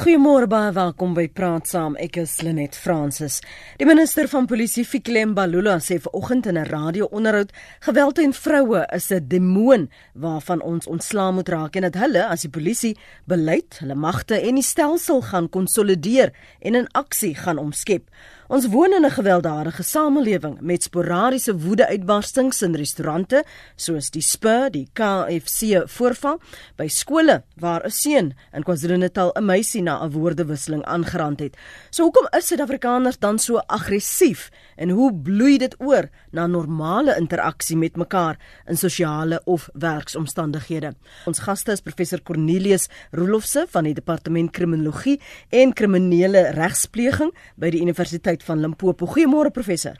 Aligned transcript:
Goeiemôre 0.00 0.46
baie 0.48 0.70
welkom 0.72 1.10
by 1.12 1.26
Praat 1.28 1.66
Saam. 1.68 1.92
Ek 2.00 2.14
is 2.22 2.38
Lenet 2.40 2.72
Fransis. 2.72 3.34
Die 3.76 3.84
minister 3.84 4.30
van 4.32 4.46
Polisie, 4.48 4.80
Fiklem 4.88 5.34
Balula, 5.36 5.74
sê 5.76 5.98
vanoggend 6.00 6.46
in 6.46 6.56
'n 6.56 6.70
radio-onderhoud: 6.70 7.52
"Geweld 7.84 8.14
teen 8.14 8.32
vroue 8.32 8.86
is 8.96 9.10
'n 9.10 9.28
demoon 9.28 9.90
waarvan 10.14 10.62
ons 10.62 10.86
ontslaa 10.86 11.30
moet 11.30 11.48
raak 11.48 11.76
en 11.76 11.82
dat 11.82 12.00
hulle 12.00 12.24
as 12.24 12.40
die 12.40 12.50
polisie 12.50 12.96
beleid, 13.26 13.76
hulle 13.80 13.94
magte 13.94 14.40
en 14.40 14.54
die 14.54 14.64
stelsel 14.64 15.20
gaan 15.20 15.50
konsolideer 15.50 16.32
en 16.60 16.74
in 16.74 16.88
aksie 16.92 17.34
gaan 17.34 17.58
omskep." 17.58 18.08
Ons 18.50 18.64
woon 18.66 18.90
in 18.90 19.04
'n 19.06 19.10
gewelddadige 19.10 19.82
samelewing 19.82 20.60
met 20.60 20.82
sporadiese 20.82 21.54
woede-uitbarstings 21.56 22.62
in 22.62 22.74
restaurante 22.74 23.44
soos 23.76 24.10
die 24.10 24.22
Spur, 24.22 24.70
die 24.70 24.88
KFC 24.92 25.86
voorval, 25.86 26.40
by 26.76 26.88
skole 26.88 27.44
waar 27.56 27.84
'n 27.84 27.90
seun 27.90 28.34
in 28.52 28.62
KwaZulu-Natal 28.62 29.30
'n 29.34 29.44
meisie 29.44 29.82
na 29.82 30.02
'n 30.02 30.10
woordewisseling 30.10 30.84
aangerand 30.84 31.40
het. 31.40 31.56
So 31.90 32.02
hoekom 32.02 32.26
is 32.30 32.46
Suid-Afrikaners 32.46 33.18
dan 33.18 33.38
so 33.38 33.56
aggressief 33.56 34.50
en 34.76 34.88
hoe 34.88 35.14
bloei 35.14 35.58
dit 35.58 35.76
oor 35.78 36.08
na 36.32 36.46
normale 36.46 37.16
interaksie 37.16 37.76
met 37.76 37.96
mekaar 37.96 38.36
in 38.66 38.76
sosiale 38.76 39.40
of 39.44 39.68
werksomstandighede? 39.72 40.94
Ons 41.26 41.38
gaste 41.38 41.72
is 41.72 41.80
professor 41.80 42.22
Cornelius 42.22 42.88
Rolofse 43.12 43.66
van 43.68 43.84
die 43.84 43.94
Departement 43.94 44.50
Kriminologie 44.50 45.20
en 45.50 45.72
Kriminele 45.72 46.50
Regspleging 46.50 47.32
by 47.56 47.70
die 47.70 47.80
Universiteit 47.80 48.39
Universiteit 48.40 48.44
van 48.44 48.60
Limpopo. 48.60 49.06
Goeiemôre 49.06 49.50
professor. 49.50 49.96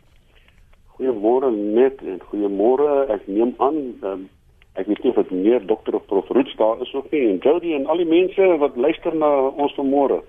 Goeiemôre 0.96 1.50
net 1.50 2.00
en 2.02 2.20
goeiemôre. 2.30 3.08
Ek 3.10 3.26
neem 3.26 3.54
aan 3.58 3.76
um, 4.02 4.28
ek 4.74 4.86
weet 4.86 5.02
nie 5.02 5.10
of 5.10 5.16
dit 5.16 5.30
meer 5.30 5.66
dokter 5.66 5.94
of 5.94 6.06
prof 6.06 6.28
Roots 6.28 6.56
daar 6.56 6.80
is 6.80 6.92
of 6.94 7.10
nie 7.10 7.28
en 7.28 7.40
Jody 7.42 7.74
en 7.74 7.86
al 7.86 7.98
die 7.98 8.08
mense 8.08 8.40
wat 8.60 8.76
luister 8.76 9.14
na 9.14 9.28
ons 9.50 9.74
vanmôre. 9.76 10.22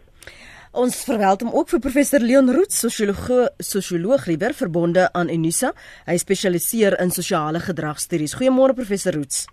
Ons 0.73 1.03
verwelkom 1.03 1.51
ook 1.51 1.67
vir 1.67 1.81
professor 1.83 2.23
Leon 2.23 2.47
Roots, 2.49 2.79
sosioloog, 2.79 3.49
sosioloog 3.59 4.25
liewer 4.29 4.53
verbonde 4.55 5.09
aan 5.11 5.29
Unisa. 5.29 5.73
Hy 6.07 6.15
spesialiseer 6.17 6.95
in 7.03 7.11
sosiale 7.11 7.59
gedragstudies. 7.59 8.37
Goeiemôre 8.39 8.77
professor 8.77 9.19
Roots. 9.19 9.49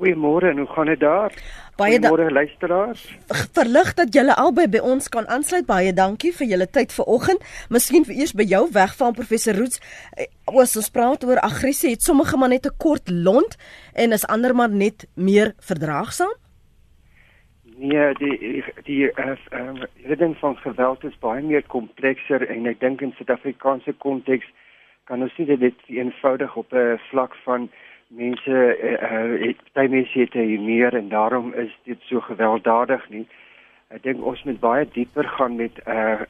Goeiemôre 0.00 0.52
en 0.52 0.62
hoe 0.62 0.68
gaan 0.74 0.92
dit 0.92 1.00
daar? 1.00 1.32
Baie 1.80 1.96
Goeiemôre 1.98 2.30
luisteraars. 2.30 3.02
Verlig 3.56 3.94
dat 3.94 4.12
julle 4.12 4.34
albei 4.36 4.66
by 4.68 4.82
ons 4.84 5.08
kan 5.08 5.24
aansluit. 5.32 5.64
Baie 5.64 5.94
dankie 5.96 6.32
vir 6.36 6.50
julle 6.52 6.66
tyd 6.68 6.92
vanoggend. 6.92 7.40
Miskien 7.72 8.04
vir 8.04 8.18
eers 8.18 8.34
by 8.36 8.44
jou 8.50 8.66
wegval 8.74 9.14
professor 9.16 9.56
Roots. 9.56 9.80
Eh, 10.12 10.28
ons 10.44 10.76
ons 10.76 10.90
praat 10.92 11.24
oor 11.24 11.40
aggressie. 11.40 11.94
Het 11.94 12.04
sommige 12.04 12.36
maar 12.36 12.52
net 12.52 12.66
'n 12.66 12.76
kort 12.76 13.08
lont 13.08 13.56
en 13.94 14.12
is 14.12 14.26
ander 14.26 14.54
maar 14.54 14.68
net 14.68 15.08
meer 15.14 15.54
verdraagsaam? 15.56 16.34
Nee, 17.76 18.12
die 18.14 18.64
die 18.84 19.02
uh, 19.16 19.36
uh, 19.52 19.82
reding 20.04 20.36
van 20.36 20.56
geweld 20.56 21.04
is 21.04 21.18
baie 21.18 21.42
meer 21.42 21.64
komplekser 21.66 22.48
en 22.48 22.66
ek 22.66 22.80
dink 22.80 23.00
in 23.00 23.14
Suid-Afrikaanse 23.16 23.92
konteks 23.92 24.44
kan 25.04 25.22
ons 25.22 25.36
nie 25.38 25.56
dit 25.56 25.78
eenvoudig 25.88 26.56
op 26.56 26.72
'n 26.72 27.00
vlak 27.10 27.34
van 27.44 27.70
mense 28.10 28.56
uh, 28.82 29.54
baie 29.72 29.88
mense 29.88 30.18
het 30.18 30.32
hier 30.32 30.60
meer 30.60 30.94
en 30.94 31.08
daarom 31.08 31.52
is 31.54 31.70
dit 31.84 31.98
so 32.08 32.20
gewelddadig 32.20 33.08
nie. 33.08 33.26
Ek 33.94 34.02
dink 34.02 34.24
ons 34.26 34.42
moet 34.46 34.60
baie 34.60 34.86
dieper 34.94 35.28
gaan 35.36 35.56
met 35.56 35.78
uh, 35.86 36.22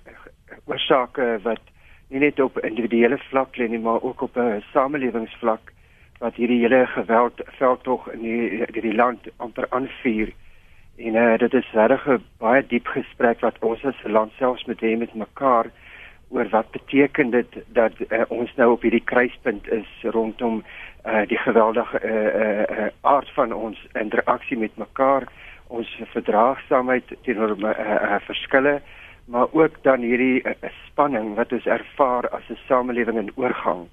oorsake 0.68 1.38
wat 1.44 1.62
nie 2.10 2.20
net 2.20 2.40
op 2.40 2.58
individuele 2.64 3.18
vlak 3.30 3.56
lê 3.56 3.68
nie, 3.68 3.80
maar 3.80 4.02
ook 4.02 4.22
op 4.22 4.36
'n 4.36 4.62
samelewingsvlak 4.72 5.72
wat 6.20 6.34
hierdie 6.36 6.60
hele 6.60 6.86
geweld 6.86 7.40
veldtog 7.58 8.08
in 8.12 8.22
die 8.22 8.66
in 8.66 8.82
die 8.90 8.94
land 8.94 9.28
amper 9.36 9.66
aanvuur. 9.70 10.32
En 10.96 11.14
uh, 11.14 11.38
dit 11.38 11.54
is 11.54 11.72
regtig 11.72 12.06
'n 12.08 12.24
baie 12.38 12.66
diep 12.66 12.86
gesprek 12.86 13.40
wat 13.40 13.56
ons 13.60 13.84
as 13.84 14.02
land 14.04 14.32
selfs 14.36 14.64
moet 14.64 14.80
hê 14.80 14.96
met 14.98 15.14
mekaar 15.14 15.70
oor 16.28 16.48
wat 16.48 16.70
beteken 16.70 17.30
dit 17.30 17.56
dat 17.66 17.92
uh, 18.08 18.22
ons 18.28 18.50
nou 18.56 18.72
op 18.72 18.82
hierdie 18.82 19.04
kruispunt 19.04 19.68
is 19.68 19.88
rondom 20.02 20.62
uh, 21.04 21.26
die 21.28 21.38
geweldige 21.38 22.00
uh, 22.04 22.10
uh, 22.14 22.78
uh, 22.78 22.88
aard 23.00 23.30
van 23.34 23.52
ons 23.52 23.78
interaksie 23.92 24.58
met 24.58 24.76
mekaar, 24.76 25.28
ons 25.66 25.88
verdraagsaamheid 26.12 27.14
teenoor 27.22 27.56
uh, 27.58 27.70
uh, 27.70 28.18
verskille, 28.26 28.80
maar 29.30 29.46
ook 29.52 29.82
dan 29.82 30.00
hierdie 30.00 30.42
uh, 30.42 30.54
spanning 30.86 31.34
wat 31.34 31.52
ons 31.52 31.66
ervaar 31.66 32.28
as 32.28 32.48
'n 32.50 32.58
samelewing 32.66 33.18
in 33.18 33.32
oorgang. 33.36 33.88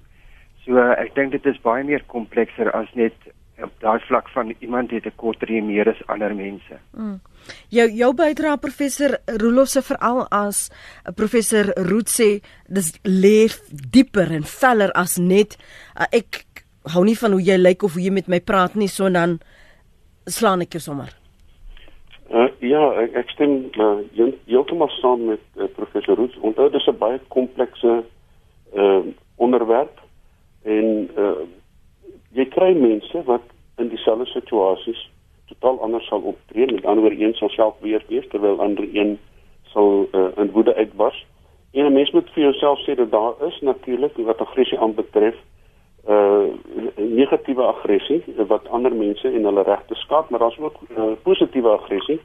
So 0.64 0.76
uh, 0.76 0.98
ek 0.98 1.14
dink 1.14 1.32
dit 1.32 1.46
is 1.46 1.60
baie 1.62 1.84
meer 1.84 2.02
komplekser 2.06 2.70
as 2.72 2.90
net 2.94 3.14
op 3.62 3.72
daai 3.82 3.98
vlak 4.06 4.28
van 4.28 4.54
iemand 4.58 4.90
het 4.90 5.06
'n 5.06 5.16
korter 5.16 5.48
en 5.48 5.66
meer 5.66 5.88
as 5.88 6.06
ander 6.06 6.34
mense. 6.34 6.78
Mm. 6.92 7.20
Jou 7.68 7.90
jou 7.90 8.14
bydra 8.14 8.56
professor 8.56 9.18
Rolof 9.24 9.68
se 9.68 9.82
veral 9.82 10.26
as 10.30 10.70
professor 11.14 11.64
Root 11.74 12.08
sê 12.08 12.42
dis 12.66 12.92
lê 13.02 13.48
dieper 13.90 14.30
en 14.32 14.44
veller 14.44 14.92
as 14.92 15.16
net 15.16 15.56
uh, 15.96 16.04
ek 16.10 16.44
hou 16.94 17.04
nie 17.04 17.18
van 17.18 17.32
hoe 17.32 17.42
jy 17.42 17.56
lyk 17.56 17.82
of 17.82 17.92
hoe 17.96 18.02
jy 18.02 18.10
met 18.10 18.28
my 18.28 18.40
praat 18.40 18.74
nie, 18.74 18.88
so 18.88 19.08
dan 19.10 19.38
slaan 20.26 20.60
ek 20.60 20.72
jou 20.76 20.80
sommer. 20.80 21.14
Uh, 22.28 22.48
ja, 22.60 22.82
ek, 23.00 23.14
ek 23.22 23.30
stem 23.32 23.52
uh, 23.80 24.28
heeltemal 24.46 24.90
saam 24.98 25.24
met 25.30 25.44
uh, 25.56 25.68
professor 25.76 26.16
Roots. 26.16 26.36
Onthou 26.44 26.68
dis 26.70 26.88
'n 26.88 26.98
baie 26.98 27.20
komplekse 27.28 28.02
uh, 28.76 29.00
onderwerp 29.36 29.96
en 30.64 31.08
uh, 31.16 31.46
jy 32.36 32.44
kry 32.52 32.74
mense 32.76 33.22
wat 33.24 33.46
in 33.78 33.88
dieselfde 33.88 34.26
situasies 34.26 35.00
totaal 35.48 35.80
anders 35.80 36.06
sal 36.06 36.20
optree. 36.20 36.68
Met 36.68 36.84
ander 36.84 37.02
woorde, 37.02 37.24
een 37.24 37.34
sal 37.34 37.48
self 37.48 37.74
weer 37.80 38.04
wees 38.08 38.28
terwyl 38.28 38.60
ander 38.60 38.84
een 38.92 39.18
sal 39.72 40.08
uh, 40.12 40.28
in 40.36 40.50
woede 40.52 40.74
uitbars. 40.74 41.24
En 41.72 41.84
'n 41.84 41.92
mens 41.92 42.10
moet 42.10 42.30
vir 42.30 42.42
jouself 42.42 42.78
sê 42.84 42.94
dat 42.94 43.10
daar 43.10 43.34
is 43.46 43.60
natuurlik 43.60 44.16
wat 44.16 44.40
aggressie 44.40 44.78
aanbetref 44.78 45.36
uh 46.08 46.48
negatiewe 46.96 47.62
aggressie 47.62 48.22
wat 48.48 48.68
ander 48.68 48.94
mense 48.94 49.28
en 49.28 49.44
hulle 49.44 49.62
regte 49.62 49.94
skaad, 49.94 50.30
maar 50.30 50.40
daar's 50.40 50.58
ook 50.58 50.76
uh, 50.88 51.12
positiewe 51.22 51.68
aggressie 51.68 52.20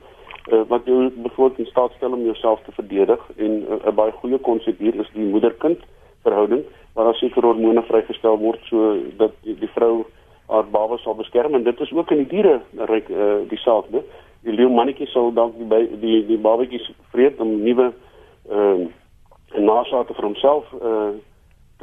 uh, 0.51 0.61
wat 0.67 0.81
jou 0.85 1.11
bijvoorbeeld 1.15 1.59
in 1.59 1.65
staat 1.65 1.91
stel 1.95 2.11
om 2.11 2.23
jouself 2.23 2.59
te 2.63 2.71
verdedig 2.71 3.19
en 3.35 3.51
'n 3.51 3.81
uh, 3.85 3.93
baie 3.93 4.11
goeie 4.11 4.37
konseptuur 4.37 4.95
is 4.99 5.11
die 5.13 5.25
moeder-kind 5.25 5.79
verhouding 6.21 6.63
waar 6.93 7.05
daar 7.05 7.15
seker 7.15 7.43
hormone 7.43 7.83
vrygestel 7.83 8.37
word 8.37 8.59
so 8.63 8.95
dat 9.17 9.31
die, 9.41 9.55
die 9.59 9.69
vrou 9.75 10.05
haar 10.47 10.67
baba 10.69 10.97
sal 10.97 11.15
beskerm 11.15 11.53
en 11.53 11.63
dit 11.63 11.79
is 11.79 11.91
ook 11.91 12.11
in 12.11 12.17
die 12.17 12.27
diere 12.27 12.61
ryk 12.77 13.09
uh, 13.09 13.35
dieselfde. 13.49 14.03
Die 14.43 14.53
leeu 14.53 14.69
mannetjie 14.69 15.07
sal 15.07 15.31
dalk 15.33 15.55
die 15.57 15.97
die 15.99 16.25
die 16.27 16.37
babatjies 16.37 16.91
vreet 17.11 17.39
om 17.39 17.61
nuwe 17.63 17.93
uh 18.51 18.87
nasaate 19.53 20.13
vir 20.13 20.25
homself 20.25 20.69
uh 20.81 21.13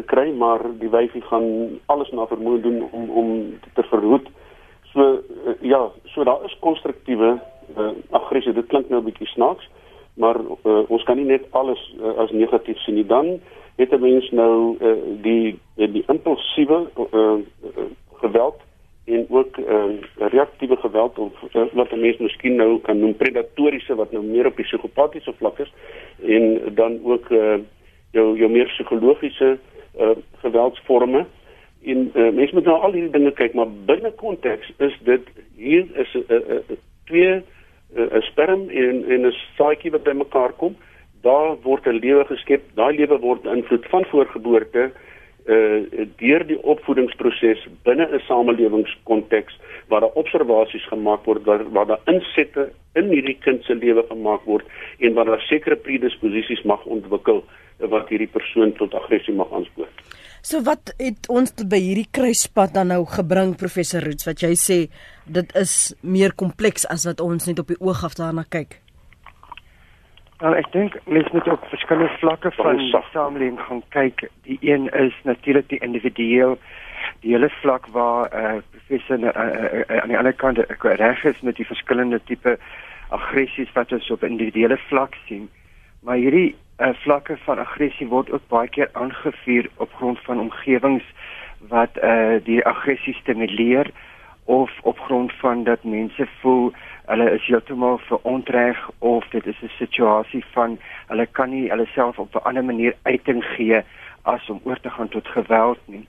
te 0.01 0.07
kry, 0.13 0.31
maar 0.33 0.65
die 0.81 0.91
wyfie 0.91 1.23
gaan 1.29 1.47
alles 1.93 2.11
na 2.17 2.27
vermoë 2.31 2.63
doen 2.65 2.81
om 2.91 3.11
om 3.23 3.31
te 3.77 3.85
verhoed. 3.93 4.29
So 4.93 5.07
uh, 5.21 5.55
ja, 5.61 5.83
so 6.15 6.25
daar 6.25 6.45
is 6.49 6.57
konstruktiewe 6.65 7.37
uh, 7.77 7.93
aggressie. 8.11 8.57
Dit 8.57 8.71
klink 8.73 8.89
nou 8.89 9.01
'n 9.01 9.09
bietjie 9.11 9.29
snaaks, 9.37 9.69
maar 10.15 10.41
uh, 10.41 10.83
ons 10.89 11.05
kan 11.05 11.17
nie 11.17 11.29
net 11.29 11.47
alles 11.51 11.81
uh, 12.01 12.17
as 12.25 12.31
negatief 12.31 12.79
sien 12.85 12.95
nie. 12.95 13.07
Dan 13.07 13.39
het 13.77 13.93
'n 13.93 14.01
mens 14.01 14.31
nou 14.31 14.77
uh, 14.81 14.97
die 15.23 15.59
die 15.75 16.05
impulsiewe 16.07 16.89
uh, 16.97 17.21
uh, 17.21 17.39
geweld 18.21 18.59
en 19.05 19.27
ook 19.29 19.57
uh, 19.57 19.85
reaktiewe 20.17 20.77
geweld 20.77 21.19
of 21.19 21.33
uh, 21.53 21.63
wat 21.73 21.91
'n 21.93 22.01
mens 22.01 22.17
miskien 22.17 22.55
nou 22.55 22.81
kan 22.81 22.99
noem 22.99 23.17
predatoriese 23.17 23.95
wat 23.95 24.13
nou 24.13 24.25
meer 24.25 24.47
op 24.47 24.57
die 24.57 24.65
psigopatiese 24.65 25.33
vlak 25.39 25.59
is 25.59 25.73
en 26.23 26.75
dan 26.75 27.01
ook 27.05 27.31
uh, 27.31 27.59
jou 28.11 28.39
jou 28.39 28.51
meer 28.51 28.67
psigologiese 28.67 29.59
uh, 29.99 30.17
geweldsvorme 30.43 31.27
en 31.85 32.11
uh, 32.15 32.29
mense 32.33 32.55
moet 32.55 32.65
nou 32.65 32.77
al 32.81 32.93
hierdie 32.93 33.17
dinge 33.17 33.33
kyk 33.33 33.55
maar 33.55 33.71
binne 33.89 34.13
konteks 34.21 34.73
is 34.79 34.97
dit 35.09 35.29
hier 35.57 35.87
is 35.95 36.15
'n 36.15 36.25
uh, 36.29 36.41
uh, 36.57 36.79
twee 37.07 37.35
'n 37.35 37.45
uh, 37.97 38.23
sperm 38.31 38.69
en 38.69 39.05
en 39.09 39.27
'n 39.27 39.35
saadjie 39.57 39.91
wat 39.91 40.03
bymekaar 40.03 40.53
kom 40.53 40.77
daar 41.23 41.57
word 41.63 41.87
'n 41.87 42.01
lewe 42.01 42.25
geskep 42.25 42.63
daai 42.75 42.97
lewe 42.97 43.19
word 43.19 43.43
beïnvloed 43.43 43.87
van 43.87 44.05
voorgeboorte 44.05 44.91
uh 45.47 46.07
deur 46.21 46.47
die 46.47 46.59
opvoedingsproses 46.63 47.67
binne 47.83 48.07
'n 48.07 48.21
samelewingskonteks 48.29 49.59
waar 49.89 50.01
daar 50.01 50.19
observasies 50.23 50.87
gemaak 50.87 51.25
word 51.25 51.45
waar 51.45 51.65
waar 51.73 51.87
daar 51.87 52.01
insette 52.05 52.73
in 52.95 53.09
hierdie 53.09 53.39
kind 53.41 53.65
se 53.65 53.75
lewe 53.75 54.05
gemaak 54.09 54.45
word 54.45 54.67
en 54.99 55.15
waar 55.15 55.25
daar 55.25 55.41
sekere 55.41 55.77
predisposisies 55.77 56.63
mag 56.63 56.85
ontwikkel 56.85 57.45
wat 57.79 58.09
hierdie 58.09 58.29
persoon 58.29 58.73
tot 58.73 58.95
aggressie 58.95 59.35
mag 59.35 59.53
aanspoor. 59.53 59.80
So 60.43 60.63
wat 60.65 60.95
het 60.97 61.29
ons 61.29 61.53
by 61.69 61.79
hierdie 61.81 62.09
kruispunt 62.17 62.73
dan 62.75 62.89
nou 62.89 63.03
gebring 63.05 63.57
professor 63.61 64.01
Roots 64.05 64.25
wat 64.29 64.41
jy 64.41 64.55
sê 64.57 64.79
dit 65.29 65.57
is 65.59 65.93
meer 66.01 66.33
kompleks 66.33 66.87
as 66.89 67.05
wat 67.09 67.21
ons 67.21 67.49
net 67.49 67.61
op 67.61 67.69
die 67.69 67.81
oog 67.81 68.05
af 68.09 68.17
daarna 68.17 68.47
kyk? 68.49 68.79
Nou 70.41 70.55
ek 70.57 70.71
dink 70.73 70.97
mens 71.05 71.29
moet 71.37 71.49
op 71.53 71.67
verskillende 71.69 72.17
vlakke 72.23 72.51
van 72.57 72.81
die 72.81 73.03
samelewing 73.13 73.59
gaan 73.61 73.83
kyk. 73.93 74.25
Die 74.49 74.57
een 74.65 74.89
is 74.97 75.17
natuurlik 75.29 75.69
die 75.69 75.83
individueel 75.85 76.57
die 77.21 77.35
hele 77.35 77.51
vlak 77.61 77.91
waar 77.93 78.33
eh 78.33 78.55
uh, 78.57 78.63
professor 78.73 79.19
uh, 79.19 79.29
uh, 79.29 79.85
uh, 79.85 80.01
aan 80.01 80.09
die 80.09 80.19
ander 80.19 80.33
kant 80.33 80.59
reg 80.81 81.25
is 81.25 81.41
met 81.41 81.57
die 81.57 81.67
verskillende 81.67 82.21
tipe 82.25 82.57
aggressies 83.11 83.73
wat 83.75 83.93
ons 83.93 84.11
op 84.11 84.25
individuele 84.25 84.79
vlak 84.89 85.17
sien. 85.27 85.49
Maar 86.01 86.17
hierdie 86.17 86.57
uh, 86.81 86.95
vlakke 87.03 87.37
van 87.45 87.59
aggressie 87.59 88.09
word 88.09 88.31
ook 88.31 88.47
baie 88.49 88.69
keer 88.69 88.89
aangevuur 88.93 89.71
op 89.77 89.93
grond 89.93 90.19
van 90.25 90.41
omgewings 90.41 91.05
wat 91.69 91.97
uh, 92.03 92.41
die 92.45 92.65
aggressie 92.67 93.15
stimuleer 93.15 93.91
of 94.45 94.71
op 94.83 94.99
grond 94.99 95.33
van 95.33 95.65
dat 95.65 95.85
mense 95.85 96.27
voel 96.41 96.73
hulle 97.07 97.31
is 97.31 97.47
heeltemal 97.47 97.99
verontreg 97.99 98.91
of 98.99 99.29
dit 99.29 99.47
is 99.47 99.61
'n 99.63 99.77
situasie 99.79 100.45
van 100.53 100.79
hulle 101.07 101.27
kan 101.27 101.51
nie 101.51 101.69
hulle 101.71 101.87
self 101.87 102.19
op 102.19 102.35
'n 102.35 102.47
ander 102.49 102.65
manier 102.65 102.95
uiting 103.03 103.45
gee 103.45 103.83
as 104.23 104.49
om 104.49 104.61
oor 104.65 104.81
te 104.81 104.91
gaan 104.91 105.09
tot 105.09 105.29
geweld 105.29 105.79
nie. 105.85 106.09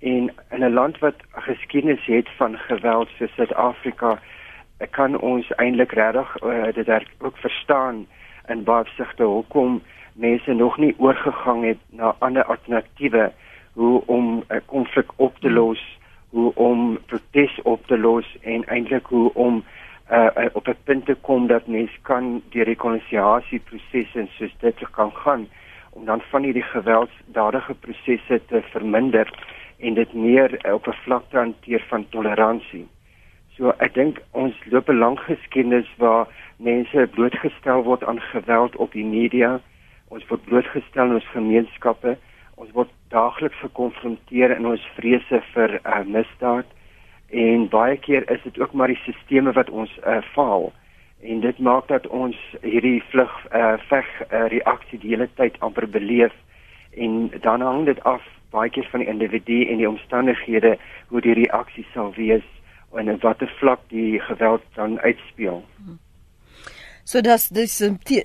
En 0.00 0.32
in 0.50 0.64
'n 0.64 0.72
land 0.72 0.98
wat 0.98 1.14
geskiedenis 1.30 2.04
het 2.04 2.28
van 2.36 2.58
geweld 2.58 3.08
soos 3.08 3.34
Suid-Afrika, 3.34 4.18
kan 4.90 5.20
ons 5.20 5.50
eintlik 5.50 5.92
regtig 5.92 6.42
uh, 6.42 6.72
dit 6.74 7.06
ook 7.18 7.36
verstaan 7.36 8.06
in 8.48 8.64
baie 8.64 8.80
opsigte 8.80 9.22
hoekom 9.22 9.82
mense 10.12 10.52
nog 10.52 10.76
nie 10.78 10.94
oorgegang 10.98 11.64
het 11.64 11.78
na 11.90 12.14
ander 12.18 12.44
alternatiewe 12.44 13.32
hoe 13.72 14.02
om 14.06 14.44
'n 14.48 14.62
konflik 14.66 15.10
op 15.16 15.38
te 15.38 15.50
los, 15.50 15.98
hoe 16.28 16.54
om 16.54 16.98
protes 17.06 17.62
op 17.62 17.86
te 17.86 17.98
los 17.98 18.36
en 18.40 18.64
eintlik 18.64 19.06
hoe 19.06 19.34
om 19.34 19.64
uh, 20.10 20.46
op 20.52 20.68
'n 20.68 20.76
punt 20.84 21.06
te 21.06 21.14
kom 21.14 21.46
dat 21.46 21.66
mense 21.66 21.98
kan 22.02 22.42
die 22.50 22.62
rekonsiliasieproses 22.62 24.14
en 24.14 24.28
soos 24.28 24.54
dit 24.58 24.90
kan 24.90 25.12
gaan 25.12 25.48
om 25.90 26.04
dan 26.04 26.20
van 26.20 26.42
hierdie 26.42 26.62
gewelddadige 26.62 27.74
prosesse 27.74 28.40
te 28.46 28.62
verminder 28.62 29.28
en 29.78 29.94
dit 29.94 30.12
meer 30.12 30.72
op 30.72 30.86
'n 30.86 30.98
vlak 31.04 31.22
te 31.28 31.36
hanteer 31.36 31.84
van 31.88 32.08
toleransie. 32.08 32.86
So 33.56 33.72
ek 33.78 33.94
dink 33.94 34.20
ons 34.30 34.54
loop 34.64 34.88
'n 34.88 34.98
lang 34.98 35.18
geskiedenis 35.20 35.88
waar 35.96 36.26
mense 36.56 37.08
blootgestel 37.10 37.82
word 37.82 38.04
aan 38.04 38.20
geweld 38.20 38.76
op 38.76 38.92
die 38.92 39.04
media. 39.04 39.60
Ons 40.12 40.26
word 40.28 40.44
blootgestel 40.44 41.08
in 41.08 41.18
ons 41.18 41.32
gemeenskappe. 41.32 42.16
Ons 42.60 42.72
word 42.76 42.92
daagliks 43.14 43.58
gekonfronteer 43.64 44.52
in 44.56 44.68
ons 44.68 44.84
vrese 44.98 45.40
vir 45.54 45.78
uh, 45.80 46.02
misdaad 46.04 46.68
en 47.32 47.64
baie 47.72 47.96
keer 47.96 48.26
is 48.30 48.42
dit 48.44 48.58
ook 48.60 48.74
maar 48.76 48.92
die 48.92 49.00
sisteme 49.06 49.54
wat 49.56 49.70
ons 49.72 49.92
uh, 50.04 50.20
faal 50.34 50.68
en 51.22 51.40
dit 51.40 51.58
maak 51.58 51.88
dat 51.88 52.06
ons 52.06 52.36
hierdie 52.60 53.00
vlug 53.08 53.32
uh, 53.54 53.78
veg 53.88 54.08
uh, 54.26 54.44
reaksie 54.52 55.00
die 55.00 55.14
hele 55.14 55.28
tyd 55.40 55.56
amper 55.64 55.88
beleef 55.88 56.34
en 56.92 57.30
dan 57.40 57.64
hang 57.64 57.86
dit 57.88 58.02
af 58.04 58.24
baie 58.52 58.70
keer 58.70 58.88
van 58.92 59.00
die 59.00 59.08
individu 59.08 59.62
en 59.64 59.80
die 59.80 59.88
omstandighede 59.88 60.76
hoe 61.08 61.24
die 61.24 61.38
reaksie 61.40 61.86
sal 61.94 62.12
wees 62.18 62.44
en 62.92 63.08
in 63.08 63.20
watter 63.24 63.48
vlak 63.60 63.80
die 63.88 64.20
geweld 64.20 64.64
dan 64.76 64.98
uitspeel. 65.00 65.62
Hmm. 65.76 65.96
So 67.04 67.18
dat 67.20 67.48
dis 67.50 67.80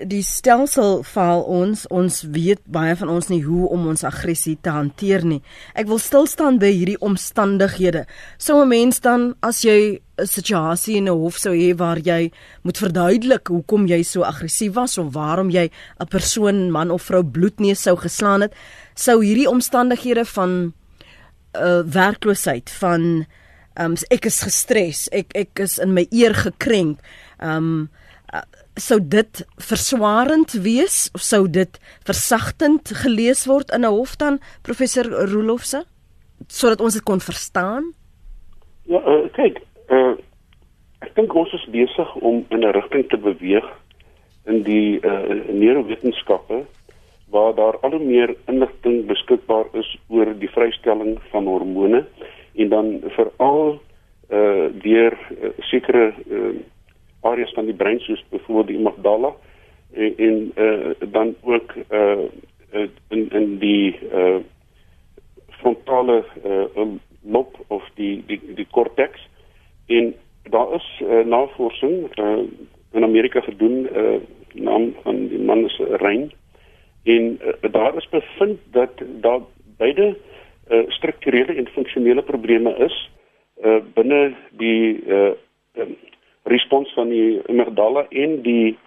die 0.05 0.21
stelsel 0.21 0.99
val 1.09 1.41
ons 1.49 1.87
ons 1.89 2.19
weet 2.29 2.59
baie 2.69 2.93
van 2.99 3.09
ons 3.09 3.27
nie 3.31 3.41
hoe 3.41 3.65
om 3.73 3.87
ons 3.89 4.05
aggressie 4.05 4.53
te 4.61 4.69
hanteer 4.69 5.25
nie. 5.25 5.39
Ek 5.73 5.89
wil 5.89 5.97
stil 5.97 6.27
staan 6.29 6.59
by 6.61 6.69
hierdie 6.69 6.99
omstandighede. 7.01 8.05
So 8.37 8.61
'n 8.61 8.69
mens 8.69 8.99
dan 9.01 9.33
as 9.41 9.63
jy 9.63 9.99
'n 10.19 10.27
situasie 10.27 10.97
in 10.97 11.09
'n 11.09 11.17
hof 11.17 11.37
sou 11.37 11.53
hê 11.53 11.75
waar 11.75 11.97
jy 11.97 12.31
moet 12.63 12.77
verduidelik 12.77 13.47
hoekom 13.47 13.87
jy 13.87 14.03
so 14.03 14.21
aggressief 14.21 14.73
was 14.73 14.97
of 14.97 15.13
waarom 15.13 15.49
jy 15.49 15.71
'n 15.99 16.07
persoon 16.07 16.71
man 16.71 16.91
of 16.91 17.01
vrou 17.01 17.23
bloedneus 17.23 17.81
sou 17.81 17.95
geslaan 17.95 18.41
het, 18.41 18.53
sou 18.95 19.23
hierdie 19.23 19.49
omstandighede 19.49 20.25
van 20.25 20.73
uh 21.55 21.81
werkloosheid 21.83 22.69
van 22.69 23.25
um 23.79 23.95
ek 24.11 24.25
is 24.25 24.41
gestres, 24.41 25.09
ek 25.11 25.31
ek 25.35 25.59
is 25.59 25.79
in 25.79 25.93
my 25.93 26.05
eer 26.11 26.33
gekrenk. 26.33 26.99
Um 27.41 27.89
sou 28.77 28.99
dit 29.01 29.41
verswaarend 29.57 30.53
wees 30.61 31.09
of 31.13 31.21
sou 31.25 31.47
dit 31.49 31.79
versagtend 32.05 32.91
gelees 33.03 33.45
word 33.49 33.71
in 33.73 33.85
'n 33.85 33.93
hof 33.93 34.15
dan 34.15 34.39
professor 34.61 35.05
Rolofse 35.05 35.85
sodat 36.47 36.81
ons 36.81 36.93
dit 36.93 37.03
kon 37.03 37.19
verstaan? 37.19 37.93
Ja, 38.85 39.01
uh, 39.01 39.25
kyk, 39.33 39.59
uh, 39.89 40.13
ek 41.01 41.15
dink 41.15 41.33
ons 41.33 41.53
is 41.53 41.65
besig 41.73 42.15
om 42.15 42.45
in 42.49 42.63
'n 42.63 42.71
rigting 42.71 43.09
te 43.09 43.17
beweeg 43.17 43.65
in 44.45 44.63
die 44.63 44.99
uh, 45.01 45.43
neurowetenskappe 45.49 46.65
waar 47.29 47.55
daar 47.55 47.77
al 47.81 47.91
hoe 47.91 48.05
meer 48.05 48.35
inligting 48.47 49.05
beskikbaar 49.05 49.65
is 49.73 49.97
oor 50.07 50.31
die 50.39 50.49
vrystelling 50.49 51.17
van 51.31 51.45
hormone 51.45 52.05
en 52.55 52.69
dan 52.69 53.01
veral 53.15 53.79
uh 54.29 54.67
deur 54.83 55.13
uh, 55.31 55.49
sekere 55.69 56.13
uh, 56.27 56.55
areas 57.21 57.53
van 57.53 57.65
die 57.65 57.75
brein 57.75 57.99
soos 57.99 58.23
byvoorbeeld 58.29 58.67
die 58.67 58.77
amygdala 58.77 59.33
en, 59.93 60.13
en 60.17 60.51
uh, 60.55 61.11
dan 61.11 61.35
ook 61.41 61.73
uh, 61.89 62.27
in 63.07 63.29
in 63.29 63.57
die 63.59 63.99
uh, 64.13 64.37
frontale 65.47 66.23
uh, 66.45 66.87
lob 67.21 67.55
of 67.67 67.83
die 67.95 68.23
die 68.27 68.41
die 68.55 68.67
cortex. 68.71 69.27
En 69.87 70.15
daar 70.43 70.73
is 70.73 71.01
uh, 71.03 71.25
navorsing 71.25 72.19
uh, 72.19 72.37
in 72.91 73.03
Amerika 73.03 73.41
gedoen 73.41 73.87
uh, 73.95 74.15
naam 74.53 74.93
van 75.03 75.27
die 75.27 75.39
man 75.39 75.65
is 75.65 75.81
Rein. 75.91 76.31
En 77.03 77.39
uh, 77.63 77.71
daar 77.71 77.95
is 77.95 78.09
bevind 78.09 78.59
dat 78.71 78.91
daar 79.21 79.39
beide 79.77 80.17
uh, 80.71 80.83
strukturele 80.87 81.53
en 81.53 81.67
funksionele 81.67 82.21
probleme 82.21 82.75
is 82.75 83.09
uh, 83.63 83.77
binne 83.93 84.35
die 84.51 85.03
uh, 85.07 85.31
respons 86.47 86.93
van 86.93 87.09
die 87.09 87.41
amygdala 87.49 88.07
en 88.09 88.41
die 88.41 88.77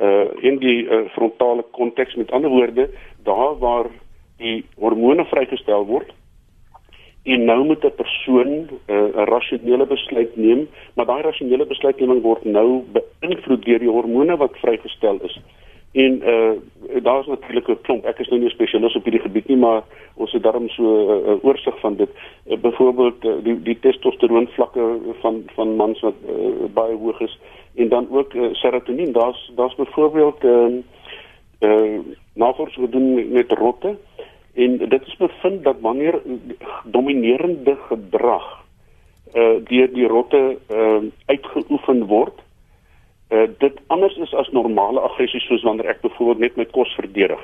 uh 0.00 0.28
in 0.40 0.58
die 0.62 0.84
uh, 0.86 1.04
frontale 1.14 1.64
konteks. 1.76 2.14
Met 2.14 2.30
ander 2.30 2.50
woorde 2.50 2.88
daar 3.26 3.58
waar 3.58 3.90
die 4.38 4.64
hormone 4.78 5.24
vrygestel 5.24 5.84
word 5.86 6.12
en 7.22 7.44
nou 7.44 7.64
moet 7.64 7.84
'n 7.84 7.94
persoon 7.96 8.68
uh, 8.86 8.96
'n 8.96 9.28
rasionele 9.34 9.86
besluit 9.86 10.36
neem 10.36 10.68
maar 10.94 11.06
daai 11.06 11.22
rasionele 11.22 11.66
besluitneming 11.66 12.22
word 12.22 12.44
nou 12.44 12.82
beïnvloed 12.92 13.64
deur 13.64 13.78
die 13.78 13.94
hormone 13.96 14.36
wat 14.36 14.56
vrygestel 14.62 15.18
is 15.28 15.40
En 15.92 16.22
uh 16.22 16.50
daar's 17.02 17.26
natuurlik 17.26 17.68
'n 17.68 17.78
klomp. 17.82 18.04
Ek 18.04 18.18
is 18.18 18.28
nou 18.28 18.40
nie 18.40 18.48
'n 18.48 18.52
spesialis 18.52 18.94
op 18.94 19.02
hierdie 19.02 19.22
gebied 19.22 19.48
nie, 19.48 19.56
maar 19.56 19.82
ons 20.14 20.32
het 20.32 20.42
daarom 20.42 20.68
so 20.68 20.82
'n 20.82 21.10
uh, 21.10 21.30
uh, 21.30 21.44
oorsig 21.44 21.80
van 21.80 21.96
dit. 21.96 22.08
Uh, 22.46 22.56
Byvoorbeeld 22.56 23.24
uh, 23.24 23.32
die 23.42 23.62
die 23.62 23.78
testosteron 23.78 24.48
vlakke 24.48 24.98
van 25.20 25.42
van 25.54 25.76
mans 25.76 26.00
wat 26.00 26.14
uh, 26.28 26.64
baie 26.74 26.96
hoog 26.96 27.20
is 27.20 27.38
en 27.74 27.88
dan 27.88 28.06
ook 28.10 28.34
uh, 28.34 28.48
serotonien. 28.52 29.12
Daar's 29.12 29.52
daar's 29.54 29.74
byvoorbeeld 29.74 30.44
uh 30.44 30.66
uh 31.60 31.98
navorsing 32.34 32.84
gedoen 32.84 33.32
met 33.32 33.52
rotte 33.52 33.96
en 34.54 34.78
dit 34.78 35.06
is 35.06 35.16
bevind 35.16 35.64
dat 35.64 35.76
wanneer 35.80 36.22
dominerende 36.84 37.76
gedrag 37.88 38.64
uh 39.34 39.56
deur 39.64 39.92
die 39.92 40.06
rotte 40.06 40.58
uh 40.70 41.02
uitgeoefen 41.26 42.06
word 42.06 42.42
uh, 43.30 43.48
dit 43.58 43.80
anders 43.86 44.16
is 44.16 44.34
as 44.34 44.50
normale 44.50 45.00
aggressie 45.00 45.40
soos 45.40 45.62
wanneer 45.62 45.86
ek 45.86 46.02
byvoorbeeld 46.02 46.38
net 46.38 46.56
my 46.56 46.66
kos 46.74 46.94
verdedig. 46.98 47.40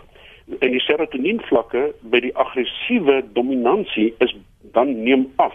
En 0.59 0.71
die 0.71 0.83
serotonien 0.83 1.41
vlakke 1.49 1.89
by 2.13 2.21
die 2.23 2.35
aggressiewe 2.39 3.23
dominansie 3.35 4.13
is 4.23 4.35
dan 4.77 4.93
neem 5.03 5.27
af. 5.43 5.55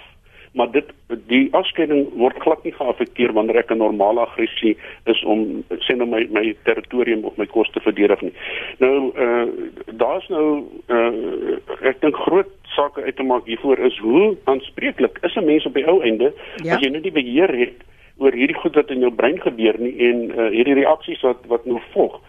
Maar 0.51 0.71
dit 0.71 0.89
die 1.31 1.47
afskeiding 1.55 2.09
word 2.19 2.39
glad 2.43 2.63
nie 2.67 2.73
geaffekteer 2.75 3.31
wanneer 3.33 3.61
ek 3.61 3.71
'n 3.71 3.77
normale 3.79 4.19
aggressie 4.19 4.75
is 5.05 5.23
om 5.23 5.63
sê 5.87 5.95
nou 5.95 6.07
my 6.07 6.27
my 6.31 6.55
territorium 6.63 7.23
of 7.23 7.37
my 7.37 7.45
kos 7.45 7.71
te 7.71 7.79
verdedig 7.79 8.21
nie. 8.21 8.33
Nou 8.79 9.11
eh 9.15 9.23
uh, 9.23 9.47
daar's 9.95 10.27
nou 10.27 10.67
eh 10.87 10.95
uh, 10.95 11.87
ek 11.87 12.01
dink 12.01 12.15
groot 12.15 12.51
sake 12.75 13.03
uit 13.03 13.15
te 13.15 13.23
maak 13.23 13.45
hiervoor 13.45 13.79
is 13.79 13.97
hoe 13.97 14.37
aanspreeklik 14.43 15.17
is 15.21 15.35
'n 15.35 15.45
mens 15.45 15.65
op 15.65 15.73
die 15.73 15.87
ou 15.87 16.01
einde 16.01 16.33
ja. 16.63 16.75
as 16.75 16.81
jy 16.81 16.89
net 16.89 17.03
die 17.03 17.11
beheer 17.11 17.57
het 17.59 17.77
oor 18.21 18.35
hierdie 18.37 18.57
goed 18.61 18.75
wat 18.77 18.91
in 18.93 19.01
jou 19.03 19.11
brein 19.11 19.39
gebeur 19.41 19.79
nie 19.81 19.93
en 20.09 20.19
uh, 20.29 20.49
hierdie 20.53 20.77
reaksies 20.77 21.21
wat 21.25 21.47
wat 21.51 21.65
nou 21.65 21.79
volg. 21.93 22.19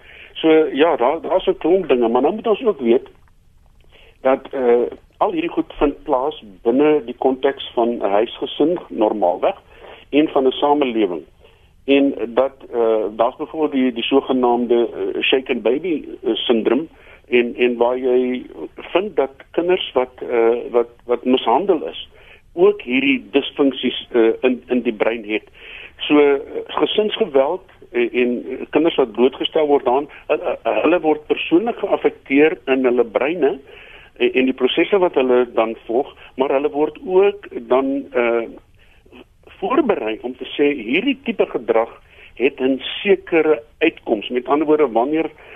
So 0.41 0.49
ja, 0.73 0.97
daar 0.97 1.21
daar's 1.21 1.47
'n 1.47 1.59
klomp 1.59 1.89
dinge, 1.89 2.09
maar 2.09 2.23
dan 2.23 2.35
moet 2.35 2.47
ons 2.47 2.65
ook 2.65 2.81
weet 2.81 3.09
dat 4.23 4.49
uh, 4.55 4.89
al 5.19 5.33
hierdie 5.33 5.51
goed 5.51 5.73
vind 5.79 6.03
plaas 6.03 6.43
binne 6.63 7.05
die 7.05 7.19
konteks 7.19 7.71
van 7.75 7.89
'n 7.99 8.11
huisgesin 8.17 8.79
normaalweg 8.89 9.61
en 10.11 10.29
van 10.29 10.47
'n 10.47 10.51
samelewing. 10.63 11.23
En 11.85 12.15
dat 12.35 12.57
uh, 12.75 13.05
daar's 13.17 13.37
byvoorbeeld 13.37 13.73
die 13.73 13.93
die 13.93 14.03
sogenaamde 14.03 14.89
uh, 14.89 15.23
shaken 15.23 15.63
baby 15.63 16.05
uh, 16.05 16.35
syndroom 16.35 16.89
en 17.29 17.55
en 17.57 17.77
waar 17.77 17.99
jy 17.99 18.47
vind 18.77 19.17
dat 19.17 19.31
kinders 19.51 19.93
wat 19.93 20.13
uh, 20.23 20.57
wat 20.71 20.89
wat 21.05 21.25
mishandel 21.25 21.87
is 21.87 22.09
ook 22.53 22.83
hierdie 22.83 23.25
disfunksies 23.31 24.09
uh, 24.13 24.33
in 24.41 24.63
in 24.67 24.83
die 24.83 24.93
brein 24.93 25.25
het. 25.29 25.49
So 26.07 26.41
gesinsgeweld 26.81 27.65
en, 27.93 28.09
en 28.13 28.67
kinders 28.71 28.97
wat 28.97 29.13
blootgestel 29.13 29.67
word 29.67 29.87
aan 29.87 30.09
hulle 30.83 31.01
word 31.01 31.27
persoonlik 31.27 31.79
geaffekteer 31.79 32.59
in 32.73 32.85
hulle 32.89 33.05
breine 33.05 33.59
en, 34.19 34.33
en 34.33 34.49
die 34.49 34.57
prosesse 34.57 34.99
wat 34.99 35.15
hulle 35.15 35.45
dan 35.55 35.77
volg, 35.87 36.11
maar 36.37 36.53
hulle 36.55 36.71
word 36.71 36.99
ook 37.05 37.49
dan 37.71 38.05
uh 38.13 38.45
voorberei 39.63 40.17
om 40.27 40.33
te 40.35 40.47
sê 40.57 40.73
hierdie 40.75 41.21
tipe 41.23 41.47
gedrag 41.47 41.91
het 42.35 42.59
'n 42.61 42.81
sekere 42.83 43.63
uitkoms. 43.79 44.29
Met 44.29 44.49
ander 44.49 44.67
woorde, 44.67 44.89
wanneer 44.91 45.25
uh, 45.25 45.52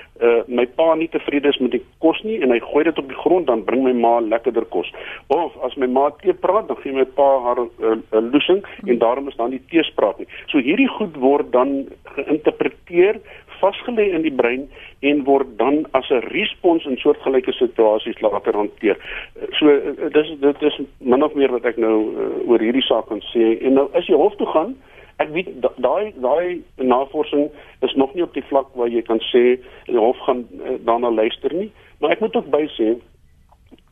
my 0.46 0.66
pa 0.66 0.94
nie 0.94 1.08
tevrede 1.08 1.48
is 1.48 1.58
met 1.58 1.70
die 1.70 1.82
kos 1.98 2.20
nie 2.22 2.38
en 2.42 2.50
hy 2.50 2.60
gooi 2.60 2.84
dit 2.84 2.98
op 2.98 3.08
die 3.08 3.18
grond 3.20 3.46
dan 3.46 3.64
bring 3.64 3.82
my 3.84 3.92
ma 3.92 4.18
lekkerder 4.20 4.64
kos. 4.72 4.90
Of 5.28 5.56
as 5.66 5.76
my 5.76 5.86
ma 5.86 6.08
tee 6.22 6.34
praat, 6.34 6.68
dan 6.68 6.80
gee 6.82 6.92
my 6.92 7.04
pa 7.04 7.28
haar 7.44 7.60
'n 7.60 7.70
uh, 7.80 7.96
uh, 8.12 8.22
loosing 8.32 8.64
en 8.86 8.98
daarom 8.98 9.28
is 9.28 9.36
dan 9.36 9.50
die 9.50 9.62
tee 9.70 9.82
spraak 9.82 10.18
nie. 10.18 10.28
So 10.46 10.58
hierdie 10.58 10.88
goed 10.88 11.16
word 11.16 11.52
dan 11.52 11.88
geïnterpreteer 12.16 13.20
vasgelê 13.60 14.10
in 14.14 14.22
die 14.22 14.34
brein 14.34 14.68
en 15.00 15.24
word 15.24 15.58
dan 15.58 15.86
as 15.92 16.10
'n 16.10 16.26
respons 16.32 16.84
in 16.84 16.96
soortgelyke 16.96 17.52
situasies 17.52 18.20
later 18.20 18.54
hanteer. 18.54 18.96
So 19.58 19.66
dis 20.12 20.28
dit 20.40 20.62
is 20.62 20.80
min 20.98 21.22
of 21.22 21.34
meer 21.34 21.50
wat 21.50 21.64
ek 21.64 21.76
nou 21.76 21.96
uh, 22.12 22.48
oor 22.48 22.60
hierdie 22.60 22.88
saak 22.88 23.08
kan 23.08 23.22
sê. 23.32 23.58
En 23.60 23.74
nou 23.74 23.88
as 23.92 24.06
jy 24.06 24.14
hof 24.14 24.36
toe 24.36 24.46
gaan, 24.46 24.76
ek 25.22 25.32
weet 25.32 25.48
daai 25.76 26.12
daai 26.20 26.62
navorsing 26.76 27.50
is 27.80 27.94
nog 27.94 28.14
nie 28.14 28.22
op 28.22 28.34
die 28.34 28.44
vlak 28.48 28.72
waar 28.74 28.88
jy 28.88 29.02
kan 29.02 29.20
sê 29.32 29.44
die 29.86 29.98
hof 29.98 30.18
gaan 30.26 30.46
uh, 30.60 30.78
daarna 30.84 31.10
luister 31.10 31.54
nie, 31.54 31.72
maar 32.00 32.10
ek 32.10 32.20
moet 32.20 32.36
ook 32.36 32.50
by 32.50 32.66
sê 32.78 32.96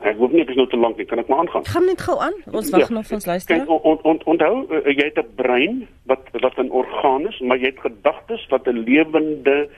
Ek 0.04 0.18
hoef 0.20 0.34
nie 0.34 0.42
ek 0.42 0.50
is 0.52 0.58
nou 0.58 0.66
te 0.68 0.76
lank 0.76 0.98
nie, 0.98 1.06
kan 1.08 1.20
ek 1.22 1.30
maar 1.30 1.44
aangaan. 1.44 1.64
Gaan 1.70 1.86
net 1.88 2.02
gou 2.04 2.16
aan. 2.20 2.34
Ons 2.50 2.68
wag 2.74 2.82
ja, 2.82 2.88
nog 2.92 3.06
vir 3.08 3.16
ons 3.16 3.26
luister. 3.30 3.62
Kyk, 3.62 3.70
on, 3.88 4.00
on, 4.10 4.18
onthou 4.34 4.50
uh, 4.66 4.80
jy 4.90 5.06
het 5.06 5.20
'n 5.22 5.32
brein 5.38 5.78
wat 6.10 6.28
wat 6.42 6.58
'n 6.60 6.68
orgaan 6.80 7.24
is, 7.30 7.38
maar 7.40 7.62
jy 7.62 7.70
het 7.72 7.80
gedagtes 7.80 8.44
wat 8.50 8.68
'n 8.68 8.84
lewende 8.84 9.68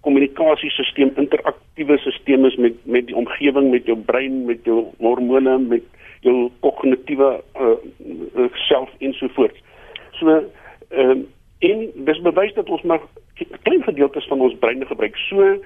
kommunikasiesisteem, 0.00 1.12
interaktiewe 1.16 1.98
stelsel 1.98 2.46
is 2.46 2.56
met 2.56 2.74
met 2.86 3.06
die 3.06 3.16
omgewing, 3.16 3.70
met 3.70 3.84
jou 3.84 3.98
brein, 3.98 4.46
met 4.46 4.64
jou 4.64 4.86
hormone, 4.98 5.58
met 5.58 5.84
jou 6.20 6.50
kognitiewe 6.60 7.42
uh, 7.60 7.76
uh, 8.36 8.48
self 8.54 8.90
ensovoorts. 8.98 9.60
So 10.12 10.44
Ehm 10.88 11.10
um, 11.10 11.26
en 11.58 11.90
dis 12.04 12.20
bewys 12.20 12.52
dat 12.54 12.68
ons 12.68 12.82
maar 12.82 13.00
klein 13.62 13.82
gedeeltes 13.82 14.26
van 14.26 14.40
ons 14.40 14.56
breine 14.60 14.86
gebruik. 14.86 15.16
So 15.16 15.56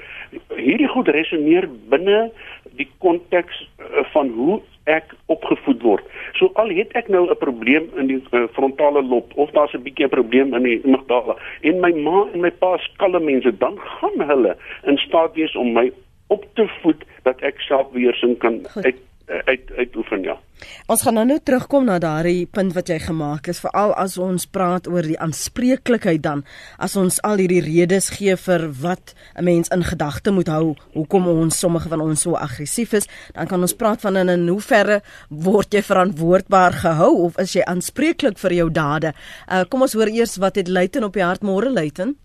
hierdie 0.55 0.89
goed 0.89 1.09
resoneer 1.09 1.69
binne 1.91 2.31
die 2.79 2.89
konteks 2.99 3.63
uh, 3.81 4.05
van 4.13 4.31
hoe 4.37 4.61
ek 4.91 5.15
opgevoed 5.27 5.83
word. 5.83 6.07
So 6.39 6.51
al 6.63 6.71
het 6.75 6.95
ek 6.99 7.09
nou 7.09 7.27
'n 7.31 7.39
probleem 7.43 7.91
in 7.99 8.07
die 8.07 8.23
uh, 8.31 8.47
frontale 8.55 9.03
lob 9.03 9.33
of 9.35 9.51
daar's 9.51 9.75
'n 9.75 9.83
bietjie 9.83 10.07
'n 10.07 10.15
probleem 10.15 10.55
in 10.55 10.63
die 10.63 10.81
amygdala 10.85 11.37
en 11.61 11.81
my 11.81 11.93
ma 11.93 12.27
en 12.33 12.41
my 12.41 12.51
pa 12.51 12.77
skalle 12.79 13.21
mense, 13.21 13.59
dan 13.59 13.79
gaan 13.79 14.27
hulle 14.29 14.57
in 14.87 14.99
staat 14.99 15.35
wees 15.35 15.57
om 15.57 15.73
my 15.73 15.93
op 16.27 16.47
te 16.55 16.67
voed 16.83 17.05
dat 17.23 17.41
ek 17.43 17.61
selfbeheersing 17.61 18.39
kan 18.39 18.63
uit 18.83 18.97
uit 19.31 19.71
uitoefen 19.77 20.23
ja. 20.23 20.37
Ons 20.91 21.03
gaan 21.07 21.17
nou 21.17 21.25
nou 21.25 21.39
terugkom 21.41 21.87
na 21.89 21.97
daardie 22.03 22.47
punt 22.51 22.75
wat 22.77 22.91
jy 22.93 22.99
gemaak 23.01 23.49
het, 23.49 23.61
veral 23.63 23.95
as 24.01 24.19
ons 24.21 24.47
praat 24.51 24.89
oor 24.91 25.07
die 25.07 25.19
aanspreeklikheid 25.23 26.23
dan, 26.25 26.43
as 26.79 26.97
ons 27.01 27.21
al 27.27 27.41
hierdie 27.41 27.63
redes 27.65 28.11
gee 28.19 28.37
vir 28.37 28.67
wat 28.83 29.15
'n 29.39 29.45
mens 29.45 29.69
in 29.69 29.85
gedagte 29.85 30.31
moet 30.31 30.49
hou, 30.49 30.75
hoekom 30.95 31.29
ons 31.29 31.59
sommige 31.59 31.89
van 31.89 32.01
ons 32.01 32.21
so 32.21 32.35
aggressief 32.35 32.93
is, 32.93 33.09
dan 33.35 33.47
kan 33.47 33.61
ons 33.61 33.75
praat 33.75 34.01
van 34.01 34.17
in 34.17 34.29
en 34.29 34.49
hoe 34.49 34.61
verre 34.61 35.03
word 35.29 35.73
jy 35.75 35.83
verantwoordbaar 35.83 36.73
gehou 36.73 37.25
of 37.25 37.39
is 37.39 37.53
jy 37.53 37.63
aanspreeklik 37.65 38.39
vir 38.39 38.53
jou 38.53 38.71
dade? 38.71 39.13
Uh, 39.49 39.65
kom 39.69 39.83
ons 39.83 39.93
hoor 39.93 40.09
eers 40.09 40.37
wat 40.37 40.57
het 40.57 40.69
Luiten 40.69 41.05
op 41.05 41.13
die 41.13 41.25
hart 41.25 41.43
môre 41.43 41.71
Luiten? 41.71 42.17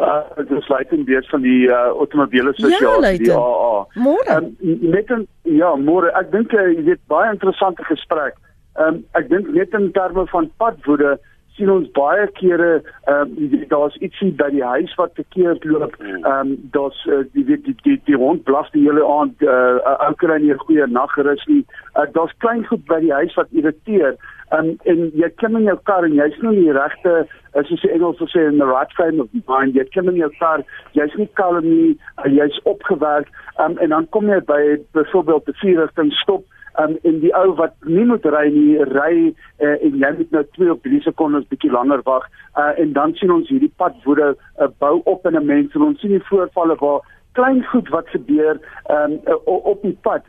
Uh 0.00 0.44
dis 0.48 0.68
Leighton 0.68 1.04
Beers 1.04 1.28
van 1.28 1.42
die 1.42 1.68
uh 1.68 1.92
outomobile 1.96 2.52
sosiasie 2.54 3.26
ja, 3.26 3.36
AA. 3.36 3.86
Môre. 3.94 4.36
Um, 4.36 4.56
net 4.80 5.10
'n 5.10 5.26
ja, 5.42 5.74
môre. 5.76 6.12
Ek 6.20 6.30
dink 6.32 6.52
uh, 6.52 6.68
jy 6.72 6.84
weet 6.84 7.00
baie 7.08 7.32
interessante 7.32 7.84
gesprek. 7.84 8.36
Um 8.76 9.04
ek 9.14 9.28
dink 9.28 9.48
net 9.48 9.74
in 9.74 9.92
terme 9.92 10.26
van 10.26 10.50
padwoede 10.58 11.16
sien 11.56 11.70
ons 11.72 11.88
baie 11.96 12.26
kere 12.36 12.70
ehm 13.08 13.32
um, 13.36 13.64
daar's 13.70 13.96
ietsie 14.04 14.30
by 14.40 14.48
die 14.52 14.64
huis 14.64 14.92
wat 15.00 15.16
verkeerd 15.18 15.64
loop. 15.64 15.94
Hmm. 16.00 16.24
Ehm 16.24 16.52
um, 16.52 16.54
daar's 16.76 16.98
uh, 17.06 17.22
die 17.32 17.44
weet 17.48 17.64
die 17.64 17.76
die, 17.82 17.96
die 18.08 18.18
hond 18.20 18.44
blaf 18.44 18.70
die 18.74 18.84
hele 18.84 19.04
aand 19.04 19.42
uh, 19.42 19.80
ou 20.08 20.12
kry 20.20 20.38
nie 20.42 20.52
'n 20.52 20.64
goeie 20.66 20.86
naggerus 20.86 21.44
nie. 21.46 21.64
Uh, 21.94 22.06
daar's 22.12 22.36
klein 22.44 22.64
goed 22.66 22.84
by 22.86 23.00
die 23.00 23.12
huis 23.12 23.34
wat 23.40 23.52
irriteer. 23.52 24.16
Um, 24.54 24.76
en 24.86 25.10
jy 25.18 25.28
klim 25.40 25.56
in 25.58 25.64
jou 25.66 25.78
kar 25.88 26.04
en 26.06 26.12
jy's 26.14 26.36
nie 26.42 26.60
die 26.60 26.74
regte 26.76 27.14
as 27.58 27.70
jy 27.70 27.90
Engels 27.90 28.20
sê 28.30 28.44
in 28.46 28.60
the 28.62 28.66
right 28.66 28.92
frame 28.94 29.18
of 29.20 29.32
mind. 29.48 29.74
Jy 29.74 29.84
klim 29.90 30.12
in 30.12 30.20
jou 30.20 30.30
kar 30.38 30.62
jy's 30.94 31.14
nie 31.18 31.26
kalm 31.40 31.66
nie 31.66 31.96
uh, 32.22 32.28
jy's 32.30 32.60
opgewerk 32.64 33.26
um, 33.58 33.74
en 33.82 33.90
dan 33.90 34.06
kom 34.14 34.30
jy 34.30 34.38
by 34.46 34.60
byvoorbeeld 34.94 35.48
'n 35.48 35.58
vierrigting 35.62 36.12
stop 36.22 36.44
um, 36.78 36.96
en 37.02 37.20
die 37.20 37.32
ou 37.34 37.54
wat 37.58 37.74
nie 37.84 38.04
moet 38.04 38.26
ry 38.36 38.46
nie 38.52 38.76
ry 38.92 39.12
uh, 39.32 39.74
en 39.74 39.98
jy 40.02 40.12
moet 40.18 40.30
nou 40.36 40.44
2 40.58 40.70
of 40.74 40.80
3 40.86 41.02
sekondes 41.08 41.48
bietjie 41.50 41.72
langer 41.72 42.02
wag 42.08 42.26
uh, 42.56 42.72
en 42.78 42.92
dan 42.92 43.14
sien 43.18 43.32
ons 43.34 43.48
hierdie 43.50 43.72
pad 43.82 43.96
woede 44.04 44.32
uh, 44.34 44.70
bou 44.82 45.00
op 45.04 45.26
in 45.26 45.36
'n 45.36 45.46
mens 45.46 45.74
en 45.74 45.88
ons 45.90 46.00
sien 46.00 46.14
die 46.14 46.26
voorvalle 46.30 46.76
waar 46.80 47.00
klein 47.32 47.64
goed 47.72 47.88
wat 47.88 48.08
gebeur 48.08 48.60
um, 48.90 49.18
uh, 49.26 49.40
op 49.46 49.82
die 49.82 49.98
pad 50.02 50.22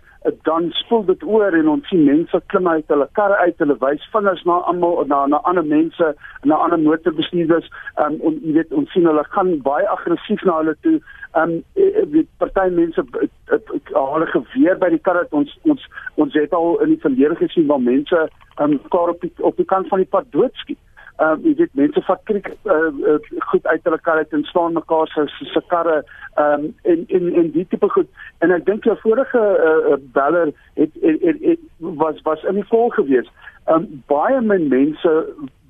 dan 0.44 0.70
spoel 0.72 1.06
dit 1.06 1.24
oor 1.24 1.54
en 1.54 1.70
ons 1.70 1.88
sien 1.88 2.04
mense 2.06 2.42
klim 2.52 2.68
uit 2.68 2.94
hulle 2.94 3.08
karre 3.20 3.38
uit, 3.44 3.56
hulle 3.64 3.78
wys 3.82 4.08
vingers 4.14 4.44
na 4.50 4.58
almal 4.72 5.04
na 5.08 5.26
na 5.32 5.42
ander 5.52 5.66
mense, 5.66 6.10
na 6.44 6.56
ander 6.56 6.80
motorbestuurders, 6.80 7.70
um, 8.04 8.18
en 8.28 8.40
jy 8.44 8.58
weet 8.60 8.74
ons 8.82 8.92
sien 8.96 9.08
hulle 9.10 9.24
gaan 9.36 9.54
baie 9.68 9.88
aggressief 9.94 10.44
na 10.48 10.60
hulle 10.62 10.76
toe. 10.88 10.98
Um 11.38 11.60
weet 12.14 12.30
party 12.42 12.68
mense 12.74 13.04
hulle 13.12 14.28
geweer 14.34 14.80
by 14.82 14.92
die 14.96 15.04
karre. 15.10 15.28
Ons 15.32 15.54
ons 15.70 15.88
ons 16.16 16.34
het 16.42 16.54
al 16.54 16.82
in 16.86 16.96
die 16.96 17.02
verlede 17.06 17.40
gesien 17.44 17.70
waar 17.72 17.84
mense 17.84 18.28
um 18.64 18.80
kar 18.94 19.14
op 19.14 19.22
die, 19.22 19.32
op 19.40 19.58
die 19.58 19.70
kant 19.70 19.88
van 19.94 20.04
die 20.04 20.12
pad 20.18 20.32
doodskiet. 20.36 20.80
ehm 20.80 20.87
uh, 21.22 21.36
jy 21.44 21.54
weet 21.62 21.74
mense 21.80 22.04
vat 22.08 22.24
kriek 22.30 22.50
uh, 22.70 22.90
uh, 23.12 23.18
goed 23.52 23.66
uit 23.68 23.84
hulle 23.84 24.00
karre 24.06 24.26
en 24.38 24.44
staan 24.50 24.78
mekaar 24.78 25.08
se 25.14 25.26
se 25.54 25.62
karre 25.74 25.98
ehm 26.36 26.66
um, 26.66 26.74
en 26.84 27.06
en 27.08 27.34
en 27.42 27.52
die 27.52 27.66
tipe 27.70 27.90
goed 27.90 28.10
en 28.46 28.52
ek 28.52 28.66
dink 28.66 28.84
jou 28.84 28.98
vorige 29.02 29.44
uh, 29.70 29.98
beller 30.18 30.54
het, 30.74 30.92
het, 31.02 31.22
het, 31.22 31.42
het 31.42 31.60
was 32.04 32.22
was 32.24 32.44
in 32.44 32.62
die 32.62 32.68
vol 32.74 32.90
gewees. 33.00 33.32
Ehm 33.66 33.88
um, 33.88 34.04
baie 34.14 34.42
min 34.42 34.68
mense 34.68 35.16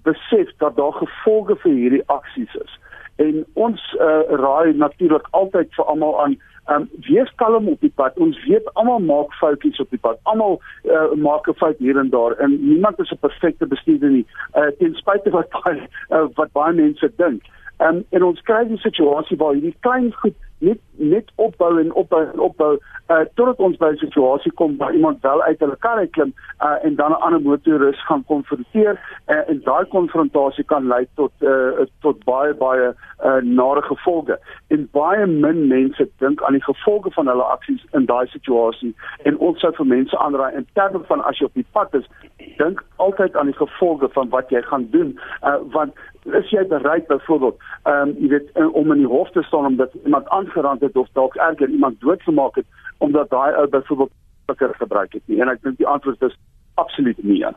besef 0.04 0.52
dat 0.58 0.76
daar 0.76 0.94
gevolge 1.00 1.56
vir 1.64 1.72
hierdie 1.72 2.04
aksies 2.06 2.60
is. 2.64 2.76
En 3.16 3.46
ons 3.54 3.82
uh, 4.00 4.22
raai 4.44 4.74
natuurlik 4.78 5.28
altyd 5.32 5.74
vir 5.76 5.86
almal 5.86 6.22
aan 6.24 6.38
Ehm 6.38 6.57
um, 6.70 6.90
wees 7.08 7.32
kalm 7.36 7.68
op 7.68 7.82
die 7.82 7.92
pad. 7.96 8.18
Ons 8.18 8.40
weet 8.46 8.74
almal 8.74 9.00
maak 9.00 9.34
foutjies 9.34 9.80
op 9.80 9.90
die 9.90 10.00
pad. 10.00 10.20
Almal 10.24 10.60
uh, 10.84 11.12
maak 11.16 11.48
'n 11.48 11.60
fout 11.62 11.78
hier 11.78 11.98
en 11.98 12.10
daar 12.10 12.38
en 12.38 12.58
niemand 12.70 13.00
is 13.00 13.12
'n 13.12 13.20
perfekte 13.20 13.66
bestuurder 13.66 14.10
nie. 14.10 14.26
Uh, 14.56 14.68
ten 14.80 14.96
spyte 14.96 15.30
wat 15.38 15.50
baie 15.50 15.82
uh, 16.10 16.28
wat 16.34 16.52
baie 16.52 16.74
mense 16.74 17.12
dink. 17.16 17.44
Um, 17.80 18.06
en 18.10 18.24
ons 18.24 18.42
kry 18.42 18.64
'n 18.66 18.78
situasie 18.78 19.38
waar 19.38 19.54
hierdie 19.54 19.76
klein 19.80 20.14
goed 20.14 20.34
net 20.58 20.80
net 20.98 21.32
opbou 21.36 21.80
en 21.80 21.94
opbou 21.94 22.24
en 22.26 22.40
opbou 22.40 22.78
uh 23.08 23.20
totdat 23.38 23.60
ons 23.62 23.78
by 23.78 23.92
'n 23.92 23.98
situasie 23.98 24.52
kom 24.52 24.78
waar 24.78 24.94
iemand 24.94 25.22
wel 25.22 25.42
uit 25.42 25.60
hulle 25.60 25.76
kar 25.80 25.98
uitklim 25.98 26.34
uh 26.62 26.86
en 26.86 26.96
dan 26.96 27.12
'n 27.12 27.22
ander 27.26 27.42
motorist 27.42 28.00
gaan 28.00 28.24
konfronteer 28.26 29.00
uh, 29.28 29.50
en 29.50 29.62
daai 29.64 29.86
konfrontasie 29.86 30.64
kan 30.64 30.88
lei 30.88 31.08
tot 31.16 31.32
uh 31.42 31.86
tot 32.02 32.24
baie 32.24 32.54
baie 32.54 32.96
uh 33.24 33.42
nare 33.42 33.82
gevolge. 33.82 34.40
En 34.68 34.90
baie 34.92 35.26
min 35.26 35.68
mense 35.68 36.10
dink 36.18 36.44
aan 36.44 36.54
die 36.54 36.64
gevolge 36.64 37.12
van 37.12 37.28
hulle 37.28 37.44
aksies 37.44 37.86
in 37.92 38.06
daai 38.06 38.28
situasie 38.28 38.96
en 39.24 39.38
ons 39.38 39.60
sou 39.60 39.72
vir 39.74 39.86
mense 39.86 40.18
aanraai 40.18 40.56
in 40.56 40.68
terme 40.74 41.00
van 41.04 41.24
as 41.24 41.38
jy 41.38 41.46
op 41.46 41.54
die 41.54 41.72
pad 41.72 41.94
is 41.94 42.10
dink 42.58 42.84
altyd 42.96 43.36
aan 43.36 43.46
die 43.46 43.62
gevolge 43.62 44.10
van 44.10 44.30
wat 44.30 44.50
jy 44.50 44.62
gaan 44.62 44.88
doen 44.90 45.20
uh 45.44 45.58
want 45.72 45.94
is 46.36 46.50
jy 46.50 46.64
bereid 46.68 47.08
byvoorbeeld 47.08 47.58
ehm 47.84 48.10
um, 48.10 48.16
jy 48.20 48.30
weet 48.36 48.50
om 48.72 48.92
in 48.92 49.04
die 49.04 49.12
hof 49.14 49.32
te 49.32 49.44
staan 49.44 49.66
omdat 49.66 49.94
iemand 50.04 50.28
aangerand 50.30 50.82
het 50.82 50.96
of 50.96 51.08
dalk 51.14 51.36
erger 51.36 51.70
iemand 51.70 52.02
doodgemaak 52.02 52.56
het 52.56 52.66
omdat 52.98 53.30
daai 53.30 53.56
ou 53.56 53.68
byvoorbeeld 53.68 54.12
fikker 54.46 54.76
gebruik 54.76 55.14
het 55.14 55.24
nie 55.26 55.42
en 55.42 55.50
ek 55.50 55.64
dink 55.64 55.78
die 55.78 55.88
antwoord 55.88 56.22
is 56.22 56.38
absoluut 56.76 57.24
nee. 57.24 57.54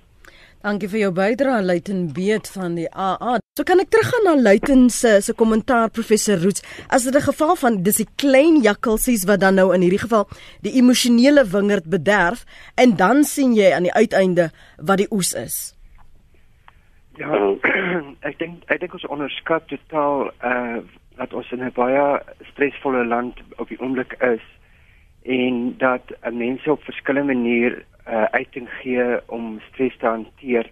Dankie 0.61 0.91
vir 0.93 1.01
jou 1.01 1.13
bydrae 1.17 1.63
Luiten 1.65 2.11
Beet 2.13 2.51
van 2.53 2.75
die 2.77 2.89
AA. 2.93 3.39
So 3.57 3.65
kan 3.65 3.81
ek 3.81 3.89
teruggaan 3.95 4.27
na 4.29 4.35
Luiten 4.37 4.91
se 4.93 5.15
se 5.25 5.33
kommentaar 5.33 5.89
professor 5.89 6.37
Roots. 6.37 6.61
As 6.89 7.05
dit 7.05 7.17
'n 7.17 7.29
geval 7.33 7.57
van 7.57 7.83
dis 7.83 7.97
die 7.97 8.09
klein 8.17 8.61
jakkalsies 8.61 9.25
wat 9.25 9.41
dan 9.41 9.55
nou 9.55 9.73
in 9.75 9.81
hierdie 9.81 10.05
geval 10.05 10.29
die 10.61 10.77
emosionele 10.77 11.45
wingerd 11.45 11.89
bederf 11.89 12.45
en 12.77 12.97
dan 12.97 13.25
sien 13.25 13.55
jy 13.55 13.73
aan 13.73 13.89
die 13.89 13.93
uiteinde 13.93 14.51
wat 14.77 14.99
die 14.99 15.09
oes 15.11 15.33
is. 15.33 15.80
Ja, 17.21 17.37
ek 18.29 18.39
dink 18.41 18.63
ek 18.73 18.79
dink 18.81 18.95
ons 18.97 19.05
onderskat 19.13 19.67
totaal 19.69 20.31
uh 20.41 20.81
dat 21.21 21.35
ons 21.37 21.51
in 21.53 21.61
'n 21.67 21.73
baie 21.77 22.05
stresvolle 22.49 23.03
land 23.05 23.43
op 23.61 23.69
die 23.69 23.77
oomblik 23.81 24.15
is 24.25 24.45
en 25.29 25.77
dat 25.83 26.15
uh, 26.15 26.33
mense 26.33 26.73
op 26.73 26.87
verskillende 26.89 27.35
maniere 27.35 27.83
uh 28.09 28.25
uiting 28.33 28.71
gee 28.81 29.21
om 29.29 29.61
stres 29.69 29.99
te 30.01 30.07
hanteer. 30.07 30.71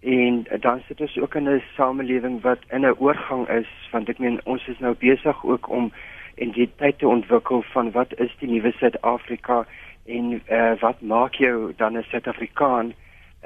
En 0.00 0.46
uh, 0.48 0.60
dan 0.60 0.80
sit 0.88 1.00
ons 1.00 1.18
ook 1.20 1.34
in 1.34 1.48
'n 1.48 1.62
samelewing 1.76 2.40
wat 2.40 2.64
in 2.72 2.88
'n 2.88 2.96
oorgang 2.96 3.48
is 3.48 3.68
want 3.92 4.08
ek 4.08 4.18
meen 4.18 4.40
ons 4.44 4.66
is 4.68 4.78
nou 4.78 4.94
besig 4.96 5.44
ook 5.44 5.68
om 5.68 5.92
identiteit 6.36 6.98
te 6.98 7.08
ontwikkel 7.08 7.62
van 7.76 7.92
wat 7.92 8.16
is 8.18 8.32
die 8.40 8.48
nuwe 8.48 8.72
Suid-Afrika 8.72 9.66
en 10.06 10.40
uh 10.48 10.72
wat 10.80 11.00
maak 11.00 11.34
jou 11.34 11.72
dan 11.76 11.98
'n 11.98 12.08
Suid-Afrikaan? 12.08 12.94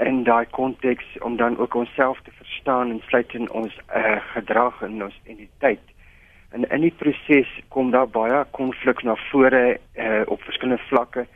In 0.01 0.23
daai 0.25 0.47
konteks 0.51 1.05
om 1.21 1.37
dan 1.37 1.59
ook 1.59 1.75
onsself 1.75 2.21
te 2.23 2.31
verstaan 2.35 2.91
en 2.91 3.01
sluit 3.07 3.35
in 3.35 3.51
ons 3.51 3.79
uh, 3.97 4.17
gedrag 4.33 4.83
en 4.83 5.03
ons 5.05 5.21
identiteit. 5.25 5.81
En 6.51 6.71
in 6.71 6.81
die 6.81 6.95
proses 6.97 7.51
kom 7.69 7.91
daar 7.91 8.09
baie 8.09 8.45
konflik 8.51 9.03
na 9.03 9.15
vore 9.31 9.79
uh, 9.95 10.23
op 10.27 10.43
verskillende 10.43 10.83
vlakke. 10.89 11.27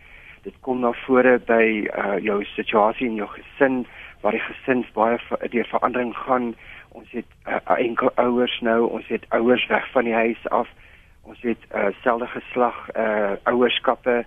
Dit 0.42 0.54
kom 0.60 0.80
na 0.80 0.92
vore 1.04 1.38
by 1.38 1.66
uh, 1.86 2.16
jou 2.24 2.44
situasie 2.44 3.06
in 3.06 3.20
jou 3.20 3.28
gesin 3.28 3.84
waar 4.20 4.32
die 4.32 4.40
gesin 4.40 4.84
baie 4.96 5.18
deur 5.52 5.68
verandering 5.70 6.16
gaan. 6.16 6.54
Ons 6.88 7.10
het 7.10 7.30
uh, 7.46 7.60
enkel 7.76 8.10
ouers 8.14 8.58
nou, 8.60 8.88
ons 8.88 9.06
het 9.12 9.26
ouers 9.28 9.66
weg 9.66 9.90
van 9.92 10.08
die 10.08 10.16
huis 10.16 10.48
af. 10.48 10.68
Ons 11.22 11.40
het 11.40 11.60
uh, 11.74 11.86
selde 12.02 12.26
geslag 12.26 12.88
uh, 12.96 13.36
ouerskappe. 13.42 14.24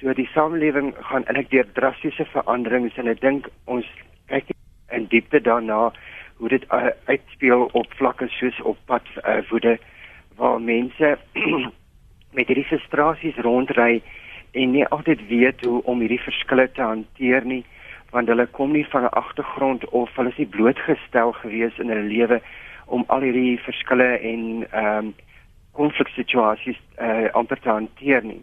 So 0.00 0.14
die 0.16 0.28
samelewing 0.32 0.94
gaan 0.96 1.26
eintlik 1.28 1.50
deur 1.50 1.66
drastiese 1.76 2.24
veranderings 2.32 2.94
en 2.96 3.10
ek 3.10 3.18
dink 3.20 3.48
ons 3.68 3.84
kyk 4.32 4.54
in 4.96 5.04
diepte 5.12 5.42
daarna 5.44 5.90
hoe 6.40 6.48
dit 6.48 6.64
uh, 6.72 6.88
uitspeel 7.10 7.66
op 7.76 7.92
vlakke 7.98 8.30
soos 8.32 8.56
op 8.64 8.78
pad 8.88 9.04
uh, 9.20 9.42
woede 9.50 9.74
waar 10.40 10.56
mense 10.60 11.10
met 12.36 12.48
hierdie 12.48 12.64
frustrasies 12.70 13.36
rondry 13.44 14.00
en 14.56 14.72
nie 14.72 14.86
altyd 14.88 15.26
weet 15.28 15.64
hoe 15.68 15.82
om 15.84 16.00
hierdie 16.00 16.22
verskille 16.24 16.70
te 16.72 16.82
hanteer 16.82 17.44
nie 17.44 17.62
want 18.14 18.32
hulle 18.32 18.48
kom 18.56 18.72
nie 18.72 18.86
van 18.94 19.04
'n 19.04 19.16
agtergrond 19.20 19.84
of 19.92 20.16
hulle 20.16 20.32
is 20.32 20.40
nie 20.40 20.52
blootgestel 20.56 21.36
gewees 21.42 21.76
in 21.78 21.92
hulle 21.92 22.08
lewe 22.08 22.40
om 22.86 23.04
al 23.08 23.28
hierdie 23.28 23.60
verskille 23.68 24.08
en 24.16 24.64
ehm 24.70 24.96
um, 24.96 25.12
konfliksituasies 25.76 26.80
uh, 26.98 27.28
amper 27.32 27.60
te 27.60 27.68
hanteer 27.68 28.24
nie 28.24 28.40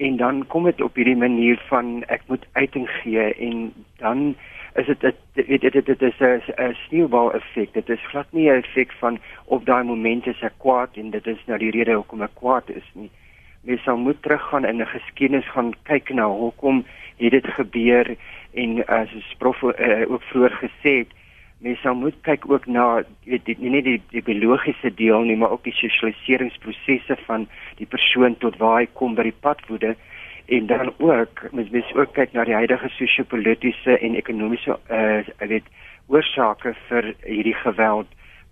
en 0.00 0.16
dan 0.16 0.46
kom 0.46 0.64
dit 0.64 0.80
op 0.80 0.94
hierdie 0.94 1.16
manier 1.16 1.60
van 1.68 2.00
ek 2.08 2.22
moet 2.26 2.46
uiting 2.52 2.88
gee 3.02 3.34
en 3.34 3.72
dan 4.00 4.34
is 4.80 4.86
dit 4.86 5.00
dit 5.34 5.46
weet 5.46 5.72
dit 5.72 5.86
dit 5.86 6.02
is 6.02 6.20
'n 6.20 6.74
sneeubal 6.86 7.32
effek 7.34 7.72
dit 7.72 7.88
is 7.88 8.06
glad 8.12 8.26
nie 8.30 8.48
'n 8.50 8.62
effek 8.62 8.92
van 8.92 9.18
op 9.44 9.66
daai 9.66 9.84
oomblik 9.88 10.26
is 10.26 10.42
ek 10.42 10.56
kwaad 10.58 10.96
en 10.96 11.10
dit 11.10 11.26
is 11.26 11.42
nou 11.46 11.58
die 11.58 11.70
rede 11.70 11.92
hoekom 11.92 12.22
ek 12.22 12.34
kwaad 12.34 12.70
is 12.70 12.88
nie. 12.92 13.10
Mens 13.62 13.82
sal 13.82 13.96
moet 13.96 14.22
teruggaan 14.22 14.64
in 14.64 14.80
'n 14.80 14.86
geskiedenis 14.86 15.48
gaan 15.48 15.74
kyk 15.82 16.08
na 16.10 16.26
hoekom 16.28 16.84
het 17.16 17.30
dit 17.30 17.46
gebeur 17.46 18.16
en 18.54 18.76
uh, 18.76 19.02
prof 19.38 19.62
uh, 19.62 20.10
ook 20.10 20.22
vroeër 20.22 20.54
gesê 20.64 20.92
het 20.98 21.12
mens 21.60 21.80
sal 21.80 21.94
moet 21.94 22.16
kyk 22.24 22.46
ook 22.50 22.66
na 22.66 23.02
weet 23.24 23.44
die, 23.44 23.56
nie 23.58 23.70
net 23.70 23.84
die, 23.84 23.98
die 24.12 24.22
biologiese 24.24 24.94
deel 24.96 25.26
nie 25.28 25.36
maar 25.36 25.52
ook 25.56 25.64
die 25.64 25.76
sosialiseringsprosesse 25.76 27.16
van 27.26 27.48
die 27.76 27.86
persoon 27.86 28.36
tot 28.44 28.56
waar 28.62 28.80
hy 28.80 28.86
kom 28.92 29.14
by 29.14 29.28
die 29.28 29.40
padwoede. 29.46 29.96
En 30.50 30.66
dan 30.66 30.92
ook 30.98 31.44
mens 31.52 31.70
mens 31.70 31.92
ook 31.94 32.14
kyk 32.16 32.32
na 32.32 32.44
die 32.48 32.56
huidige 32.56 32.88
sosio-politiese 32.96 33.98
en 33.98 34.16
ekonomiese 34.18 34.78
uh 34.88 35.48
weet 35.52 35.68
oorsake 36.10 36.74
vir 36.88 37.12
hierdie 37.22 37.54
geweld 37.54 38.08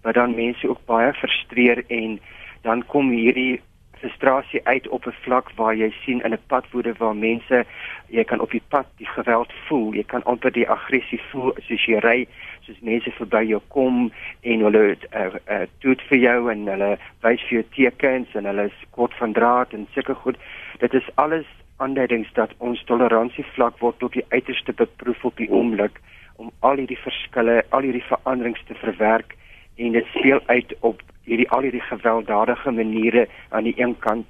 wat 0.07 0.15
dan 0.15 0.37
mense 0.37 0.69
ook 0.69 0.85
baie 0.87 1.13
frustreer 1.13 1.83
en 1.89 2.21
dan 2.63 2.85
kom 2.87 3.11
hierdie 3.11 3.61
frustrasie 3.99 4.61
uit 4.65 4.89
op 4.89 5.07
'n 5.07 5.17
vlak 5.25 5.51
waar 5.57 5.75
jy 5.75 5.91
sien 6.05 6.21
in 6.21 6.33
'n 6.33 6.47
padwoede 6.47 6.95
waar 6.99 7.17
mense 7.17 7.65
jy 8.09 8.25
kan 8.25 8.41
op 8.41 8.51
die 8.51 8.63
pad 8.69 8.87
die 8.97 9.07
geweld 9.07 9.53
voel 9.67 9.95
jy 9.95 10.05
kan 10.05 10.25
amper 10.25 10.53
die 10.53 10.69
aggressie 10.69 11.21
voel 11.31 11.53
soos 11.67 11.85
jy 11.87 11.99
ry 11.99 12.29
soos 12.69 12.81
mense 12.85 13.11
verby 13.17 13.43
jou 13.49 13.61
kom 13.75 14.11
en 14.53 14.65
hulle 14.67 14.83
uh, 14.93 15.25
uh, 15.49 15.65
doet 15.85 16.03
vir 16.11 16.21
jou 16.23 16.39
en 16.53 16.67
hulle 16.69 16.91
wys 17.25 17.47
vir 17.49 17.59
jou 17.59 17.65
tekens 17.77 18.37
en 18.39 18.49
hulle 18.51 18.69
is 18.69 18.85
kort 18.97 19.17
van 19.21 19.33
draad 19.33 19.73
en 19.73 19.89
sulke 19.95 20.15
goed. 20.23 20.37
Dit 20.85 20.95
is 20.95 21.09
alles 21.17 21.49
aanduidings 21.83 22.31
dat 22.37 22.55
ons 22.59 22.85
toleransievlak 22.91 23.79
word 23.83 23.99
tot 24.03 24.15
die 24.19 24.27
uiterste 24.35 24.75
beproef 24.77 25.25
op 25.25 25.37
die 25.41 25.51
oomblik 25.51 26.01
om 26.43 26.51
al 26.67 26.81
hierdie 26.83 27.01
verskille 27.03 27.61
al 27.75 27.87
hierdie 27.87 28.07
veranderings 28.11 28.63
te 28.71 28.77
verwerk 28.83 29.37
en 29.79 29.95
dit 29.95 30.11
speel 30.15 30.43
uit 30.47 30.75
op 30.91 31.03
hierdie 31.29 31.49
al 31.55 31.67
hierdie 31.67 31.85
gewelddadige 31.87 32.75
maniere 32.75 33.27
aan 33.51 33.71
die 33.71 33.77
een 33.79 33.95
kant 34.05 34.27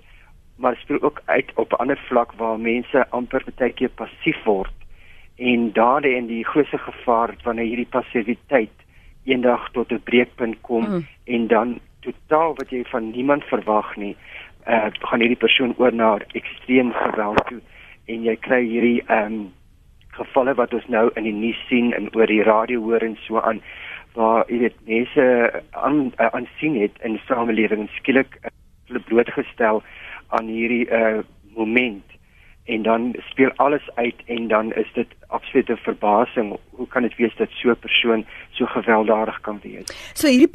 maar 0.58 0.76
speel 0.76 1.00
ook 1.06 1.22
uit 1.24 1.52
op 1.54 1.72
'n 1.72 1.80
ander 1.84 2.00
vlak 2.08 2.32
waar 2.40 2.60
mense 2.60 3.08
amper 3.10 3.44
baie 3.56 3.72
keer 3.72 3.92
passief 4.02 4.44
word 4.44 4.77
en 5.38 5.72
daardie 5.72 6.16
en 6.16 6.26
die 6.26 6.44
grootste 6.44 6.78
gevaar 6.78 7.34
wanneer 7.44 7.70
hierdie 7.70 7.92
passiwiteit 7.94 8.74
eendag 9.24 9.70
tot 9.72 9.92
'n 9.92 10.02
breekpunt 10.02 10.60
kom 10.60 10.84
mm. 10.88 11.06
en 11.24 11.46
dan 11.46 11.78
totaal 12.00 12.54
wat 12.54 12.70
jy 12.70 12.84
van 12.84 13.10
niemand 13.10 13.44
verwag 13.44 13.96
nie 13.96 14.16
eh 14.64 14.74
uh, 14.74 14.90
gaan 15.00 15.20
hierdie 15.20 15.44
persoon 15.44 15.74
oor 15.76 15.94
na 15.94 16.18
ekstreem 16.32 16.92
geweld 16.92 17.46
toe 17.46 17.60
en 18.06 18.24
jy 18.24 18.36
kry 18.36 18.62
hierdie 18.64 19.02
ehm 19.06 19.32
um, 19.32 19.52
gevalle 20.18 20.54
wat 20.54 20.74
ons 20.74 20.86
nou 20.86 21.10
in 21.14 21.22
die 21.28 21.32
nuus 21.32 21.60
sien 21.68 21.92
en 21.94 22.08
oor 22.16 22.26
die 22.26 22.42
radio 22.42 22.80
hoor 22.80 23.02
en 23.02 23.16
so 23.26 23.40
aan 23.40 23.62
waar 24.14 24.44
jy 24.48 24.58
weet 24.58 24.78
mense 24.86 25.24
aan 25.70 26.12
uh, 26.18 26.30
aansien 26.32 26.80
het 26.80 26.94
in 27.02 27.12
die 27.12 27.26
samelewing 27.26 27.88
skielik 27.98 28.38
uh, 28.42 28.50
hulle 28.88 29.04
blootgestel 29.10 29.82
aan 30.28 30.46
hierdie 30.46 30.86
uh, 30.90 31.20
moment 31.54 32.17
en 32.68 32.82
dan 32.82 33.14
speel 33.30 33.52
alles 33.56 33.90
uit 33.94 34.14
en 34.26 34.48
dan 34.48 34.72
is 34.72 34.90
dit 34.94 35.08
absolute 35.26 35.76
verbasing. 35.76 36.56
Hoe 36.70 36.88
kan 36.88 37.02
dit 37.02 37.16
wees 37.16 37.36
dat 37.36 37.48
so 37.50 37.70
'n 37.70 37.78
persoon 37.80 38.26
so 38.50 38.66
gewelddadig 38.66 39.40
kan 39.40 39.60
wees? 39.62 39.86
So 40.14 40.28
hierdie 40.28 40.50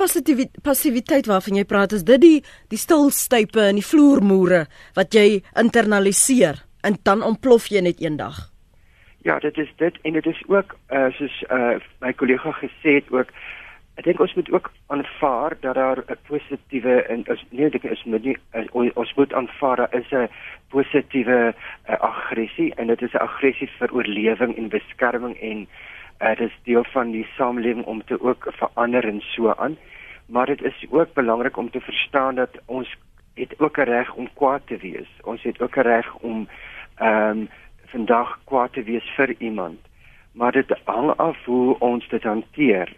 passiwiteit 0.62 1.26
waarvan 1.26 1.56
jy 1.56 1.65
praat 1.65 1.91
is 1.91 2.04
dit 2.04 2.21
die 2.21 2.43
die 2.67 2.78
stilstype 2.78 3.62
en 3.62 3.76
die 3.76 3.89
vloermoere 3.91 4.65
wat 4.93 5.13
jy 5.13 5.41
internaliseer 5.56 6.56
en 6.82 6.97
dan 7.04 7.23
ontplof 7.23 7.67
jy 7.67 7.82
net 7.82 7.99
eendag? 7.99 8.54
Ja, 9.21 9.39
dit 9.39 9.58
is 9.58 9.73
dit 9.78 9.97
en 10.02 10.13
dit 10.13 10.26
is 10.26 10.43
ook 10.47 10.76
uh, 10.89 11.10
soos 11.12 11.43
uh, 11.49 11.80
my 11.99 12.13
kollega 12.13 12.52
gesê 12.52 12.99
het 12.99 13.12
ook 13.12 13.30
ek 13.95 14.08
dink 14.08 14.19
ons 14.19 14.34
moet 14.34 14.51
ook 14.51 14.71
aanvaar 14.88 15.56
dat 15.62 15.75
daar 15.75 15.99
'n 16.08 16.17
positiewe 16.27 16.95
en 17.13 17.23
is 17.25 17.45
nee 17.49 17.69
ek 17.69 17.84
is 17.84 18.03
moet 18.03 18.23
nie 18.23 18.38
uh, 18.53 18.91
ons 18.95 19.13
moet 19.13 19.34
aanvaar 19.34 19.75
daar 19.75 19.93
is 19.93 20.12
'n 20.12 20.29
positiewe 20.69 21.53
uh, 21.89 21.99
aggressie 21.99 22.73
en 22.75 22.88
dit 22.88 23.01
is 23.01 23.13
'n 23.13 23.25
aggressie 23.27 23.69
vir 23.77 23.93
oorlewing 23.93 24.58
en 24.58 24.69
beskerming 24.69 25.38
en 25.39 25.67
uh, 26.21 26.36
dit 26.36 26.49
is 26.49 26.60
deel 26.63 26.84
van 26.84 27.12
die 27.12 27.27
samelewing 27.38 27.86
om 27.86 28.03
te 28.06 28.21
ook 28.21 28.47
verander 28.51 29.08
en 29.08 29.21
so 29.21 29.53
aan 29.53 29.77
maar 30.25 30.45
dit 30.45 30.62
is 30.63 30.86
ook 30.89 31.13
belangrik 31.13 31.58
om 31.58 31.69
te 31.69 31.82
verstaan 31.82 32.36
dat 32.36 32.49
ons 32.65 32.97
het 33.36 33.60
ook 33.60 33.77
'n 33.77 33.89
reg 33.89 34.13
om 34.13 34.29
kwaad 34.34 34.62
te 34.67 34.77
wees 34.77 35.10
ons 35.23 35.43
het 35.43 35.62
ook 35.62 35.75
'n 35.77 35.82
reg 35.82 36.15
om 36.15 36.47
ehm 36.97 37.38
um, 37.38 37.49
vandag 37.93 38.39
kwaad 38.49 38.73
te 38.73 38.84
wees 38.84 39.08
vir 39.17 39.36
iemand. 39.38 39.79
Maar 40.34 40.51
dit 40.51 40.71
hang 40.89 41.12
af 41.21 41.38
hoe 41.45 41.75
ons 41.79 42.08
dit 42.10 42.23
hanteer. 42.23 42.93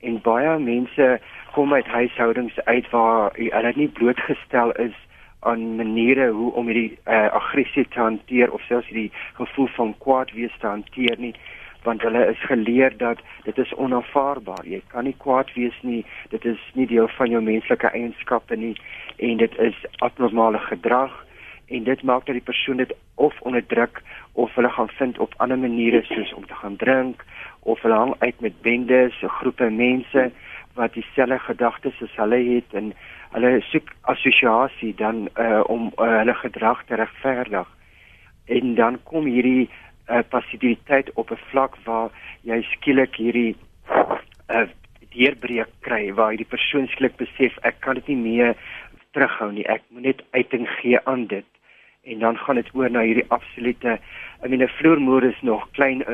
En 0.00 0.20
baie 0.22 0.58
mense 0.58 1.20
kom 1.52 1.74
uit 1.74 1.86
huishoudings 1.86 2.60
uit 2.64 2.90
waar 2.90 3.32
hulle 3.34 3.72
nie 3.76 3.88
blootgestel 3.88 4.72
is 4.72 4.96
aan 5.40 5.76
maniere 5.76 6.30
hoe 6.30 6.52
om 6.52 6.66
hierdie 6.66 6.98
uh, 7.04 7.26
aggressie 7.32 7.86
te 7.88 8.00
hanteer 8.00 8.52
of 8.52 8.62
selfs 8.68 8.88
hierdie 8.88 9.12
gevoel 9.38 9.68
van 9.76 9.94
kwaad 9.98 10.32
wees 10.32 10.56
te 10.60 10.66
hanteer 10.66 11.16
nie 11.18 11.34
want 11.86 12.02
hulle 12.02 12.26
is 12.26 12.40
geleer 12.50 12.96
dat 12.98 13.20
dit 13.44 13.58
is 13.62 13.74
onaanvaarbaar. 13.74 14.64
Jy 14.66 14.80
kan 14.90 15.06
nie 15.06 15.14
kwaad 15.22 15.52
wees 15.54 15.76
nie. 15.86 16.02
Dit 16.32 16.44
is 16.44 16.58
nie 16.74 16.86
deel 16.90 17.06
van 17.14 17.30
jou 17.30 17.42
menslike 17.42 17.92
eienskappe 17.94 18.58
nie 18.58 18.74
en 19.22 19.38
dit 19.42 19.58
is 19.62 19.78
abnormale 20.02 20.58
gedrag 20.66 21.14
en 21.66 21.86
dit 21.86 22.02
maak 22.02 22.26
dat 22.26 22.38
die 22.38 22.48
persoon 22.48 22.82
dit 22.82 22.92
of 23.14 23.38
onderdruk 23.40 24.02
of 24.32 24.54
hulle 24.54 24.70
gaan 24.70 24.90
vind 24.98 25.18
op 25.18 25.34
ander 25.36 25.58
maniere 25.58 26.02
soos 26.10 26.34
om 26.34 26.46
te 26.46 26.54
gaan 26.54 26.76
drink 26.76 27.24
of 27.66 27.82
hulle 27.82 27.98
hang 27.98 28.14
uit 28.18 28.40
met 28.40 28.60
bendes, 28.62 29.16
groepe 29.38 29.70
mense 29.70 30.30
wat 30.78 30.92
dieselfde 30.94 31.38
gedagtes 31.38 32.02
as 32.04 32.14
hulle 32.20 32.38
het 32.50 32.74
en 32.78 32.92
hulle 33.34 33.52
soek 33.70 33.90
assosiasie 34.12 34.92
dan 34.94 35.26
uh, 35.34 35.62
om 35.72 35.88
uh, 35.96 36.10
hulle 36.20 36.34
gedrag 36.42 36.84
te 36.86 36.98
regverdig. 37.00 37.68
En 38.46 38.74
dan 38.78 38.98
kom 39.10 39.26
hierdie 39.26 39.66
uh, 39.66 40.22
passiwiteit 40.28 41.10
op 41.14 41.30
'n 41.30 41.42
vlak 41.50 41.76
waar 41.84 42.10
jy 42.42 42.62
skielik 42.62 43.16
hierdie 43.16 43.56
uh, 44.50 44.68
deurbreek 45.16 45.72
kry 45.80 46.12
waar 46.14 46.30
hierdie 46.34 46.54
persoon 46.54 46.86
skielik 46.92 47.16
besef 47.16 47.58
ek 47.62 47.80
kan 47.80 47.94
dit 47.94 48.08
nie 48.12 48.22
meer 48.22 48.54
terughou 49.12 49.50
nie. 49.52 49.66
Ek 49.66 49.82
moet 49.88 50.02
net 50.02 50.22
uiting 50.30 50.68
gee 50.78 51.00
aan 51.04 51.26
dit 51.26 51.48
en 52.04 52.18
dan 52.18 52.38
gaan 52.38 52.60
dit 52.60 52.70
oor 52.74 52.90
na 52.90 53.02
hierdie 53.02 53.28
absolute 53.28 53.98
I 54.44 54.48
mean 54.48 54.62
'n 54.62 54.76
vloermoer 54.78 55.24
is 55.24 55.42
nog 55.42 55.68
klein 55.72 56.04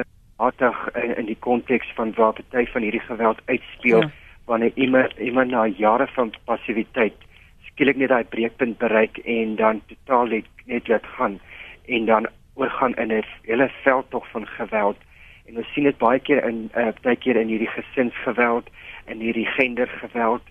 hartig 0.42 0.78
in, 1.02 1.14
in 1.22 1.28
die 1.30 1.38
konteks 1.46 1.92
van 1.98 2.12
waar 2.18 2.34
party 2.38 2.66
van 2.72 2.86
hierdie 2.86 3.06
geweld 3.06 3.40
uitspeel 3.44 4.02
ja. 4.06 4.10
wanneer 4.50 4.72
iemand 4.74 5.16
iemand 5.18 5.50
na 5.50 5.66
jare 5.66 6.08
van 6.16 6.34
passiwiteit 6.50 7.28
skielik 7.70 7.96
net 7.96 8.12
daai 8.12 8.24
breekpunt 8.34 8.78
bereik 8.78 9.18
en 9.24 9.56
dan 9.56 9.82
totaal 9.92 10.34
net, 10.34 10.48
net 10.66 10.88
laat 10.88 11.06
gaan 11.16 11.40
en 11.86 12.04
dan 12.10 12.28
oorgaan 12.54 12.94
in 12.94 13.12
'n 13.12 13.24
hele 13.42 13.70
veldtog 13.82 14.28
van 14.30 14.46
geweld 14.46 14.98
en 15.46 15.56
ons 15.56 15.72
sien 15.74 15.84
dit 15.84 15.98
baie 15.98 16.20
keer 16.20 16.44
in 16.44 16.70
uh, 16.76 16.92
baie 17.02 17.16
keer 17.16 17.36
in 17.36 17.48
hierdie 17.48 17.74
gesinsgeweld 17.76 18.68
en 19.04 19.18
hierdie 19.18 19.46
gendergeweld 19.46 20.42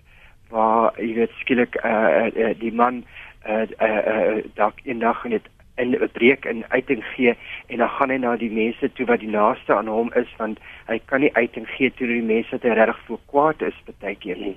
waar 0.48 0.92
jy 1.00 1.14
weet 1.14 1.32
skielik 1.40 1.76
uh, 1.84 2.26
uh, 2.34 2.52
die 2.58 2.72
man 2.72 3.04
uh, 3.48 3.64
uh, 3.80 4.00
uh, 4.12 4.44
dalk 4.54 4.80
eendag 4.84 5.24
net 5.24 5.48
in 5.76 5.94
'n 5.94 6.08
breek 6.12 6.44
in 6.44 6.64
uiting 6.68 7.04
gee 7.04 7.36
en 7.66 7.76
dan 7.78 7.88
gaan 7.88 8.10
hy 8.10 8.16
na 8.16 8.36
die 8.36 8.50
mense 8.50 8.92
toe 8.92 9.06
wat 9.06 9.20
die 9.20 9.28
naaste 9.28 9.74
aan 9.74 9.86
hom 9.86 10.12
is 10.14 10.28
want 10.36 10.58
hy 10.86 11.00
kan 11.04 11.20
nie 11.20 11.34
uiting 11.34 11.68
gee 11.68 11.90
toe 11.90 12.06
die 12.06 12.22
mense 12.22 12.50
wat 12.50 12.62
hy 12.62 12.68
regtig 12.68 13.00
voor 13.06 13.20
kwaad 13.26 13.62
is 13.62 13.74
baie 14.00 14.16
keer 14.16 14.36
nie. 14.36 14.56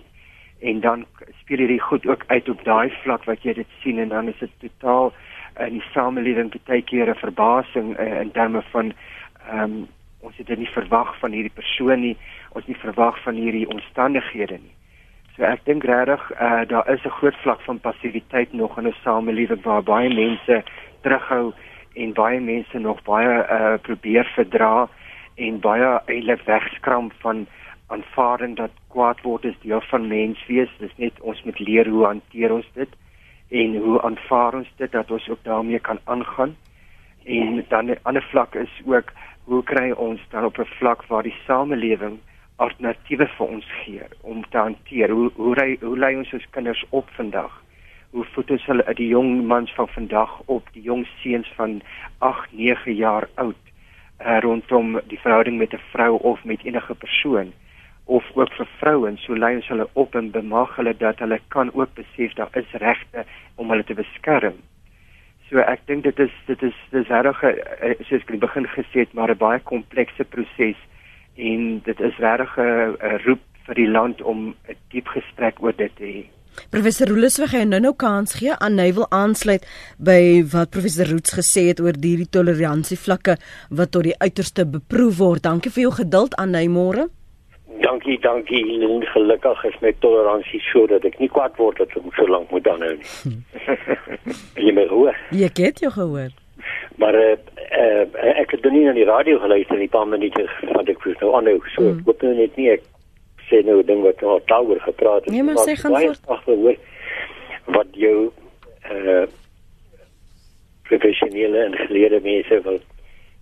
En 0.59 0.79
dan 0.79 1.05
speel 1.41 1.57
hierdie 1.57 1.81
goed 1.81 2.05
ook 2.07 2.23
uit 2.27 2.49
op 2.49 2.63
daai 2.63 2.89
vlak 3.03 3.23
wat 3.23 3.43
jy 3.43 3.53
dit 3.53 3.67
sien 3.81 3.99
en 3.99 4.09
dan 4.09 4.27
is 4.27 4.39
dit 4.39 4.51
totaal 4.59 5.13
in 5.59 5.73
die 5.79 5.87
samelewing 5.93 6.51
baie 6.65 6.81
keer 6.81 7.09
'n 7.09 7.15
verbasing 7.15 7.99
uh, 7.99 8.21
in 8.21 8.31
terme 8.31 8.61
van 8.71 8.93
ehm 9.49 9.59
um, 9.59 9.87
ons 10.19 10.37
het 10.37 10.47
dit 10.47 10.57
nie 10.57 10.73
verwag 10.73 11.19
van 11.19 11.31
hierdie 11.31 11.53
persoon 11.53 12.01
nie 12.01 12.17
ons 12.51 12.65
nie 12.67 12.77
verwag 12.81 13.19
van 13.23 13.35
hierdie 13.35 13.67
omstandighede 13.69 14.57
nie. 14.57 14.73
So 15.35 15.43
ek 15.43 15.65
dink 15.67 15.83
regtig 15.83 16.21
uh, 16.31 16.63
daar 16.67 16.87
is 16.93 17.03
'n 17.03 17.17
groot 17.19 17.35
vlak 17.43 17.61
van 17.61 17.79
passiwiteit 17.79 18.53
nog 18.53 18.77
in 18.77 18.87
'n 18.87 18.95
samelewing 19.03 19.61
waar 19.61 19.83
baie 19.83 20.09
mense 20.09 20.63
terughou 21.05 21.53
en 21.95 22.13
baie 22.17 22.39
mense 22.41 22.79
nog 22.79 23.01
baie 23.07 23.37
uh, 23.45 23.77
probeer 23.87 24.27
verdra 24.35 24.87
en 25.35 25.59
baie 25.63 25.91
eintlik 26.11 26.43
wegskram 26.49 27.11
van 27.23 27.45
aanvaarding 27.93 28.55
dat 28.57 28.73
kwaad 28.93 29.21
word 29.21 29.45
is 29.45 29.57
deel 29.61 29.81
van 29.91 30.07
menswees 30.11 30.71
dis 30.81 30.95
net 31.01 31.19
ons 31.21 31.41
moet 31.47 31.59
leer 31.59 31.89
hoe 31.93 32.05
hanteer 32.05 32.53
ons 32.57 32.69
dit 32.73 32.95
en 33.61 33.75
hoe 33.85 34.01
aanvaar 34.01 34.57
ons 34.61 34.71
dit 34.77 34.91
dat 34.91 35.11
ons 35.11 35.27
ook 35.29 35.43
daarmee 35.43 35.79
kan 35.79 35.99
aangaan. 36.03 36.55
En 37.25 37.65
dan 37.69 37.85
'n 37.85 37.99
ander 38.01 38.25
vlak 38.31 38.55
is 38.55 38.81
ook 38.85 39.11
hoe 39.43 39.63
kry 39.63 39.91
ons 39.91 40.21
dan 40.29 40.45
op 40.45 40.57
'n 40.57 40.73
vlak 40.79 41.05
waar 41.05 41.23
die 41.23 41.37
samelewing 41.45 42.19
alternatiewe 42.55 43.27
vir 43.27 43.47
ons 43.47 43.65
gee 43.83 44.01
om 44.21 44.43
te 44.49 44.57
hanteer? 44.57 45.09
Hoe 45.09 45.31
hoe 45.35 45.53
ry 45.53 45.77
hoe 45.81 45.97
lei 45.97 46.17
ons 46.17 46.33
ons 46.33 46.49
kinders 46.49 46.85
op 46.89 47.09
vandag 47.09 47.64
hoe 48.15 48.25
voed 48.31 48.51
ons 48.55 48.65
hulle 48.69 48.93
die 48.95 49.09
jong 49.11 49.41
mans 49.43 49.71
van 49.75 49.89
vandag 49.91 50.33
op 50.55 50.67
die 50.71 50.83
jong 50.87 51.03
seuns 51.19 51.47
van 51.57 51.81
8 52.23 52.53
9 52.55 52.93
jaar 52.95 53.27
oud 53.43 53.63
uh, 54.23 54.37
rondom 54.45 54.93
die 55.11 55.19
verhouding 55.19 55.57
met 55.59 55.73
'n 55.75 55.83
vrou 55.91 56.15
of 56.31 56.43
met 56.43 56.63
enige 56.63 56.95
persoon 56.95 57.51
of 58.05 58.23
ook 58.33 58.53
vir 58.57 58.67
vrouens 58.77 59.23
so 59.25 59.35
lei 59.35 59.55
ons 59.55 59.67
hulle 59.67 59.87
op 59.93 60.15
en 60.15 60.31
bemag 60.31 60.75
hulle 60.75 60.93
dat 60.97 61.19
hulle 61.19 61.39
kan 61.47 61.73
ook 61.73 61.93
besef 61.93 62.33
daar 62.33 62.49
is 62.53 62.71
regte 62.71 63.25
om 63.55 63.69
hulle 63.69 63.83
te 63.83 63.93
beskerm. 63.93 64.55
So 65.49 65.59
ek 65.59 65.81
dink 65.85 66.03
dit 66.03 66.19
is 66.19 66.31
dit 66.45 66.63
is 66.63 66.77
dis 66.91 67.07
regtig 67.07 67.41
soos 68.07 68.23
ek 68.23 68.39
begin 68.39 68.67
gesê 68.77 68.99
het 69.03 69.13
maar 69.13 69.31
'n 69.31 69.37
baie 69.37 69.59
komplekse 69.59 70.23
proses 70.23 70.79
en 71.35 71.81
dit 71.83 71.99
is 71.99 72.17
regtig 72.17 72.57
'n 72.57 73.19
roep 73.25 73.43
vir 73.65 73.75
die 73.75 73.91
land 73.97 74.21
om 74.21 74.55
'n 74.69 74.75
diep 74.89 75.07
gesprek 75.07 75.61
oor 75.61 75.75
dit 75.75 75.95
te 75.95 76.03
hê. 76.03 76.25
Professor 76.71 77.09
Roelus, 77.09 77.37
wil 77.41 77.51
jy 77.51 77.63
nou 77.69 77.81
nou 77.83 77.93
kans 77.99 78.37
gee 78.39 78.55
aan 78.55 78.79
hy 78.81 78.91
wil 78.97 79.07
aansluit 79.15 79.65
by 79.97 80.43
wat 80.53 80.71
professor 80.75 81.09
Roots 81.09 81.35
gesê 81.37 81.67
het 81.71 81.81
oor 81.83 81.97
hierdie 81.99 82.29
toleransievlakke 82.31 83.37
wat 83.69 83.93
tot 83.95 84.07
die 84.07 84.15
uiterste 84.19 84.65
beproef 84.65 85.19
word. 85.19 85.45
Dankie 85.45 85.71
vir 85.71 85.87
jou 85.87 85.93
geduld 85.99 86.35
aan 86.41 86.55
hy 86.57 86.67
môre. 86.71 87.09
Dankie, 87.81 88.17
dankie. 88.23 88.63
En 88.85 89.03
gelukkig 89.13 89.63
is 89.65 89.77
my 89.81 89.91
toleransie 89.99 90.61
so 90.71 90.87
dat 90.87 91.05
ek 91.05 91.19
nie 91.19 91.29
kwaad 91.29 91.57
word 91.59 91.81
dat 91.83 91.93
ek 91.99 92.17
so 92.17 92.27
lank 92.31 92.51
moet 92.53 92.67
aanhou 92.71 92.95
nie. 92.95 93.37
jy 94.65 94.73
my 94.73 94.87
hoor? 94.89 95.17
Jy 95.35 95.51
het 95.59 95.83
jou 95.83 95.91
gehoor. 95.93 96.33
Maar 97.01 97.17
uh, 97.19 97.35
uh, 97.75 98.03
ek 98.39 98.55
het 98.55 98.63
dan 98.63 98.73
nie 98.73 98.85
na 98.87 98.95
die 98.95 99.07
radio 99.07 99.39
geluister 99.43 99.77
nie, 99.77 99.91
paar 99.91 100.07
minute 100.07 100.47
van 100.63 100.87
ek 100.87 101.03
nou 101.19 101.33
aanhou. 101.35 101.59
So 101.75 101.83
mm. 101.83 101.99
ek 101.99 102.09
hoop 102.09 102.23
nou 102.25 102.35
net 102.39 102.59
nie 102.59 102.69
ek 102.77 102.85
sê 103.49 103.63
nou 103.65 103.83
ding 103.83 104.01
wat 104.03 104.21
nou 104.21 104.39
daaroor 104.45 104.79
gepraat 104.79 105.25
het. 105.25 105.33
Nee, 105.33 105.43
maar 105.43 105.57
sê 105.67 105.75
gaan 105.75 106.41
voort. 106.45 106.79
Wat 107.65 107.87
jou 107.91 108.31
uh 108.91 109.25
professionele 110.85 111.63
en 111.63 111.75
geleerde 111.75 112.19
mense 112.21 112.61
wil 112.61 112.79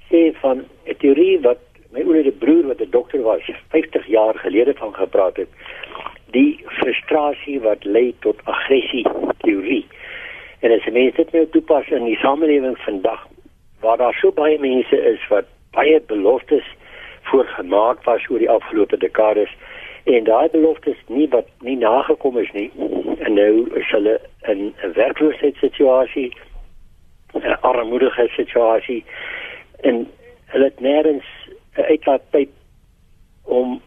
sê 0.10 0.22
van 0.42 0.64
'n 0.88 0.96
teorie 0.98 1.40
wat 1.40 1.60
my 1.92 2.02
ouer 2.02 2.32
broer 2.32 2.68
wat 2.68 2.82
'n 2.82 2.90
dokter 2.90 3.22
was 3.22 3.50
50 3.70 4.08
jaar 4.08 4.36
gelede 4.36 4.74
van 4.74 4.94
gepraat 4.94 5.36
het 5.36 5.50
die 6.32 6.64
frustrasie 6.66 7.60
wat 7.62 7.84
lei 7.84 8.16
tot 8.20 8.40
aggressie 8.44 9.06
teorie 9.38 9.86
en 10.60 10.72
as 10.72 10.86
mense 10.86 11.16
dit 11.16 11.32
nou 11.32 11.46
toepas 11.46 11.88
in 11.88 12.06
die 12.06 12.18
samelewing 12.18 12.78
vandag 12.78 13.28
waar 13.80 13.98
daar 13.98 14.18
so 14.22 14.32
baie 14.32 14.60
mense 14.60 14.98
is 15.14 15.28
wat 15.28 15.46
baie 15.72 16.02
beloftes 16.02 16.68
voorgemaak 17.22 18.04
was 18.04 18.30
oor 18.30 18.40
die 18.40 18.50
afgelope 18.50 18.98
dekades 18.98 19.52
en 20.04 20.24
daai 20.24 20.50
beloftes 20.50 20.98
nie 21.08 21.28
wat 21.30 21.48
nie 21.60 21.78
nagekom 21.78 22.38
is 22.38 22.52
nie. 22.52 22.72
En 23.20 23.34
nou 23.34 23.70
is 23.80 23.90
hulle 23.92 24.20
in 24.52 24.74
'n 24.84 24.94
werkloosheidssituasie 24.94 26.34
'n 27.34 27.58
armoedige 27.62 28.28
situasie 28.28 29.04
en 29.82 30.08
hulle 30.46 30.64
het 30.64 30.80
nêrens 30.80 31.26
uitlaatpyp 31.74 32.50
om 33.44 33.82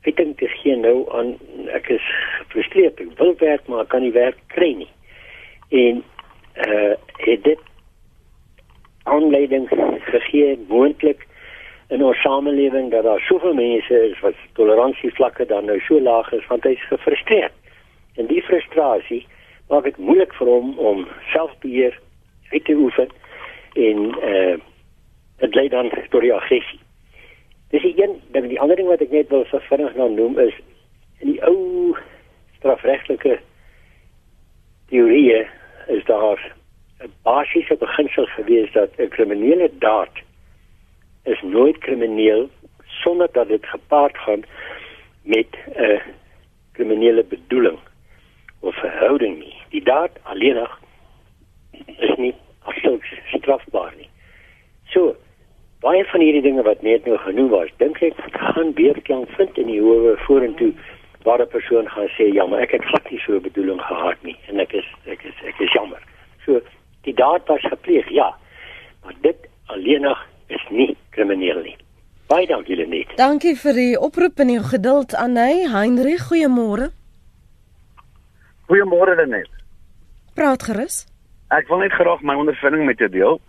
fiting 0.00 0.36
te 0.36 0.48
gee 0.48 0.76
nou 0.76 1.04
aan 1.12 1.36
ek 1.66 1.88
is 1.88 2.06
gefrustreerd 2.38 3.00
ek 3.00 3.18
wil 3.18 3.34
werk 3.38 3.66
maar 3.66 3.86
kan 3.86 4.02
nie 4.02 4.12
werk 4.12 4.38
kry 4.46 4.72
nie. 4.74 4.92
En 5.68 6.04
uh 6.66 6.94
het 7.16 7.44
dit 7.44 7.60
aanleiding 9.02 9.68
gegee 10.00 10.58
moontlik 10.68 11.26
in 11.90 12.04
ons 12.04 12.20
samelewing 12.22 12.90
dat 12.90 13.04
daar 13.04 13.20
soveel 13.20 13.54
mense 13.54 14.02
is 14.10 14.20
wat 14.20 14.34
toleransievlakke 14.58 15.46
dan 15.46 15.64
nou 15.64 15.80
so 15.80 16.00
laag 16.00 16.32
is 16.32 16.46
want 16.46 16.64
hy's 16.64 16.86
gefrustreerd. 16.88 17.52
En 18.16 18.26
die 18.26 18.42
frustrasie 18.42 19.26
maak 19.68 19.84
dit 19.84 19.98
moeilik 19.98 20.34
vir 20.34 20.46
hom 20.46 20.78
om 20.78 21.06
selfbeheer 21.32 21.98
uit 22.50 22.64
te 22.64 22.74
oefen 22.74 23.08
en 23.74 24.06
uh 24.34 24.58
dit 25.40 25.54
lei 25.54 25.68
dan 25.72 25.88
tot 26.12 26.20
die 26.20 26.34
aggressie 26.34 26.80
Dis 27.70 27.82
die 27.82 28.02
een 28.02 28.16
ding, 28.34 28.48
die 28.50 28.60
ander 28.60 28.76
ding 28.76 28.88
wat 28.90 29.02
ek 29.04 29.12
net 29.14 29.28
wil 29.30 29.44
vinnig 29.46 29.94
nou 29.94 30.08
noem 30.10 30.38
is 30.42 30.54
in 31.22 31.30
die 31.30 31.42
ou 31.46 31.94
strafregtelike 32.58 33.36
teorieë 34.90 35.44
is 35.94 36.02
daar 36.08 36.40
'n 37.00 37.12
basiese 37.22 37.76
beginsel 37.78 38.26
gewees 38.34 38.72
dat 38.72 38.98
'n 38.98 39.08
kriminele 39.08 39.70
daad 39.78 40.18
is 41.24 41.42
nooit 41.42 41.78
krimineel 41.78 42.48
sonder 42.86 43.28
dat 43.32 43.48
dit 43.48 43.66
gepaard 43.66 44.16
gaan 44.18 44.42
met 45.22 45.46
'n 45.76 46.00
kriminele 46.72 47.24
bedoeling 47.24 47.78
of 48.60 48.74
verhouding 48.74 49.38
nie. 49.38 49.54
Die 49.68 49.82
daad 49.82 50.10
alleenig 50.22 50.80
is 51.98 52.16
nie 52.16 52.34
absoluut 52.62 53.02
strafbaar 53.32 53.92
nie. 53.96 54.08
So, 54.84 55.16
baie 55.80 56.04
van 56.04 56.20
hierdie 56.20 56.42
dinge 56.42 56.62
wat 56.62 56.82
net 56.82 57.04
nou 57.04 57.18
genoem 57.18 57.48
was, 57.48 57.68
dink 57.76 58.00
ek 58.04 58.18
gaan 58.30 58.74
weerklank 58.74 59.30
vind 59.38 59.58
in 59.58 59.66
die 59.66 59.80
howe 59.80 60.16
vorentoe 60.26 60.72
waar 61.24 61.40
'n 61.40 61.48
persoon 61.48 61.88
gaan 61.88 62.08
sê 62.08 62.32
ja, 62.32 62.46
maar 62.46 62.60
ek 62.60 62.70
het 62.70 62.84
glad 62.84 63.10
nie 63.10 63.20
so 63.20 63.32
'n 63.32 63.42
bedoeling 63.42 63.80
gehad 63.80 64.22
nie 64.22 64.36
en 64.48 64.60
ek 64.60 64.72
is 64.72 64.88
ek 65.06 65.22
is 65.24 65.34
ek 65.44 65.60
is 65.60 65.72
jammer. 65.72 66.02
So 66.44 66.60
die 67.02 67.14
daad 67.14 67.46
was 67.46 67.60
gepleeg, 67.60 68.08
ja. 68.08 68.34
Maar 69.04 69.14
dit 69.20 69.48
alleenig 69.66 70.26
is 70.48 70.64
nie 70.68 70.96
krimineel 71.20 71.62
nie. 71.64 71.76
Baie 72.30 72.46
dankie 72.46 72.78
Lenet. 72.78 73.12
Dankie 73.18 73.56
vir 73.58 73.76
die 73.76 73.92
oproep 73.98 74.40
en 74.40 74.52
die 74.52 74.60
geduld 74.62 75.14
aan 75.18 75.36
hy. 75.40 75.66
Heinrich, 75.72 76.28
goeiemôre. 76.30 76.90
Goeiemôre 78.70 79.16
Lenet. 79.18 79.50
Praat 80.38 80.62
gerus. 80.68 81.04
Ek 81.50 81.66
wil 81.68 81.82
net 81.82 81.94
graag 81.98 82.22
my 82.22 82.38
ondervinding 82.38 82.86
met 82.86 83.02
jou 83.02 83.10
deel. 83.10 83.40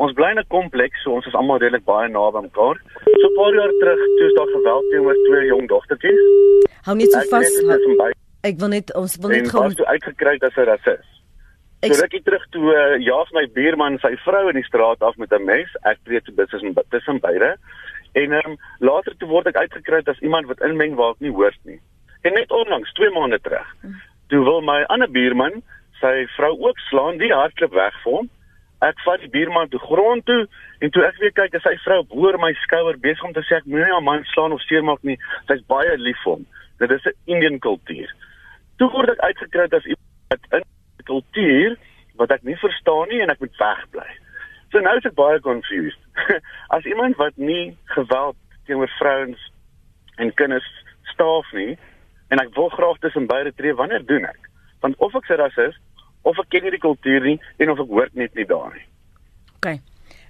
Ons 0.00 0.14
bly 0.16 0.30
in 0.32 0.40
'n 0.40 0.48
kompleks, 0.48 1.02
so 1.04 1.12
ons 1.12 1.26
is 1.26 1.34
almal 1.34 1.60
redelik 1.60 1.84
baie 1.84 2.08
naby 2.08 2.40
mekaar. 2.48 2.80
So 3.04 3.26
'n 3.28 3.36
paar 3.36 3.54
jaar 3.54 3.72
terug, 3.80 4.00
toe 4.16 4.26
is 4.26 4.34
daar 4.34 4.50
geweld 4.56 4.84
teenoor 4.90 5.18
twee 5.28 5.46
jong 5.46 5.68
dogtertjies. 5.68 6.20
Hou 6.88 6.96
net 6.96 7.12
so 7.12 7.20
vas. 7.30 7.50
Ek 8.42 8.56
wil 8.58 8.68
net 8.68 8.94
ons 8.94 9.16
wil 9.20 9.30
net 9.30 9.48
gou 9.48 9.68
uitgekry 9.84 10.38
dat 10.38 10.52
sy 10.52 10.64
rasis. 10.64 11.19
So 11.80 11.96
rukkie 11.96 12.22
terug 12.22 12.44
toe 12.52 12.72
uh, 12.74 12.96
jaag 13.00 13.30
my 13.32 13.46
buurman 13.54 13.98
sy 14.02 14.12
vrou 14.24 14.48
in 14.50 14.58
die 14.58 14.66
straat 14.66 15.02
af 15.02 15.16
met 15.16 15.32
'n 15.32 15.44
mes. 15.44 15.70
Ek 15.82 15.98
tree 16.04 16.20
toe 16.20 16.34
tussen 16.34 16.74
tussen 16.90 17.20
beide. 17.20 17.56
En 18.12 18.32
um, 18.32 18.58
later 18.78 19.16
toe 19.16 19.28
word 19.28 19.46
ek 19.46 19.56
uitgekry 19.56 20.02
as 20.04 20.20
iemand 20.20 20.46
wat 20.46 20.60
inmeng 20.60 20.94
waar 20.94 21.16
ek 21.16 21.20
nie 21.20 21.32
hoort 21.32 21.60
nie. 21.64 21.80
En 22.22 22.32
net 22.32 22.50
onlangs, 22.50 22.92
2 22.92 23.10
maande 23.10 23.40
terug, 23.40 23.68
toe 24.28 24.44
wil 24.44 24.60
my 24.60 24.84
ander 24.88 25.10
buurman 25.10 25.62
sy 26.00 26.26
vrou 26.36 26.52
ook 26.68 26.78
slaan, 26.90 27.18
die 27.18 27.32
hardloop 27.32 27.72
weg 27.72 27.96
vir 28.04 28.12
hom 28.12 28.28
ek 28.84 29.00
vat 29.04 29.20
die 29.20 29.30
buurman 29.32 29.68
toe 29.68 29.80
grond 29.82 30.24
toe 30.28 30.46
en 30.80 30.92
toe 30.92 31.04
ek 31.04 31.18
weer 31.20 31.32
kyk 31.36 31.56
is 31.58 31.64
sy 31.66 31.74
vrou 31.84 32.00
boor 32.12 32.38
my 32.40 32.50
skouer 32.64 32.96
besig 33.04 33.26
om 33.28 33.34
te 33.36 33.44
sê 33.44 33.58
ek 33.58 33.68
moenie 33.68 33.92
haar 33.92 34.04
man 34.04 34.24
slaan 34.32 34.56
of 34.56 34.62
seermaak 34.64 35.02
nie 35.04 35.18
sy's 35.50 35.60
baie 35.72 35.96
lief 36.00 36.20
vir 36.24 36.38
hom 36.38 36.46
dit 36.80 36.94
is 36.96 37.06
'n 37.10 37.16
Indian 37.34 37.58
kultuur 37.66 38.08
toe 38.80 38.88
word 38.94 39.12
ek 39.12 39.24
uitgekry 39.28 39.68
as 39.68 39.90
iemand 39.92 40.46
in 40.56 40.64
'n 40.64 40.79
kultuur 41.08 41.76
wat 42.20 42.34
ek 42.36 42.44
nie 42.48 42.58
verstaan 42.60 43.08
nie 43.12 43.22
en 43.24 43.32
ek 43.34 43.40
moet 43.44 43.56
wegbly 43.62 44.08
so 44.72 44.82
nou 44.84 44.96
is 44.98 45.08
ek 45.08 45.18
baie 45.18 45.40
confused 45.44 46.30
as 46.76 46.88
iemand 46.88 47.18
wat 47.22 47.36
nie 47.36 47.76
geweld 47.96 48.38
teenoor 48.66 48.92
vrouens 48.98 49.46
en 50.16 50.34
kinders 50.34 50.68
staaf 51.12 51.48
nie 51.56 51.76
en 52.30 52.42
ek 52.42 52.52
wil 52.56 52.70
graag 52.74 53.00
tussen 53.04 53.30
beide 53.30 53.52
tree 53.56 53.76
wanneer 53.76 54.04
doen 54.06 54.28
ek 54.30 54.50
want 54.84 54.98
of 55.04 55.16
ek 55.16 55.28
sê 55.28 55.38
rasis 55.40 55.78
of 56.22 56.38
ek 56.42 56.50
ken 56.52 56.66
nie 56.66 56.74
die 56.74 56.82
kultuur 56.82 57.24
nie 57.24 57.38
en 57.60 57.72
of 57.72 57.80
ek 57.84 57.94
hoort 57.94 58.18
net 58.18 58.36
nie 58.36 58.46
daar 58.48 58.74
nie. 58.74 58.86
OK. 59.56 59.72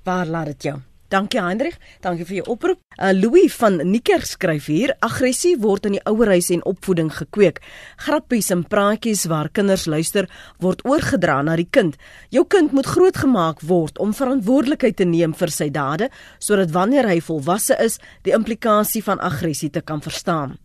Waar 0.07 0.31
laat 0.31 0.53
dit 0.53 0.71
jou? 0.71 0.79
Dankie 1.11 1.41
Hendrik, 1.43 1.75
dankie 2.05 2.23
vir 2.23 2.37
jou 2.37 2.53
oproep. 2.53 2.79
Uh, 3.01 3.11
Louis 3.11 3.51
van 3.59 3.81
Nieker 3.83 4.23
skryf 4.23 4.69
hier: 4.71 4.93
Aggressie 5.03 5.57
word 5.59 5.89
in 5.89 5.97
die 5.97 6.03
ouerhuis 6.07 6.53
en 6.55 6.63
opvoeding 6.69 7.09
gekweek. 7.17 7.59
Grappies 8.05 8.53
en 8.55 8.63
praatjies 8.63 9.25
waar 9.31 9.51
kinders 9.51 9.89
luister 9.91 10.29
word 10.63 10.85
oorgedra 10.87 11.41
na 11.43 11.57
die 11.59 11.67
kind. 11.67 11.97
Jou 12.31 12.45
kind 12.47 12.71
moet 12.77 12.87
grootgemaak 12.87 13.65
word 13.67 13.99
om 13.99 14.15
verantwoordelikheid 14.15 15.01
te 15.01 15.09
neem 15.09 15.35
vir 15.35 15.51
sy 15.51 15.67
dade, 15.75 16.13
sodat 16.39 16.71
wanneer 16.77 17.09
hy 17.11 17.19
volwasse 17.25 17.75
is, 17.83 17.99
die 18.23 18.37
implikasie 18.37 19.03
van 19.03 19.19
aggressie 19.19 19.73
te 19.75 19.83
kan 19.83 20.05
verstaan. 20.05 20.59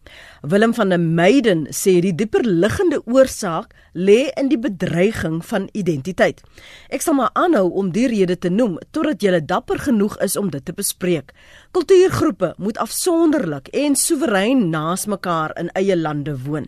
Willem 0.45 0.75
van 0.77 0.93
der 0.93 1.01
Meiden 1.01 1.65
sê 1.73 1.97
die 2.05 2.13
dieper 2.13 2.45
liggende 2.45 3.01
oorsaak 3.09 3.73
lê 3.95 4.27
in 4.37 4.51
die 4.51 4.59
bedreiging 4.61 5.39
van 5.47 5.69
identiteit. 5.73 6.43
Ek 6.93 7.01
sal 7.01 7.17
maar 7.17 7.33
aanhou 7.33 7.69
om 7.79 7.89
die 7.95 8.05
rede 8.11 8.37
te 8.37 8.51
noem 8.53 8.77
totdat 8.91 9.23
jy 9.23 9.39
dapper 9.41 9.79
genoeg 9.87 10.19
is 10.21 10.34
om 10.37 10.49
dit 10.49 10.65
te 10.65 10.73
bespreek. 10.73 11.33
Kultuurgroepe 11.71 12.53
moet 12.57 12.77
afsonderlik 12.77 13.67
en 13.67 13.95
soewerein 13.95 14.69
naas 14.69 15.05
mekaar 15.05 15.53
in 15.59 15.71
eie 15.73 15.97
lande 15.97 16.37
woon. 16.45 16.67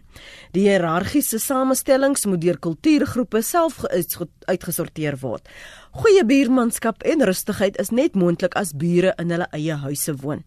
Die 0.51 0.67
hiërargiese 0.69 1.39
samestellings 1.39 2.25
moet 2.25 2.41
deur 2.41 2.59
kultuurgroepe 2.59 3.41
self 3.41 3.83
uitgesorteer 4.47 5.19
word. 5.21 5.47
Goeie 5.97 6.21
buurmanskap 6.29 7.01
en 7.09 7.23
rustigheid 7.25 7.77
is 7.81 7.89
net 7.89 8.13
moontlik 8.13 8.53
as 8.59 8.69
bure 8.77 9.15
in 9.17 9.31
hulle 9.33 9.47
eie 9.57 9.73
huise 9.81 10.13
woon. 10.21 10.43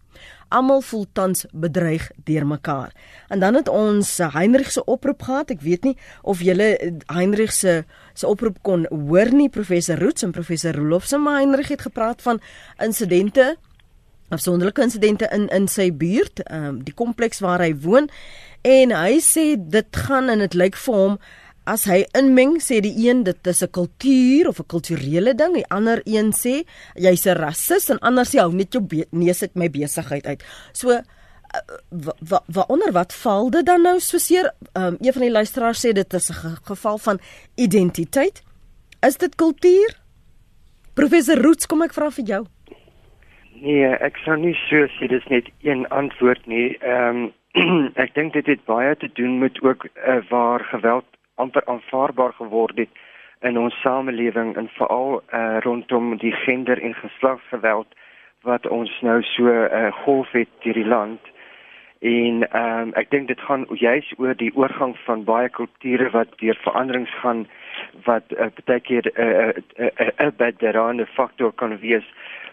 Almal 0.55 0.79
voel 0.87 1.09
tans 1.19 1.43
bedreig 1.51 2.05
deur 2.29 2.47
mekaar. 2.47 2.93
En 3.35 3.43
dan 3.43 3.59
het 3.59 3.67
ons 3.69 4.13
Heinrich 4.31 4.71
se 4.71 4.85
oproep 4.87 5.25
gehad. 5.27 5.51
Ek 5.51 5.65
weet 5.67 5.89
nie 5.89 5.97
of 6.23 6.45
julle 6.47 6.69
Heinrich 7.11 7.51
se 7.57 7.81
se 8.15 8.31
oproep 8.31 8.61
kon 8.63 8.87
hoor 8.95 9.33
nie 9.35 9.49
professor 9.51 9.99
Roots 9.99 10.23
en 10.23 10.37
professor 10.37 10.79
Roloff 10.79 11.11
se 11.11 11.19
maar 11.19 11.41
Heinrich 11.41 11.75
het 11.75 11.83
gepraat 11.89 12.23
van 12.23 12.39
insidente 12.79 13.57
afsonderlike 14.31 14.83
insidente 14.87 15.27
in 15.35 15.49
in 15.49 15.67
sy 15.69 15.91
buurt, 15.91 16.45
um, 16.47 16.79
die 16.87 16.95
kompleks 16.95 17.43
waar 17.43 17.59
hy 17.59 17.73
woon 17.83 18.07
en 18.63 18.95
hy 18.95 19.19
sê 19.25 19.57
dit 19.59 20.03
gaan 20.07 20.31
en 20.31 20.45
dit 20.45 20.55
lyk 20.55 20.79
vir 20.79 20.95
hom 20.95 21.17
as 21.71 21.87
hy 21.87 22.03
inmeng 22.19 22.59
sê 22.59 22.81
die 22.83 22.95
een 23.07 23.23
dit 23.25 23.47
is 23.47 23.63
'n 23.63 23.71
kultuur 23.79 24.49
of 24.49 24.59
'n 24.61 24.71
kulturele 24.75 25.35
ding, 25.35 25.55
die 25.55 25.71
ander 25.71 26.03
een 26.05 26.33
sê 26.33 26.65
jy's 26.95 27.27
'n 27.27 27.37
rasis 27.39 27.91
en 27.91 27.99
ander 27.99 28.25
sê 28.25 28.39
hou 28.41 28.53
net 28.53 28.73
jou 28.73 28.83
neus 29.11 29.43
uit 29.43 29.55
my 29.55 29.69
besigheid 29.71 30.27
uit. 30.27 30.43
So 30.73 30.89
wat 31.91 32.45
wa, 32.47 32.65
onder 32.69 32.93
wat 32.93 33.15
val 33.15 33.51
dit 33.51 33.67
dan 33.67 33.83
nou 33.83 33.99
so 34.01 34.19
seer? 34.19 34.53
Um, 34.75 34.97
een 35.01 35.13
van 35.13 35.23
die 35.23 35.31
luisteraars 35.31 35.87
sê 35.87 35.93
dit 35.93 36.15
is 36.15 36.31
'n 36.31 36.57
geval 36.65 36.99
van 36.99 37.19
identiteit. 37.57 38.43
Is 39.01 39.17
dit 39.17 39.35
kultuur? 39.35 39.99
Professor 40.95 41.43
Roots, 41.43 41.67
kom 41.67 41.83
ek 41.83 41.93
vra 41.93 42.11
vir 42.11 42.25
jou. 42.25 42.47
Nee, 43.55 43.87
ek 44.01 44.17
sou 44.17 44.37
nie 44.37 44.55
so 44.55 44.87
sê 44.87 45.09
dis 45.09 45.27
net 45.29 45.49
een 45.63 45.89
antwoord 45.89 46.47
nie. 46.47 46.77
Ehm 46.81 47.17
um, 47.17 47.33
ek 48.05 48.15
dink 48.15 48.33
dit 48.33 48.47
het 48.47 48.65
baie 48.65 48.97
te 48.97 49.11
doen 49.15 49.39
met 49.39 49.63
ook 49.63 49.85
uh, 49.85 50.21
waar 50.31 50.61
geweld 50.61 51.05
amper 51.41 51.65
aanvaarbaar 51.65 52.33
geword 52.39 52.79
het 52.79 52.93
in 53.41 53.59
ons 53.59 53.81
samelewing 53.81 54.57
en 54.57 54.69
veral 54.77 55.23
uh, 55.33 55.57
rondom 55.65 56.17
die 56.21 56.33
gender 56.45 56.83
en 56.83 56.95
geslagsgeweld 56.95 57.89
wat 58.45 58.67
ons 58.69 58.93
nou 59.01 59.23
so 59.23 59.45
'n 59.45 59.49
uh, 59.49 59.87
eh, 59.87 59.93
golf 59.93 60.31
het 60.33 60.49
deur 60.61 60.75
die 60.75 60.87
land. 60.87 61.21
En 62.01 62.35
um, 62.57 62.93
ek 62.97 63.11
dink 63.11 63.29
dit 63.29 63.41
gaan 63.41 63.67
juis 63.69 64.13
oor 64.17 64.37
die 64.37 64.53
oorgang 64.57 64.97
van 65.05 65.25
baie 65.25 65.49
kulture 65.49 66.11
wat 66.11 66.29
deur 66.41 66.57
veranderings 66.63 67.13
gaan 67.21 67.49
wat 68.05 68.25
uh, 68.29 68.47
baie 68.65 68.81
keer 68.81 69.05
'n 69.05 69.21
uh, 69.21 69.49
'n 69.49 69.65
uh, 69.77 69.91
uh, 70.01 70.27
uh, 70.27 70.31
baie 70.37 71.07
faktor 71.07 71.53
kan 71.53 71.79
wees 71.79 72.07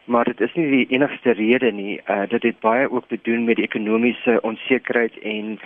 maar 0.08 0.24
dit 0.24 0.42
is 0.42 0.54
nie 0.54 0.68
die 0.72 0.86
enigste 0.96 1.32
rede 1.36 1.72
nie. 1.72 2.00
Uh 2.08 2.24
dit 2.32 2.44
het 2.44 2.60
baie 2.60 2.92
ook 2.92 3.08
te 3.08 3.20
doen 3.22 3.44
met 3.44 3.56
die 3.60 3.66
ekonomiese 3.66 4.40
onsekerheid 4.42 5.18
en 5.20 5.60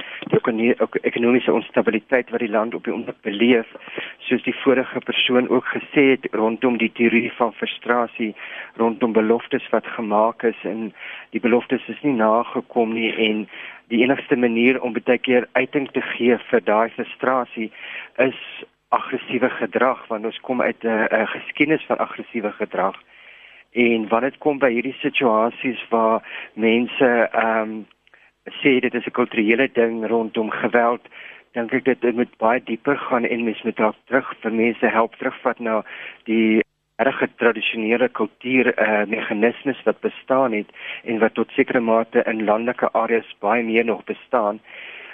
die 0.57 0.73
ekonomiese 1.01 1.53
onstabiliteit 1.53 2.29
wat 2.29 2.39
die 2.39 2.49
land 2.49 2.73
op 2.75 2.83
die 2.83 2.93
oomblik 2.93 3.21
beleef, 3.21 3.69
soos 4.17 4.43
die 4.43 4.55
vorige 4.63 4.99
persoon 4.99 5.49
ook 5.49 5.65
gesê 5.75 6.05
het 6.13 6.27
rondom 6.31 6.77
die 6.77 6.91
teorie 6.91 7.31
van 7.37 7.53
frustrasie, 7.53 8.33
rondom 8.75 9.13
beloftes 9.13 9.69
wat 9.69 9.85
gemaak 9.97 10.43
is 10.43 10.65
en 10.73 10.89
die 11.29 11.43
beloftes 11.43 11.87
is 11.87 12.01
nie 12.01 12.17
nagekom 12.17 12.93
nie 12.97 13.13
en 13.29 13.47
die 13.93 14.01
enigste 14.01 14.35
manier 14.35 14.81
om 14.81 14.97
baie 14.97 15.17
keer 15.17 15.47
uiting 15.53 15.89
te 15.91 16.01
gee 16.15 16.37
vir 16.49 16.65
daai 16.65 16.89
frustrasie 16.97 17.71
is 18.17 18.41
aggressiewe 18.89 19.49
gedrag 19.61 20.01
want 20.07 20.25
ons 20.25 20.39
kom 20.41 20.61
uit 20.61 20.83
'n 20.83 21.27
geskiedenis 21.37 21.85
van 21.85 21.97
aggressiewe 21.97 22.51
gedrag 22.51 22.97
en 23.71 24.07
wanneer 24.07 24.29
dit 24.29 24.39
kom 24.39 24.59
by 24.59 24.71
hierdie 24.73 24.97
situasies 24.99 25.81
waar 25.89 26.23
mense 26.53 27.09
ehm 27.31 27.61
um, 27.61 27.85
sê 28.61 28.79
dit 28.81 28.93
is 28.93 29.05
'n 29.05 29.17
kulturele 29.19 29.69
ding 29.73 30.07
rondom 30.09 30.49
geweld 30.49 31.01
dink 31.53 31.73
ek 31.73 31.85
dit 32.01 32.15
moet 32.15 32.37
baie 32.37 32.61
dieper 32.63 32.97
gaan 32.97 33.25
en 33.25 33.43
mens 33.43 33.61
moet 33.63 33.77
dalk 33.77 33.95
terug 34.05 34.33
vir 34.41 34.51
mense 34.51 34.87
help 34.87 35.15
terugvat 35.15 35.59
na 35.59 35.83
die 36.25 36.61
regte 36.97 37.27
tradisionele 37.35 38.09
kultuur 38.09 38.73
eh 38.73 39.01
uh, 39.01 39.05
meganismes 39.07 39.83
wat 39.83 39.99
bestaan 39.99 40.53
het 40.53 40.69
en 41.03 41.19
wat 41.19 41.33
tot 41.33 41.51
sekere 41.51 41.79
mate 41.79 42.23
in 42.31 42.45
landelike 42.45 42.89
areas 42.93 43.35
baie 43.39 43.63
meer 43.63 43.85
nog 43.85 44.03
bestaan 44.03 44.59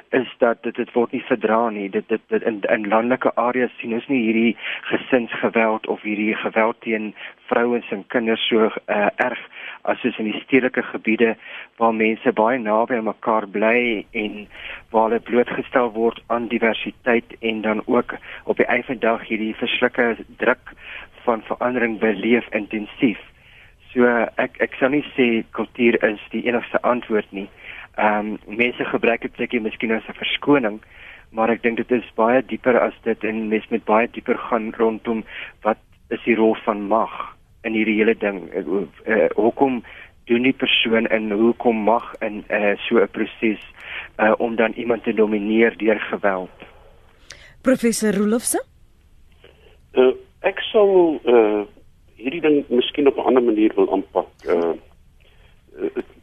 is 0.09 0.35
dat 0.37 0.63
dit 0.63 0.75
dit 0.75 0.91
word 0.93 1.11
nie 1.11 1.23
verdra 1.27 1.69
nie. 1.69 1.89
Dit 1.89 2.07
dit, 2.09 2.21
dit 2.27 2.43
in 2.43 2.61
in 2.61 2.87
landelike 2.87 3.31
areas 3.35 3.73
sien 3.79 3.93
ons 3.93 4.07
nie 4.07 4.21
hierdie 4.23 4.57
gesinsgeweld 4.89 5.87
of 5.87 6.01
hierdie 6.01 6.35
geweld 6.35 6.79
teen 6.85 7.13
vrouens 7.47 7.91
en 7.91 8.03
kinders 8.07 8.47
so 8.47 8.69
uh, 8.69 9.09
erg 9.15 9.39
as 9.81 9.99
soos 10.03 10.17
in 10.19 10.29
die 10.31 10.41
stedelike 10.43 10.83
gebiede 10.91 11.35
waar 11.79 11.95
mense 11.95 12.31
baie 12.39 12.59
naby 12.59 12.97
aan 12.99 13.07
mekaar 13.09 13.47
bly 13.47 14.05
en 14.11 14.47
waar 14.91 15.09
hulle 15.09 15.23
blootgestel 15.29 15.91
word 15.95 16.23
aan 16.27 16.49
diversiteit 16.51 17.37
en 17.39 17.61
dan 17.61 17.83
ook 17.85 18.15
op 18.43 18.57
die 18.57 18.67
einde 18.67 19.17
hierdie 19.27 19.55
verskrikke 19.55 20.15
druk 20.43 20.75
van 21.23 21.43
verandering 21.47 21.99
beleef 21.99 22.47
intensief. 22.51 23.19
So 23.93 24.07
ek 24.43 24.59
ek 24.63 24.75
sou 24.79 24.89
nie 24.91 25.05
sê 25.15 25.43
kultuur 25.57 25.99
is 26.03 26.23
die 26.31 26.45
enigste 26.47 26.81
antwoord 26.83 27.31
nie 27.31 27.47
ehm 27.97 28.37
um, 28.47 28.57
mense 28.57 28.85
gebruik 28.85 29.21
dit 29.21 29.35
seker 29.35 29.61
miskien 29.61 29.91
as 29.91 30.07
'n 30.09 30.19
verskoning 30.21 30.79
maar 31.29 31.49
ek 31.49 31.63
dink 31.63 31.77
dit 31.77 31.91
is 31.91 32.13
baie 32.15 32.41
dieper 32.41 32.79
as 32.79 32.95
dit 33.03 33.23
en 33.23 33.47
mens 33.51 33.67
met 33.69 33.83
baie 33.85 34.07
dieper 34.11 34.37
gaan 34.49 34.71
rondom 34.77 35.23
wat 35.65 35.77
is 36.09 36.23
die 36.23 36.35
rol 36.35 36.55
van 36.65 36.87
mag 36.87 37.11
in 37.63 37.73
hierdie 37.73 37.97
hele 37.99 38.15
ding. 38.15 38.47
Uh, 38.55 38.85
uh, 39.05 39.27
hoekom 39.35 39.83
doen 40.31 40.43
die 40.43 40.55
persoon 40.55 41.07
en 41.07 41.31
hoekom 41.31 41.75
mag 41.75 42.13
in 42.21 42.43
uh, 42.49 42.75
so 42.87 42.99
'n 43.03 43.11
proses 43.11 43.59
uh, 44.19 44.33
om 44.37 44.55
dan 44.55 44.71
iemand 44.71 45.03
te 45.03 45.13
domineer 45.13 45.77
deur 45.77 45.99
geweld? 45.99 46.55
Professor 47.61 48.15
Rolofse 48.15 48.63
uh, 49.97 50.13
ek 50.47 50.61
sou 50.71 51.17
uh, 51.25 51.63
hierdie 52.17 52.41
ding 52.41 52.63
miskien 52.69 53.07
op 53.07 53.17
'n 53.17 53.27
ander 53.29 53.43
manier 53.43 53.73
wil 53.75 53.91
aanpak. 53.91 54.29
Uh, 54.47 54.73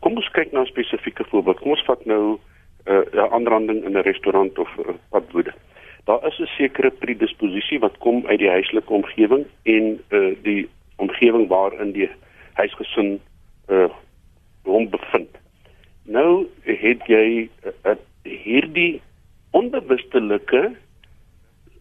kom 0.00 0.16
ons 0.16 0.30
kyk 0.36 0.52
na 0.52 0.62
'n 0.62 0.72
spesifieke 0.72 1.24
voorbeeld. 1.24 1.60
Kom 1.60 1.70
ons 1.70 1.84
vat 1.86 2.04
nou 2.06 2.38
eh, 2.84 3.02
'n 3.12 3.16
uh, 3.16 3.32
aanranding 3.32 3.84
in 3.84 3.96
'n 3.96 4.06
restaurant 4.10 4.58
of 4.58 4.70
uh, 4.78 4.94
wat 5.10 5.30
woede. 5.32 5.54
Daar 6.04 6.26
is 6.26 6.38
'n 6.38 6.46
sekere 6.46 6.90
predisposisie 6.90 7.78
wat 7.78 7.98
kom 7.98 8.26
uit 8.26 8.38
die 8.38 8.50
huislike 8.50 8.92
omgewing 8.92 9.46
en 9.62 10.00
uh, 10.08 10.36
die 10.42 10.68
omgewing 10.96 11.48
waarin 11.48 11.92
die 11.92 12.10
huisgesin 12.52 13.20
uh 13.68 13.88
hom 14.64 14.88
bevind. 14.88 15.28
Nou 16.02 16.46
het 16.62 17.06
jy 17.06 17.48
uh, 17.84 17.96
hierdie 18.22 19.00
onbewustelike 19.50 20.72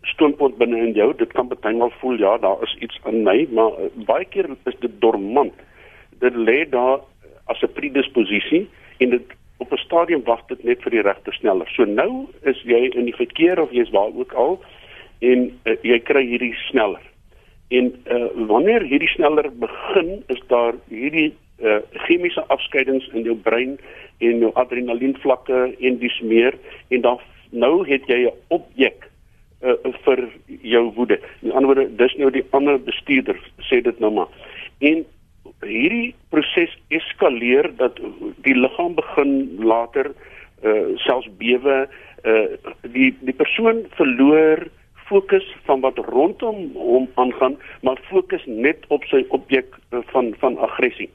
stoompunt 0.01 0.57
binne 0.57 0.77
in 0.77 0.93
jou. 0.93 1.13
Dit 1.15 1.33
kan 1.33 1.47
baie 1.47 1.75
maal 1.75 1.93
voel 2.01 2.19
ja, 2.19 2.37
daar 2.37 2.63
is 2.63 2.75
iets 2.79 2.99
in 3.05 3.23
my, 3.23 3.47
maar 3.51 3.71
uh, 3.79 3.89
baie 4.07 4.25
keer 4.25 4.49
is 4.63 4.79
dit 4.79 5.01
dormant. 5.01 5.53
Dit 6.19 6.35
lê 6.35 6.69
daar 6.69 6.99
as 7.45 7.61
'n 7.61 7.73
predisposisie 7.73 8.67
en 8.97 9.09
dit 9.09 9.25
op 9.57 9.71
'n 9.71 9.77
stadium 9.77 10.23
wag 10.23 10.45
dit 10.47 10.63
net 10.63 10.81
vir 10.81 10.91
die 10.91 11.01
regte 11.01 11.31
sneller. 11.31 11.67
So 11.75 11.85
nou 11.85 12.27
is 12.41 12.61
jy 12.63 12.89
in 12.95 13.05
die 13.05 13.15
verkeer 13.15 13.61
of 13.61 13.71
jy's 13.71 13.89
waar 13.89 14.11
ook 14.15 14.33
al 14.33 14.61
en 15.19 15.59
uh, 15.63 15.75
jy 15.81 15.99
kry 15.99 16.25
hierdie 16.25 16.55
sneller. 16.69 17.01
En 17.67 17.93
uh, 18.05 18.47
wanneer 18.47 18.81
hierdie 18.81 19.09
sneller 19.09 19.51
begin, 19.57 20.23
is 20.27 20.41
daar 20.47 20.73
hierdie 20.89 21.33
uh, 21.63 21.79
chemiese 21.91 22.43
afskeidings 22.47 23.07
in 23.13 23.23
jou 23.23 23.35
brein 23.35 23.77
en 24.17 24.39
jou 24.39 24.51
adrenalienvlakke 24.53 25.75
en 25.79 25.97
dis 25.99 26.19
meer 26.21 26.57
en 26.87 27.01
dan 27.01 27.19
nou 27.51 27.87
het 27.87 28.05
jy 28.07 28.25
'n 28.25 28.35
objek 28.47 29.09
uh, 29.63 29.73
vir 30.05 30.29
jou 30.61 30.91
woede. 30.95 31.19
In 31.41 31.51
ander 31.51 31.65
woorde, 31.65 31.95
dis 31.95 32.15
nou 32.15 32.31
die 32.31 32.45
ander 32.49 32.79
bestuurder 32.79 33.39
sê 33.69 33.81
dit 33.81 33.99
nou 33.99 34.11
maar. 34.11 34.31
En 34.79 35.05
hierdie 35.63 36.15
proses 36.29 36.71
eskaleer 36.87 37.71
dat 37.77 37.99
die 38.45 38.55
liggaam 38.55 38.95
begin 38.95 39.33
later 39.63 40.13
uh 40.63 40.95
selfs 41.03 41.29
bewe 41.39 41.87
uh 42.23 42.47
die 42.95 43.11
die 43.21 43.35
persoon 43.35 43.83
verloor 43.97 44.67
fokus 45.13 45.45
van 45.67 45.81
wat 45.83 45.97
rondom 45.97 46.71
hom 46.73 47.07
aangaan, 47.15 47.57
maar 47.81 47.99
fokus 48.09 48.43
net 48.45 48.85
op 48.87 49.03
sy 49.11 49.25
objek 49.35 49.75
uh, 49.91 49.99
van 50.13 50.33
van 50.39 50.57
aggressie. 50.57 51.09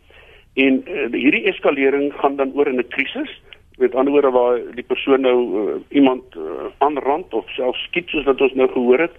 En 0.54 0.82
uh, 0.84 1.06
hierdie 1.12 1.46
eskalering 1.50 2.12
gaan 2.20 2.36
dan 2.36 2.52
oor 2.54 2.68
in 2.68 2.80
'n 2.82 2.88
krisis. 2.88 3.30
Met 3.78 3.94
ander 3.94 4.12
woorde 4.12 4.30
waar 4.30 4.58
die 4.74 4.84
persoon 4.84 5.20
nou 5.20 5.38
uh, 5.38 5.74
iemand 5.88 6.24
uh, 6.36 6.68
aanrand 6.78 7.34
of 7.34 7.50
self 7.50 7.76
skiet 7.76 8.08
soos 8.08 8.24
wat 8.24 8.40
ons 8.40 8.54
nou 8.54 8.68
gehoor 8.68 8.98
het. 8.98 9.16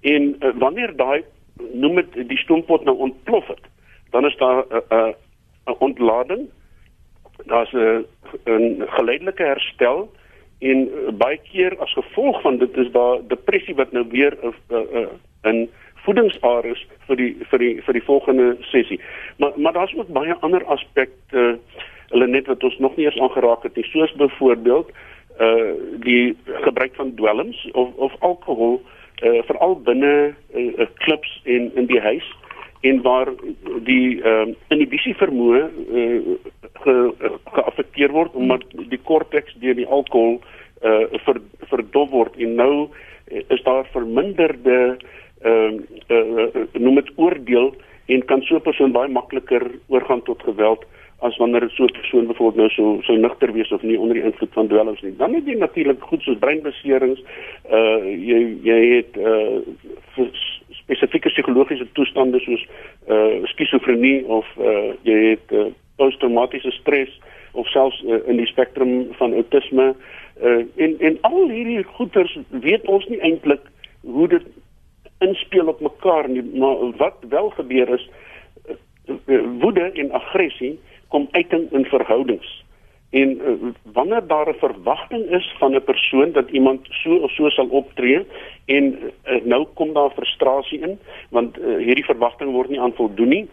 En 0.00 0.36
uh, 0.40 0.52
wanneer 0.58 0.96
daai 0.96 1.24
noem 1.72 1.94
dit 1.94 2.28
die 2.28 2.38
stoompot 2.38 2.84
nou 2.84 2.96
ontplof 2.96 3.46
het, 3.46 3.64
dan 4.16 4.26
is 4.26 4.36
daar 4.36 4.64
'n 4.68 4.82
uh, 4.92 5.12
uh, 5.68 5.74
ontlading. 5.78 6.48
Daar's 7.44 7.72
'n 7.72 8.06
uh, 8.44 8.58
'n 8.58 8.82
geleidelike 8.86 9.42
herstel 9.42 10.10
en 10.58 10.78
uh, 10.88 11.12
baie 11.12 11.40
keer 11.52 11.78
as 11.78 11.92
gevolg 11.92 12.40
van 12.40 12.56
dit 12.58 12.76
is 12.76 12.90
daar 12.90 13.18
depressie 13.28 13.74
wat 13.74 13.92
nou 13.92 14.06
weer 14.08 14.36
'n 14.42 14.54
uh, 14.70 14.78
uh, 14.78 15.00
uh, 15.00 15.06
in 15.42 15.70
voedingsareas 15.94 16.86
vir 17.06 17.16
die 17.16 17.36
vir 17.50 17.58
die 17.58 17.82
vir 17.82 17.92
die 17.92 18.04
volgende 18.04 18.56
sessie. 18.60 19.00
Maar 19.36 19.52
maar 19.56 19.72
daar's 19.72 19.94
ook 19.94 20.08
baie 20.08 20.34
ander 20.34 20.64
aspekte 20.64 21.58
hulle 22.08 22.26
net 22.26 22.46
wat 22.46 22.64
ons 22.64 22.78
nog 22.78 22.96
nie 22.96 23.04
eens 23.04 23.20
aangeraak 23.20 23.62
het 23.62 23.76
nie, 23.76 23.84
soos 23.84 24.12
byvoorbeeld 24.12 24.90
uh 25.40 25.72
die 26.00 26.36
gebruik 26.44 26.94
van 26.94 27.14
dwelms 27.14 27.68
of 27.72 27.94
of 27.94 28.12
alkohol 28.18 28.82
uh 29.22 29.42
veral 29.42 29.80
binne 29.80 30.34
uh, 30.54 30.86
klubs 30.94 31.40
en 31.44 31.70
in 31.74 31.86
die 31.86 32.00
huis 32.00 32.34
en 32.88 33.02
waar 33.02 33.30
die 33.88 34.20
ehm 34.22 34.52
uh, 34.52 34.54
inhibisie 34.74 35.14
vermoë 35.20 35.62
uh, 36.00 36.20
ge, 36.84 36.94
geaffekteer 37.56 38.12
word 38.12 38.34
omdat 38.34 38.64
die 38.92 39.00
korteks 39.10 39.56
deur 39.62 39.76
die 39.78 39.88
alkohol 39.98 40.40
uh 40.84 41.20
ver, 41.24 41.40
verdof 41.70 42.10
word. 42.10 42.34
En 42.36 42.54
nou 42.54 42.88
is 43.26 43.62
daar 43.68 43.86
verminderde 43.92 44.96
ehm 45.42 45.80
uh, 46.08 46.16
uh, 46.16 46.46
uh, 46.54 46.66
noem 46.78 47.00
dit 47.00 47.12
oordeel 47.16 47.74
en 48.06 48.24
kan 48.24 48.42
so 48.42 48.56
'n 48.56 48.66
persoon 48.68 48.92
baie 48.92 49.08
makliker 49.08 49.70
oorgaan 49.88 50.22
tot 50.22 50.42
geweld 50.42 50.84
as 51.20 51.36
wanneer 51.36 51.70
so 51.70 51.84
'n 51.84 51.92
persoon 51.92 52.26
byvoorbeeld 52.26 52.56
nou 52.56 52.70
so 52.70 53.02
so 53.02 53.12
nigter 53.16 53.52
wees 53.52 53.72
of 53.72 53.82
nie 53.82 53.98
onder 53.98 54.14
die 54.14 54.24
invloed 54.24 54.52
van 54.52 54.66
dwelms 54.68 55.00
nie. 55.02 55.16
Dan 55.16 55.34
het 55.34 55.46
jy 55.46 55.54
natuurlik 55.54 56.02
goed 56.02 56.22
soos 56.22 56.38
breinbeserings, 56.38 57.20
uh 57.70 58.04
jy 58.04 58.56
jy 58.62 58.80
het 58.96 59.16
uh 59.16 60.26
spesifieke 60.70 61.28
psigologiese 61.28 61.86
toestande 61.92 62.40
soos 62.40 62.66
uh 63.08 63.44
skizofrenie 63.44 64.26
of 64.26 64.46
uh 64.58 64.92
jy 65.02 65.30
het 65.30 65.52
uh, 65.52 65.66
posttraumatiese 65.96 66.70
stres 66.70 67.20
of 67.52 67.66
selfs 67.66 68.02
uh, 68.02 68.20
in 68.26 68.36
die 68.36 68.46
spektrum 68.46 69.06
van 69.12 69.32
autisme 69.32 69.94
uh 70.42 70.64
en 70.76 70.98
en 70.98 71.18
al 71.20 71.48
hierdie 71.48 71.82
goeters 71.82 72.38
weet 72.50 72.86
ons 72.86 73.06
nie 73.08 73.20
eintlik 73.20 73.60
hoe 74.00 74.28
dit 74.28 74.42
inspel 75.18 75.66
op 75.66 75.80
mekaar 75.80 76.28
nie, 76.28 76.42
maar 76.42 76.76
wat 76.96 77.16
wel 77.28 77.50
gebeur 77.50 77.88
is 77.88 78.10
eh, 78.66 79.40
woede 79.60 79.90
en 79.92 80.10
aggressie 80.10 80.78
kom 81.08 81.28
uiting 81.30 81.72
in 81.72 81.84
verhoudings. 81.84 82.64
En 83.10 83.28
uh, 83.38 83.52
wanneer 83.92 84.26
daar 84.26 84.48
'n 84.48 84.58
verwagting 84.58 85.30
is 85.30 85.54
van 85.58 85.74
'n 85.74 85.84
persoon 85.84 86.32
dat 86.32 86.50
iemand 86.50 86.86
so 86.90 87.14
of 87.16 87.30
so 87.30 87.48
sal 87.48 87.66
optree 87.66 88.26
en 88.64 88.98
uh, 89.26 89.44
nou 89.44 89.66
kom 89.74 89.92
daar 89.92 90.10
frustrasie 90.10 90.80
in 90.80 90.98
want 91.30 91.58
uh, 91.58 91.76
hierdie 91.76 92.04
verwagting 92.04 92.52
word 92.52 92.68
nie 92.68 92.80
aan 92.80 92.94
voldoen 92.94 93.28
nie. 93.28 93.48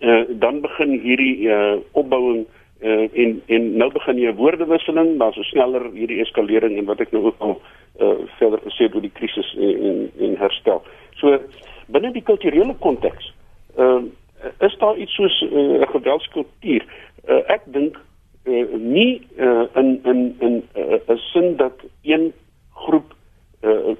Uh, 0.00 0.22
dan 0.28 0.60
begin 0.60 1.00
hierdie 1.00 1.48
uh, 1.48 1.76
opbouing 1.92 2.46
uh, 2.80 3.08
en 3.12 3.42
en 3.46 3.76
nou 3.76 3.92
begin 3.92 4.18
jy 4.18 4.34
woordewisseling, 4.34 5.18
dan 5.18 5.32
so 5.32 5.42
sneller 5.42 5.90
hierdie 5.92 6.20
eskalering 6.20 6.76
en 6.78 6.84
wat 6.84 7.00
ek 7.00 7.12
nou 7.12 7.24
ook 7.24 7.38
al 7.38 7.60
uh, 8.00 8.12
verder 8.38 8.60
gesê 8.60 8.90
oor 8.92 9.00
die 9.00 9.14
krisis 9.14 9.54
en 9.56 10.10
en 10.20 10.36
herstel. 10.36 10.82
So 11.16 11.38
binne 11.86 12.12
die 12.12 12.22
kulturele 12.22 12.74
konteks, 12.78 13.32
ehm 13.76 14.04
uh, 14.04 14.12
is 14.58 14.76
daar 14.78 14.96
iets 14.96 15.14
soos 15.14 15.42
eh, 15.42 15.50
'n 15.50 15.80
uh, 15.80 15.88
geweldskultuur. 15.88 16.84
Uh, 17.28 17.42
ek 17.46 17.62
dink 17.64 17.96
uh, 18.44 18.74
nie 18.78 19.26
uh, 19.36 19.66
in 19.74 20.00
in 20.04 20.36
in 20.38 20.54
'n 20.74 21.00
uh, 21.08 21.16
sin 21.16 21.56
dat 21.56 21.74
een 22.02 22.32
groep 22.72 23.14
uh, 23.60 23.96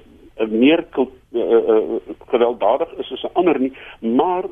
meer 0.49 0.85
uh, 0.95 1.05
uh, 1.31 1.95
gewelddadig 2.27 2.91
is 2.97 3.11
as 3.11 3.23
'n 3.23 3.33
ander 3.33 3.59
nie, 3.59 3.73
maar 3.99 4.43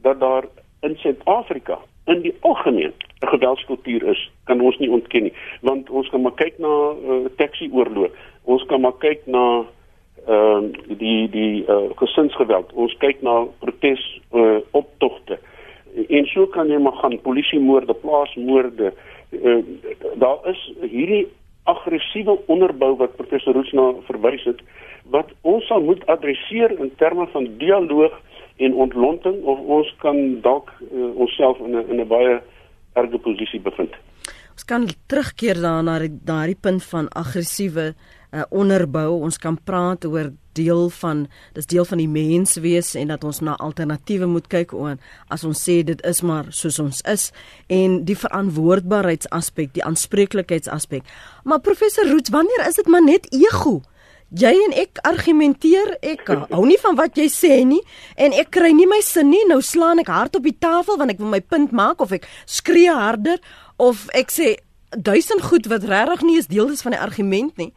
dat 0.00 0.20
daar 0.20 0.44
in 0.80 0.96
Suid-Afrika 0.96 1.78
in 2.04 2.20
die 2.20 2.34
algemeen 2.40 2.92
'n 3.20 3.26
geweldskultuur 3.28 4.02
is, 4.02 4.30
kan 4.44 4.60
ons 4.60 4.78
nie 4.78 4.90
ontken 4.90 5.22
nie, 5.22 5.32
want 5.60 5.90
ons 5.90 6.08
kan 6.08 6.20
maar 6.22 6.34
kyk 6.34 6.58
na 6.58 6.68
uh, 6.68 7.24
taxi 7.36 7.70
oorlog. 7.72 8.10
Ons 8.42 8.64
kan 8.64 8.80
maar 8.80 8.96
kyk 8.98 9.26
na 9.26 9.64
ehm 10.26 10.64
uh, 10.64 10.98
die 10.98 11.28
die 11.30 11.64
uh, 11.66 11.90
gesinsgeweld. 11.96 12.72
Ons 12.72 12.94
kyk 13.02 13.22
na 13.22 13.46
protes 13.58 14.02
uh, 14.32 14.60
optogte. 14.70 15.38
En 16.08 16.26
so 16.26 16.46
kan 16.46 16.68
jy 16.70 16.78
maar 16.78 16.96
gaan 17.02 17.18
polisiemoorde, 17.20 17.94
plaasmoorde. 17.94 18.92
Uh, 19.30 19.58
daar 20.14 20.38
is 20.48 20.60
hierdie 20.80 21.26
aggressiewe 21.64 22.38
onderbou 22.46 22.96
wat 22.96 23.16
professor 23.16 23.54
Roots 23.54 23.72
na 23.72 23.92
verwys 24.06 24.44
het 24.44 24.62
wat 25.14 25.30
ons 25.40 25.66
sal 25.66 25.82
moet 25.82 26.02
adresseer 26.06 26.74
in 26.78 26.90
terme 26.96 27.26
van 27.34 27.46
dialoog 27.58 28.14
en 28.56 28.74
ontlonting 28.74 29.42
of 29.42 29.58
ons 29.58 29.94
kan 30.02 30.18
dalk 30.42 30.70
uh, 30.80 31.10
onsself 31.18 31.58
in 31.58 31.76
'n 31.76 31.84
in 31.90 32.00
'n 32.00 32.08
baie 32.08 32.40
erge 32.94 33.18
posisie 33.18 33.60
bevind. 33.60 33.94
Ons 34.52 34.64
kan 34.64 34.86
terugkeer 35.06 35.54
daarna 35.54 35.98
na 35.98 36.08
daardie 36.24 36.60
punt 36.60 36.84
van 36.84 37.08
aggressiewe 37.08 37.94
uh, 38.32 38.44
onderbou. 38.50 39.20
Ons 39.22 39.38
kan 39.38 39.58
praat 39.64 40.04
oor 40.08 40.32
deel 40.56 40.90
van 40.90 41.26
dis 41.56 41.66
deel 41.66 41.86
van 41.88 42.00
die 42.00 42.08
mens 42.08 42.56
wees 42.60 42.94
en 42.98 43.12
dat 43.12 43.24
ons 43.24 43.40
na 43.40 43.54
alternatiewe 43.56 44.26
moet 44.28 44.48
kyk 44.52 44.74
oor 44.76 44.98
as 45.32 45.44
ons 45.48 45.62
sê 45.68 45.78
dit 45.86 46.02
is 46.08 46.20
maar 46.20 46.50
soos 46.52 46.76
ons 46.82 47.00
is 47.08 47.30
en 47.72 48.02
die 48.04 48.16
verantwoordbaarheidsaspek, 48.18 49.72
die 49.72 49.84
aanspreeklikheidsaspek. 49.84 51.08
Maar 51.44 51.64
professor 51.64 52.08
Roots, 52.08 52.32
wanneer 52.34 52.66
is 52.68 52.76
dit 52.80 52.92
maar 52.92 53.04
net 53.04 53.28
ego? 53.32 53.80
Jy 54.32 54.52
en 54.64 54.72
ek 54.80 54.96
argumenteer, 55.04 55.90
ek 56.00 56.24
hou 56.32 56.62
nie 56.64 56.78
van 56.80 56.96
wat 56.96 57.18
jy 57.20 57.26
sê 57.28 57.58
nie 57.68 57.82
en 58.16 58.32
ek 58.32 58.48
kry 58.56 58.70
nie 58.72 58.88
my 58.88 59.02
sin 59.04 59.28
nie. 59.28 59.42
Nou 59.48 59.60
slaan 59.60 60.00
ek 60.00 60.08
hard 60.08 60.38
op 60.38 60.48
die 60.48 60.56
tafel 60.56 60.96
want 61.00 61.12
ek 61.12 61.20
wil 61.20 61.32
my 61.34 61.40
punt 61.44 61.72
maak 61.76 62.00
of 62.00 62.14
ek 62.16 62.28
skree 62.48 62.92
harder 62.92 63.40
of 63.76 64.06
ek 64.16 64.32
sê 64.32 64.54
duisend 64.96 65.44
goed 65.44 65.68
wat 65.72 65.84
regtig 65.88 66.24
nie 66.24 66.38
is 66.40 66.48
deel 66.48 66.72
is 66.72 66.84
van 66.84 66.96
die 66.96 67.00
argument 67.00 67.60
nie. 67.60 67.72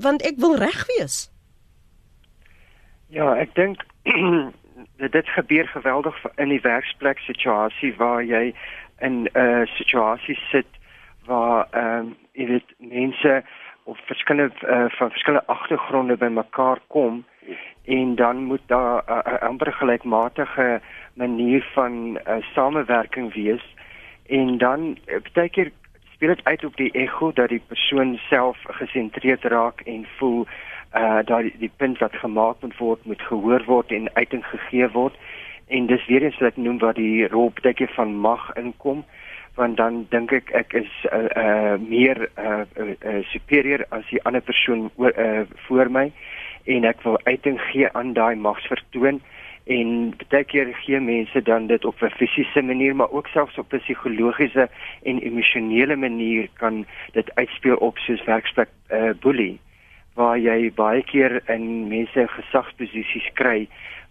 Want 0.00 0.22
ek 0.22 0.36
wil 0.36 0.56
reg 0.56 0.86
wees. 0.86 1.30
Ja, 3.08 3.34
ek 3.34 3.54
dink 3.54 3.82
dit 5.16 5.28
gebeur 5.28 5.66
geweldig 5.66 6.16
in 6.36 6.48
die 6.48 6.60
werksplek 6.60 7.18
situasie 7.18 7.94
waar 7.96 8.22
jy 8.22 8.54
in 9.00 9.22
'n 9.22 9.28
uh, 9.34 9.66
situasie 9.66 10.38
sit 10.50 10.70
waar 11.26 11.66
ehm 11.70 11.98
um, 11.98 12.16
jy 12.32 12.46
weet 12.46 12.74
mense 12.78 13.42
of 13.84 13.98
verskillende 14.06 14.54
uh, 14.66 14.90
van 14.98 15.10
verskillende 15.10 15.46
agtergronde 15.46 16.16
bymekaar 16.16 16.78
kom 16.86 17.24
en 17.84 18.14
dan 18.14 18.36
moet 18.36 18.62
daar 18.66 19.02
'n 19.06 19.28
uh, 19.28 19.40
amper 19.40 19.72
gelykmatige 19.72 20.80
manier 21.14 21.62
van 21.74 22.18
uh, 22.26 22.36
samewerking 22.54 23.34
wees 23.34 23.74
en 24.26 24.58
dan 24.58 24.98
uh, 25.06 25.20
baie 25.32 25.48
keer 25.48 25.72
speel 26.24 26.36
dit 26.36 26.44
uit 26.44 26.64
op 26.64 26.76
die 26.76 26.90
ego 26.90 27.32
dat 27.32 27.48
die 27.48 27.62
persoon 27.66 28.16
self 28.28 28.56
gesentreerd 28.62 29.42
raak 29.44 29.80
en 29.80 30.06
voel 30.16 30.46
uh 30.96 31.18
dat 31.24 31.40
die, 31.40 31.54
die 31.58 31.70
punt 31.76 31.98
wat 31.98 32.16
gemaak 32.16 32.56
moet 32.60 32.76
word 32.76 33.04
moet 33.04 33.22
gehoor 33.22 33.64
word 33.64 33.92
en 33.92 34.14
uiting 34.14 34.44
gegee 34.46 34.88
word. 34.88 35.14
En 35.68 35.86
dis 35.86 36.06
weer 36.06 36.22
eens 36.22 36.38
wat 36.38 36.48
ek 36.48 36.56
noem 36.56 36.78
wat 36.78 36.96
die 36.96 37.28
rol 37.28 37.52
baie 37.60 37.74
keer 37.74 37.92
van 37.92 38.16
mag 38.16 38.48
inkom 38.56 39.04
want 39.54 39.76
dan 39.76 40.06
dink 40.10 40.32
ek 40.32 40.48
ek 40.50 40.72
is 40.72 40.92
uh, 41.12 41.28
uh 41.36 41.76
meer 41.78 42.30
uh, 42.40 42.64
uh 42.80 43.20
superior 43.28 43.84
as 43.90 44.08
die 44.08 44.22
ander 44.24 44.40
persoon 44.40 44.88
oor 44.96 45.12
uh 45.20 45.44
voor 45.68 45.90
my 45.90 46.08
en 46.64 46.88
ek 46.88 47.04
wil 47.04 47.20
uiting 47.28 47.60
gee 47.68 47.90
aan 47.92 48.16
daai 48.16 48.34
magsvertoon 48.34 49.20
en 49.64 50.12
baie 50.28 50.44
keer 50.44 50.74
gee 50.84 51.00
mense 51.00 51.42
dan 51.42 51.66
dit 51.66 51.84
op 51.84 52.02
'n 52.02 52.10
fisiese 52.10 52.62
manier 52.62 52.96
maar 52.96 53.10
ook 53.10 53.26
selfs 53.26 53.58
op 53.58 53.72
'n 53.72 53.78
psigologiese 53.78 54.68
en 55.02 55.18
emosionele 55.18 55.96
manier 55.96 56.48
kan 56.52 56.86
dit 57.12 57.34
uitspeel 57.34 57.76
op 57.76 57.98
soos 57.98 58.24
werksplek 58.24 58.68
uh 58.90 59.10
bully 59.20 59.58
waar 60.14 60.38
jy 60.38 60.72
baie 60.74 61.02
keer 61.02 61.42
in 61.48 61.88
mense 61.88 62.28
gesagsposisies 62.28 63.30
kry 63.32 63.68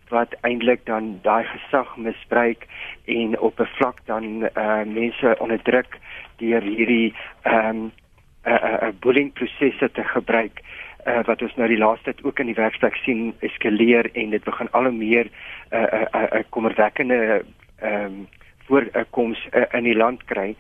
wat 0.09 0.36
eintlik 0.41 0.86
dan 0.86 1.19
daai 1.21 1.43
gesag 1.43 1.97
misbruik 1.97 2.67
en 3.05 3.39
op 3.39 3.59
'n 3.59 3.69
vlak 3.77 3.97
dan 4.05 4.49
uh 4.57 4.84
mense 4.86 5.36
onderdruk 5.39 5.97
deur 6.38 6.61
hierdie 6.61 7.13
ehm 7.41 7.67
um, 7.67 7.91
'n 8.45 8.51
uh, 8.51 8.63
uh, 8.63 8.88
uh, 8.88 8.93
bullying 8.99 9.34
prosesse 9.34 9.91
te 9.91 10.03
gebruik 10.03 10.61
uh, 11.05 11.23
wat 11.25 11.41
ons 11.41 11.55
nou 11.55 11.67
die 11.67 11.77
laaste 11.77 12.11
tyd 12.11 12.23
ook 12.25 12.39
in 12.39 12.51
die 12.51 12.59
werksplek 12.59 12.95
sien 12.95 13.33
eskaleer 13.39 14.09
en 14.13 14.29
dit 14.29 14.43
begin 14.43 14.71
al 14.71 14.83
hoe 14.89 14.91
meer 14.91 15.25
'n 15.25 15.75
uh, 15.75 15.81
'n 15.81 15.95
uh, 15.95 16.21
uh, 16.21 16.27
uh, 16.39 16.43
kommerwekkende 16.49 17.45
ehm 17.79 18.05
um, 18.05 18.27
voorkoms 18.65 19.47
uh, 19.51 19.63
in 19.71 19.83
die 19.83 19.97
land 19.97 20.23
kry. 20.23 20.55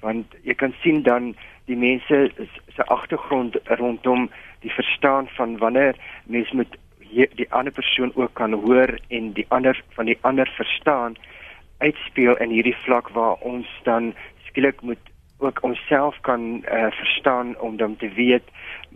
Want 0.00 0.34
jy 0.42 0.54
kan 0.54 0.74
sien 0.82 1.02
dan 1.02 1.34
die 1.64 1.76
mense 1.76 2.30
se 2.74 2.84
agtergrond 2.84 3.56
rondom 3.64 4.30
die 4.60 4.72
verstaan 4.72 5.28
van 5.28 5.58
wanneer 5.58 5.96
mens 6.26 6.50
moet 6.52 6.76
die, 7.10 7.46
ander 7.50 7.72
persoon 7.72 8.12
ook 8.14 8.34
kan 8.34 8.52
hoor 8.52 8.98
en 9.08 9.32
die 9.32 9.46
ander 9.48 9.82
van 9.96 10.04
die 10.04 10.18
ander 10.20 10.48
verstaan 10.56 11.16
uitspeel 11.78 12.36
in 12.36 12.50
hierdie 12.50 12.76
vlak 12.84 13.08
waar 13.08 13.36
ons 13.40 13.68
dan 13.82 14.14
skielik 14.48 14.80
moet 14.80 15.12
ook 15.38 15.62
onsself 15.62 16.18
kan 16.20 16.64
uh, 16.72 16.90
verstaan 16.90 17.58
om 17.58 17.76
dan 17.76 17.96
te 17.96 18.08
weet 18.08 18.42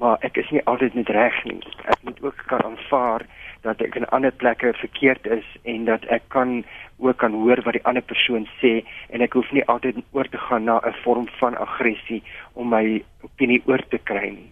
maar 0.03 0.19
ek 0.27 0.41
is 0.43 0.49
nie 0.51 0.63
altyd 0.71 0.97
net 0.99 1.11
reg 1.15 1.37
nie. 1.47 1.61
Ek 1.87 2.01
moet 2.03 2.19
ook 2.27 2.41
kan 2.51 2.65
aanvaar 2.67 3.23
dat 3.63 3.83
ek 3.87 3.95
in 4.01 4.09
ander 4.17 4.35
plekke 4.35 4.73
verkeerd 4.81 5.29
is 5.37 5.47
en 5.63 5.85
dat 5.87 6.03
ek 6.11 6.27
kan 6.35 6.65
ook 6.99 7.21
kan 7.23 7.37
hoor 7.45 7.63
wat 7.63 7.79
die 7.79 7.85
ander 7.87 8.03
persoon 8.03 8.49
sê 8.59 8.81
en 9.15 9.23
ek 9.23 9.39
hoef 9.39 9.53
nie 9.55 9.63
altyd 9.71 10.01
oor 10.11 10.27
te 10.33 10.43
gaan 10.49 10.67
na 10.67 10.81
'n 10.83 10.99
vorm 11.05 11.29
van 11.39 11.55
aggressie 11.67 12.23
om 12.59 12.75
my 12.75 13.03
opinie 13.23 13.63
oor 13.71 13.83
te 13.95 14.03
kry 14.11 14.35
nie 14.35 14.51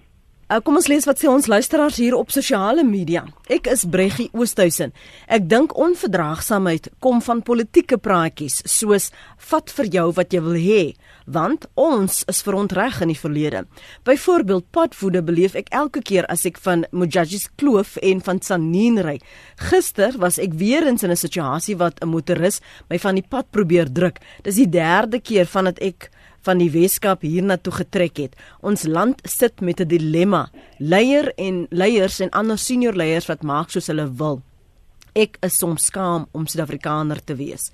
Uh, 0.51 0.59
kom 0.67 0.81
ons 0.81 0.89
lees 0.91 1.05
wat 1.07 1.21
sê 1.21 1.29
ons 1.31 1.47
luisteraars 1.47 2.01
hier 2.03 2.17
op 2.19 2.33
sosiale 2.35 2.83
media. 2.83 3.21
Ek 3.47 3.69
is 3.71 3.85
Breggie 3.87 4.33
Oosthuizen. 4.35 4.91
Ek 5.31 5.45
dink 5.47 5.77
onverdraagsaamheid 5.79 6.89
kom 6.99 7.21
van 7.23 7.45
politieke 7.47 8.01
praatjies 8.03 8.57
soos 8.67 9.13
vat 9.47 9.71
vir 9.77 9.91
jou 9.95 10.09
wat 10.17 10.35
jy 10.35 10.41
wil 10.43 10.59
hê, 10.59 10.81
want 11.31 11.69
ons 11.79 12.25
is 12.27 12.43
verontreg 12.43 12.99
in 13.07 13.13
die 13.13 13.21
verlede. 13.21 13.63
Byvoorbeeld 14.03 14.67
padvoede 14.75 15.23
beleef 15.23 15.55
ek 15.55 15.71
elke 15.71 16.03
keer 16.03 16.27
as 16.27 16.43
ek 16.51 16.59
van 16.67 16.83
Mojajis 16.91 17.47
Kloof 17.55 17.95
en 18.03 18.19
van 18.19 18.43
Sanien 18.43 18.99
ry. 19.07 19.21
Gister 19.71 20.19
was 20.19 20.43
ek 20.43 20.59
weer 20.59 20.83
eens 20.83 21.07
in 21.07 21.15
'n 21.15 21.17
situasie 21.17 21.79
wat 21.79 22.03
'n 22.03 22.11
motoris 22.11 22.59
my 22.91 22.99
van 22.99 23.15
die 23.15 23.29
pad 23.29 23.47
probeer 23.53 23.87
druk. 23.87 24.19
Dis 24.43 24.57
die 24.57 24.71
derde 24.71 25.21
keer 25.21 25.47
vandat 25.47 25.79
ek 25.79 26.11
van 26.47 26.59
die 26.59 26.71
Weskaap 26.71 27.23
hiernatoe 27.23 27.73
getrek 27.73 28.17
het. 28.17 28.37
Ons 28.61 28.87
land 28.87 29.21
sit 29.25 29.61
met 29.61 29.81
'n 29.81 29.89
dilemma. 29.89 30.51
Leier 30.79 31.33
en 31.37 31.67
leiers 31.71 32.21
en 32.21 32.31
ander 32.31 32.59
senior 32.59 32.95
leiers 32.95 33.27
wat 33.27 33.43
maak 33.43 33.71
soos 33.71 33.87
hulle 33.87 34.09
wil. 34.13 34.43
Ek 35.15 35.39
is 35.43 35.59
soms 35.59 35.89
skaam 35.91 36.27
om 36.33 36.47
Suid-Afrikaner 36.47 37.19
te 37.25 37.35
wees. 37.35 37.71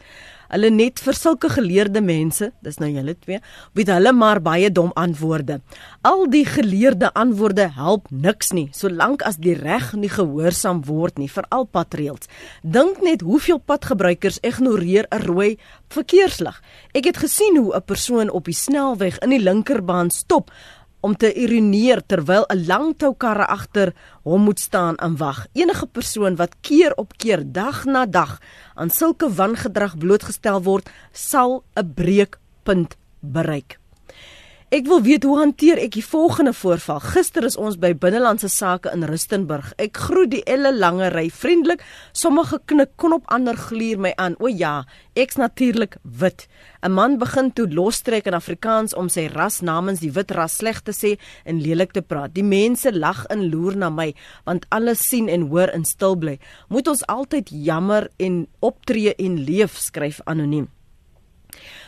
Hulle 0.46 0.68
net 0.70 1.00
vir 1.02 1.16
sulke 1.18 1.48
geleerde 1.50 2.00
mense, 2.04 2.52
dis 2.62 2.76
nou 2.78 2.88
julle 2.92 3.16
twee, 3.18 3.40
weet 3.74 3.90
hulle 3.90 4.12
maar 4.14 4.38
baie 4.42 4.70
dom 4.70 4.92
antwoorde. 4.94 5.58
Al 6.06 6.26
die 6.30 6.44
geleerde 6.46 7.10
antwoorde 7.18 7.66
help 7.74 8.06
niks 8.10 8.52
nie, 8.54 8.68
solank 8.76 9.24
as 9.26 9.40
die 9.42 9.56
reg 9.58 9.90
nie 9.98 10.10
gehoorsaam 10.12 10.84
word 10.86 11.18
nie, 11.18 11.28
veral 11.30 11.66
patreels. 11.66 12.30
Dink 12.62 13.02
net 13.02 13.26
hoeveel 13.26 13.58
padgebruikers 13.58 14.38
ignoreer 14.46 15.06
'n 15.10 15.26
rooi 15.26 15.58
verkeerslig. 15.90 16.62
Ek 16.94 17.04
het 17.04 17.16
gesien 17.16 17.56
hoe 17.56 17.74
'n 17.74 17.82
persoon 17.82 18.30
op 18.30 18.44
die 18.44 18.54
snelweg 18.54 19.18
in 19.18 19.30
die 19.30 19.42
linkerbaan 19.42 20.10
stop 20.10 20.50
om 21.06 21.14
te 21.14 21.30
ironeer 21.30 22.02
terwyl 22.10 22.44
'n 22.50 22.66
lang 22.66 22.86
tou 22.98 23.12
karre 23.14 23.46
agter 23.46 23.94
hom 24.26 24.42
moet 24.46 24.60
staan 24.60 24.96
en 25.06 25.16
wag. 25.16 25.46
Enige 25.52 25.86
persoon 25.86 26.36
wat 26.36 26.58
keer 26.60 26.92
op 26.96 27.16
keer 27.16 27.42
dag 27.46 27.84
na 27.84 28.06
dag 28.06 28.40
aan 28.74 28.90
sulke 28.90 29.28
wangedrag 29.30 29.98
blootgestel 29.98 30.62
word, 30.62 30.90
sal 31.12 31.64
'n 31.74 31.92
breekpunt 31.94 32.96
bereik. 33.20 33.78
Ek 34.74 34.88
wil 34.90 34.98
weet 34.98 35.22
hoe 35.22 35.36
hanteer 35.38 35.78
ek 35.78 35.92
die 35.94 36.02
volgende 36.02 36.50
voorval. 36.50 36.98
Gister 37.14 37.44
is 37.46 37.54
ons 37.54 37.76
by 37.78 37.92
binnelandse 38.02 38.48
sake 38.50 38.90
in 38.90 39.06
Rustenburg. 39.06 39.68
Ek 39.78 39.94
groet 40.08 40.32
die 40.32 40.40
elle 40.42 40.72
lange 40.74 41.06
ry 41.14 41.28
vriendelik. 41.30 41.84
Sommige 42.10 42.58
knik 42.66 42.96
knop 42.98 43.30
ander 43.30 43.54
gluur 43.54 44.02
my 44.02 44.10
aan. 44.18 44.34
O 44.42 44.50
ja, 44.50 44.82
ek's 45.14 45.38
natuurlik 45.38 46.00
wit. 46.02 46.48
'n 46.82 46.90
Man 46.98 47.14
begin 47.22 47.52
toe 47.52 47.68
lostrek 47.70 48.26
in 48.26 48.34
Afrikaans 48.34 48.94
om 48.94 49.08
sy 49.08 49.28
ras 49.30 49.62
namens 49.62 50.00
die 50.00 50.10
wit 50.10 50.34
ras 50.34 50.58
sleg 50.58 50.82
te 50.82 50.90
sê 50.90 51.16
en 51.44 51.62
lelik 51.62 51.92
te 51.92 52.02
praat. 52.02 52.34
Die 52.34 52.42
mense 52.42 52.90
lag 52.90 53.24
en 53.30 53.46
loer 53.50 53.76
na 53.76 53.90
my 53.90 54.14
want 54.44 54.66
alles 54.70 54.98
sien 55.08 55.28
en 55.28 55.46
hoor 55.46 55.70
in 55.70 55.84
stil 55.84 56.16
bly. 56.16 56.40
Moet 56.68 56.88
ons 56.88 57.06
altyd 57.06 57.50
jammer 57.50 58.10
en 58.18 58.48
optree 58.58 59.14
en 59.14 59.44
leef 59.44 59.78
skryf 59.78 60.20
anoniem. 60.26 60.75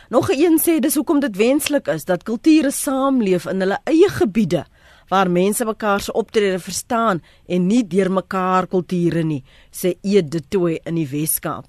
Nog 0.09 0.29
een 0.29 0.57
sê 0.57 0.79
dis 0.81 0.95
hoekom 0.97 1.19
dit 1.21 1.35
wenslik 1.37 1.87
is 1.87 2.05
dat 2.09 2.23
kulture 2.25 2.71
saamleef 2.73 3.45
in 3.45 3.59
hulle 3.61 3.77
eie 3.85 4.07
gebiede 4.09 4.63
waar 5.09 5.29
mense 5.29 5.65
mekaar 5.65 6.01
se 6.01 6.13
optrede 6.13 6.59
verstaan 6.59 7.21
en 7.47 7.67
nie 7.67 7.83
deur 7.87 8.09
mekaar 8.11 8.67
kulture 8.67 9.23
nie, 9.23 9.43
sê 9.69 9.93
Ed 10.01 10.31
de 10.31 10.41
Tooy 10.49 10.79
in 10.85 10.97
die 10.97 11.07
Weskaap. 11.09 11.65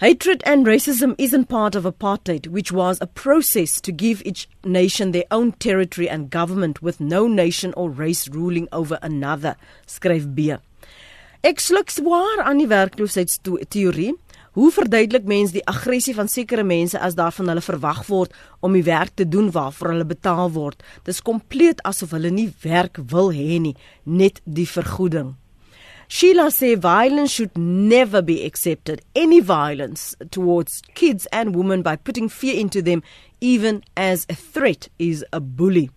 Hatred 0.00 0.44
and 0.44 0.66
racism 0.66 1.12
isn't 1.18 1.48
part 1.48 1.76
of 1.76 1.84
apartheid, 1.84 2.48
which 2.48 2.72
was 2.72 3.00
a 3.00 3.06
process 3.06 3.80
to 3.80 3.92
give 3.92 4.22
each 4.24 4.48
nation 4.64 5.12
their 5.12 5.24
own 5.30 5.52
territory 5.52 6.08
and 6.08 6.30
government 6.30 6.82
with 6.82 7.00
no 7.00 7.26
nation 7.26 7.72
or 7.74 7.90
race 7.90 8.28
ruling 8.28 8.68
over 8.72 8.98
another, 9.02 9.56
skryf 9.86 10.34
B. 10.34 10.56
Ek 11.44 11.60
sluk 11.60 11.92
swaar 11.92 12.40
aan 12.44 12.58
die 12.58 12.68
werkloosheidsteorie. 12.68 14.14
Hoe 14.56 14.70
verduidelik 14.72 15.26
mens 15.28 15.50
die 15.52 15.60
aggressie 15.68 16.14
van 16.16 16.30
sekere 16.32 16.62
mense 16.64 16.96
as 16.96 17.14
daar 17.14 17.32
van 17.36 17.50
hulle 17.52 17.60
verwag 17.60 17.98
word 18.08 18.32
om 18.64 18.72
die 18.72 18.86
werk 18.86 19.10
te 19.12 19.26
doen 19.28 19.50
waarvoor 19.52 19.90
hulle 19.92 20.06
betaal 20.08 20.48
word? 20.54 20.80
Dis 21.04 21.20
kompleet 21.20 21.82
asof 21.84 22.14
hulle 22.16 22.30
nie 22.32 22.46
werk 22.62 22.96
wil 23.12 23.28
hê 23.36 23.58
nie, 23.60 23.74
net 24.08 24.40
die 24.48 24.64
vergoeding. 24.64 25.34
Sheila 26.08 26.48
say 26.48 26.72
violence 26.72 27.34
should 27.34 27.58
never 27.58 28.22
be 28.24 28.38
accepted. 28.46 29.02
Any 29.12 29.42
violence 29.44 30.16
towards 30.30 30.80
kids 30.94 31.26
and 31.26 31.52
women 31.52 31.82
by 31.82 31.96
putting 31.96 32.32
fear 32.32 32.56
into 32.56 32.80
them 32.80 33.02
even 33.42 33.82
as 33.94 34.24
a 34.30 34.34
threat 34.34 34.88
is 34.98 35.22
a 35.34 35.40
bully. 35.40 35.90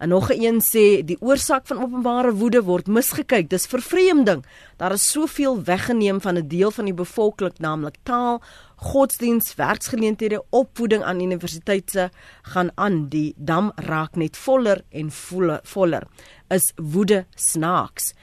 En 0.00 0.08
nog 0.08 0.30
'n 0.32 0.42
een 0.42 0.60
sê 0.60 1.04
die 1.04 1.20
oorsaak 1.20 1.66
van 1.66 1.82
openbare 1.82 2.32
woede 2.32 2.62
word 2.62 2.86
misgekyk. 2.86 3.50
Dis 3.50 3.66
vervreemding. 3.66 4.44
Daar 4.76 4.92
is 4.92 5.10
soveel 5.10 5.62
weggeneem 5.64 6.20
van 6.20 6.36
'n 6.36 6.48
deel 6.48 6.70
van 6.70 6.84
die 6.84 6.94
bevolking, 6.94 7.58
naamlik 7.58 7.96
taal, 8.02 8.42
godsdiens, 8.76 9.54
werksgeleenthede, 9.54 10.44
opvoeding 10.50 11.02
aan 11.02 11.20
universiteite 11.20 12.10
gaan 12.42 12.70
aan. 12.74 13.08
Die 13.08 13.34
dam 13.36 13.72
raak 13.74 14.16
net 14.16 14.36
voller 14.36 14.84
en 14.88 15.10
voller. 15.10 15.60
voller. 15.62 16.02
Is 16.48 16.72
woede 16.76 17.26
snaaks. 17.34 18.14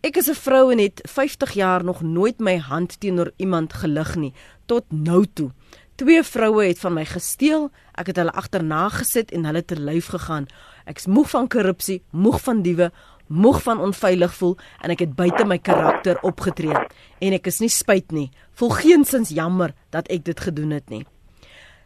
Ek 0.00 0.16
is 0.16 0.28
'n 0.28 0.34
vrou 0.34 0.72
en 0.72 0.78
het 0.78 1.00
50 1.02 1.52
jaar 1.52 1.84
nog 1.84 2.02
nooit 2.02 2.38
my 2.38 2.58
hand 2.58 3.00
teenoor 3.00 3.32
iemand 3.36 3.72
gelig 3.72 4.16
nie 4.16 4.32
tot 4.66 4.84
nou 4.88 5.26
toe. 5.32 5.50
Twee 5.96 6.22
vroue 6.22 6.66
het 6.66 6.78
van 6.78 6.92
my 6.92 7.06
gesteel. 7.08 7.70
Ek 7.96 8.10
het 8.10 8.18
hulle 8.20 8.32
agterna 8.36 8.88
gesit 8.92 9.30
en 9.32 9.46
hulle 9.48 9.62
ter 9.64 9.78
lyf 9.80 10.10
gegaan. 10.12 10.44
Ek's 10.84 11.06
moeg 11.08 11.30
van 11.32 11.48
korrupsie, 11.48 12.02
moeg 12.12 12.36
van 12.44 12.60
diewe, 12.62 12.90
moeg 13.26 13.62
van 13.64 13.80
onveilig 13.80 14.34
voel 14.36 14.54
en 14.84 14.92
ek 14.92 15.06
het 15.06 15.14
buite 15.16 15.46
my 15.48 15.56
karakter 15.58 16.20
opgetree 16.22 16.76
en 17.18 17.36
ek 17.36 17.48
is 17.50 17.62
nie 17.64 17.72
spyt 17.72 18.12
nie. 18.12 18.28
Voel 18.60 18.74
geensins 18.76 19.32
jammer 19.34 19.72
dat 19.90 20.10
ek 20.12 20.26
dit 20.28 20.40
gedoen 20.40 20.74
het 20.76 20.92
nie. 20.92 21.06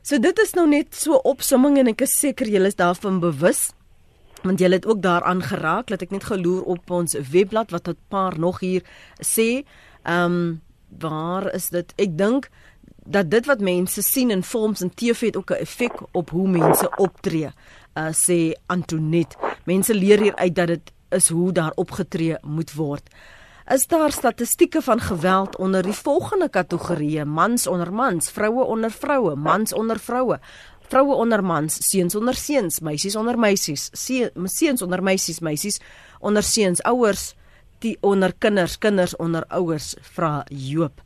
So 0.02 0.18
dit 0.18 0.42
is 0.42 0.56
nou 0.58 0.66
net 0.68 0.96
so 0.96 1.20
opsomming 1.28 1.78
en 1.78 1.92
ek 1.94 2.02
is 2.04 2.16
seker 2.18 2.50
julle 2.50 2.68
is 2.72 2.78
daarvan 2.80 3.20
bewus 3.22 3.70
want 4.42 4.60
julle 4.60 4.78
het 4.78 4.86
ook 4.88 5.02
daaraan 5.04 5.42
geraak 5.44 5.90
dat 5.92 6.02
ek 6.02 6.14
net 6.16 6.24
geloer 6.24 6.64
op 6.64 6.90
ons 6.90 7.14
webblad 7.30 7.70
wat 7.70 7.88
'n 7.88 7.96
paar 8.08 8.38
nog 8.38 8.60
hier 8.60 8.82
sê. 9.22 9.62
Ehm 10.02 10.24
um, 10.24 10.60
waar 10.98 11.54
is 11.54 11.68
dit? 11.70 11.92
Ek 11.96 12.18
dink 12.18 12.48
dat 13.04 13.30
dit 13.30 13.46
wat 13.46 13.60
mense 13.60 14.02
sien 14.02 14.30
in 14.30 14.42
films 14.42 14.80
en 14.80 14.94
TV 14.94 15.20
het 15.20 15.36
ook 15.36 15.50
'n 15.50 15.62
effek 15.62 15.92
op 16.12 16.30
hoe 16.30 16.48
mense 16.48 16.90
optree 16.96 17.50
uh, 17.94 18.12
sê 18.12 18.52
Antoinette. 18.66 19.36
Mense 19.64 19.94
leer 19.94 20.20
hier 20.20 20.36
uit 20.36 20.54
dat 20.54 20.66
dit 20.66 20.92
is 21.08 21.28
hoe 21.28 21.52
daar 21.52 21.72
opgetree 21.74 22.36
moet 22.42 22.72
word. 22.72 23.10
Is 23.66 23.86
daar 23.86 24.12
statistieke 24.12 24.82
van 24.82 25.00
geweld 25.00 25.56
onder 25.56 25.82
die 25.82 25.92
volgende 25.92 26.48
kategorieë: 26.48 27.24
mans 27.24 27.66
onder 27.66 27.92
mans, 27.92 28.30
vroue 28.30 28.64
onder 28.64 28.90
vroue, 28.90 29.36
mans 29.36 29.72
onder 29.72 29.98
vroue, 29.98 30.40
vroue 30.88 31.14
onder 31.14 31.44
mans, 31.44 31.76
seuns 31.90 32.14
onder 32.14 32.34
seuns, 32.34 32.80
meisies 32.80 33.16
onder 33.16 33.38
meisies, 33.38 33.90
seuns 34.44 34.82
onder 34.82 35.02
meisies, 35.02 35.40
meisies 35.40 35.80
onder 36.18 36.42
seuns, 36.42 36.82
ouers 36.82 37.34
die 37.78 37.96
onder 38.00 38.34
kinders, 38.38 38.78
kinders 38.78 39.16
onder 39.16 39.44
ouers, 39.48 39.94
vra 40.00 40.44
Joop. 40.48 41.02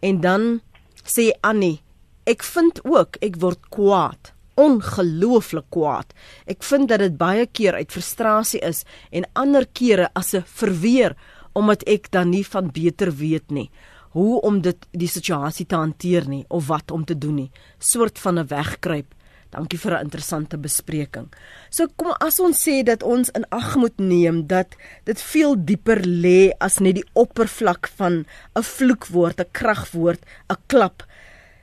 En 0.00 0.20
dan 0.20 0.60
sê 1.06 1.32
Annie, 1.40 1.80
ek 2.26 2.42
vind 2.42 2.80
ook 2.84 3.16
ek 3.22 3.38
word 3.40 3.70
kwaad 3.70 4.32
ongelooflik 4.56 5.68
kwaad. 5.70 6.14
Ek 6.48 6.64
vind 6.64 6.88
dat 6.88 7.02
dit 7.04 7.16
baie 7.18 7.46
keer 7.46 7.76
uit 7.76 7.92
frustrasie 7.92 8.62
is 8.64 8.84
en 9.12 9.28
ander 9.36 9.66
kere 9.66 10.08
as 10.14 10.34
'n 10.34 10.44
verweer 10.46 11.16
omdat 11.54 11.82
ek 11.86 12.10
dan 12.10 12.30
nie 12.30 12.44
van 12.44 12.70
beter 12.72 13.12
weet 13.12 13.50
nie 13.50 13.70
hoe 14.16 14.40
om 14.40 14.62
dit 14.64 14.86
die 14.96 15.08
situasie 15.08 15.66
te 15.66 15.76
hanteer 15.76 16.28
nie 16.28 16.44
of 16.48 16.66
wat 16.66 16.90
om 16.90 17.04
te 17.04 17.18
doen 17.18 17.34
nie. 17.34 17.50
Soort 17.78 18.18
van 18.18 18.38
'n 18.38 18.46
wegkruip. 18.48 19.14
Dankie 19.50 19.78
vir 19.78 19.92
'n 19.92 20.04
interessante 20.04 20.58
bespreking. 20.58 21.28
So 21.70 21.86
kom 21.96 22.14
as 22.20 22.40
ons 22.40 22.68
sê 22.68 22.82
dat 22.84 23.02
ons 23.02 23.30
in 23.30 23.44
ag 23.50 23.76
moet 23.76 23.98
neem 23.98 24.46
dat 24.46 24.76
dit 25.04 25.20
veel 25.20 25.56
dieper 25.64 26.00
lê 26.02 26.50
as 26.60 26.78
net 26.78 26.94
die 26.94 27.10
oppervlak 27.14 27.88
van 27.96 28.26
'n 28.56 28.62
vloekwoord, 28.62 29.40
'n 29.40 29.50
kragwoord, 29.52 30.20
'n 30.50 30.56
klap. 30.66 31.02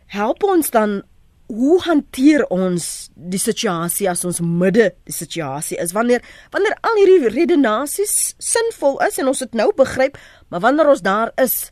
Help 0.08 0.44
ons 0.44 0.70
dan 0.70 1.04
hoe 1.48 1.82
hanteer 1.82 2.46
ons 2.50 3.10
die 3.16 3.40
situasie 3.40 4.10
as 4.10 4.26
ons 4.26 4.40
midde 4.40 4.94
die 5.04 5.14
situasie 5.14 5.78
is 5.78 5.92
wanneer 5.92 6.22
wanneer 6.52 6.76
al 6.82 6.96
hierdie 6.96 7.30
redenasies 7.30 8.34
sinvol 8.40 8.98
is 9.02 9.18
en 9.20 9.28
ons 9.28 9.40
dit 9.40 9.54
nou 9.54 9.74
begryp 9.76 10.18
Maar 10.54 10.62
wanneer 10.62 10.90
ons 10.92 11.02
daar 11.02 11.32
is, 11.42 11.72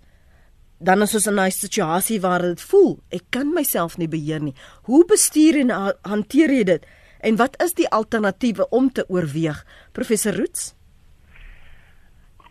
dan 0.81 1.01
is 1.01 1.13
ons 1.13 1.27
in 1.27 1.39
'n 1.39 1.51
situasie 1.51 2.19
waar 2.21 2.41
dit 2.41 2.61
voel 2.61 2.99
ek 3.09 3.23
kan 3.29 3.53
myself 3.53 3.97
nie 3.97 4.07
beheer 4.07 4.41
nie. 4.41 4.55
Hoe 4.83 5.05
bestuur 5.05 5.59
en 5.59 5.69
hanteer 6.01 6.49
jy 6.49 6.63
dit? 6.63 6.85
En 7.21 7.35
wat 7.35 7.61
is 7.63 7.73
die 7.73 7.89
alternatiewe 7.89 8.69
om 8.69 8.89
te 8.89 9.05
oorweeg? 9.09 9.65
Professor 9.91 10.33
Roots? 10.33 10.75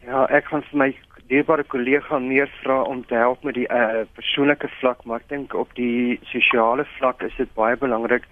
Ja, 0.07 0.27
ek 0.31 0.45
kan 0.45 0.63
vir 0.63 0.79
my 0.79 0.97
dierbare 1.29 1.65
kollega 1.65 2.19
meer 2.19 2.51
vra 2.63 2.83
om 2.83 3.05
te 3.07 3.15
help 3.15 3.43
met 3.43 3.55
die 3.55 3.69
uh, 3.69 4.07
persoonlike 4.15 4.69
vlak, 4.81 5.05
maar 5.05 5.21
ek 5.21 5.29
dink 5.29 5.55
op 5.55 5.75
die 5.75 6.19
sosiale 6.33 6.87
vlak 6.99 7.23
is 7.23 7.37
dit 7.37 7.55
baie 7.55 7.77
belangrik 7.77 8.25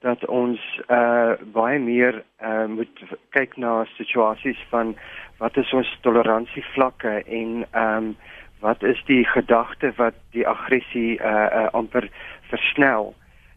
dat 0.00 0.22
ons 0.30 0.60
uh 0.94 1.34
baie 1.52 1.78
meer 1.82 2.22
uh 2.38 2.66
moet 2.70 3.00
kyk 3.34 3.56
na 3.58 3.84
situasies 3.96 4.60
van 4.70 4.94
wat 5.42 5.56
is 5.56 5.72
ons 5.74 5.90
toleransievlakke 6.06 7.22
en 7.26 7.64
ehm 7.72 7.96
um, 7.96 8.16
wat 8.60 8.82
is 8.82 9.02
die 9.06 9.24
gedagte 9.24 9.92
wat 9.96 10.14
die 10.30 10.46
aggressie 10.46 11.18
uh, 11.20 11.46
uh 11.52 11.66
amper 11.72 12.08
versnel 12.50 13.14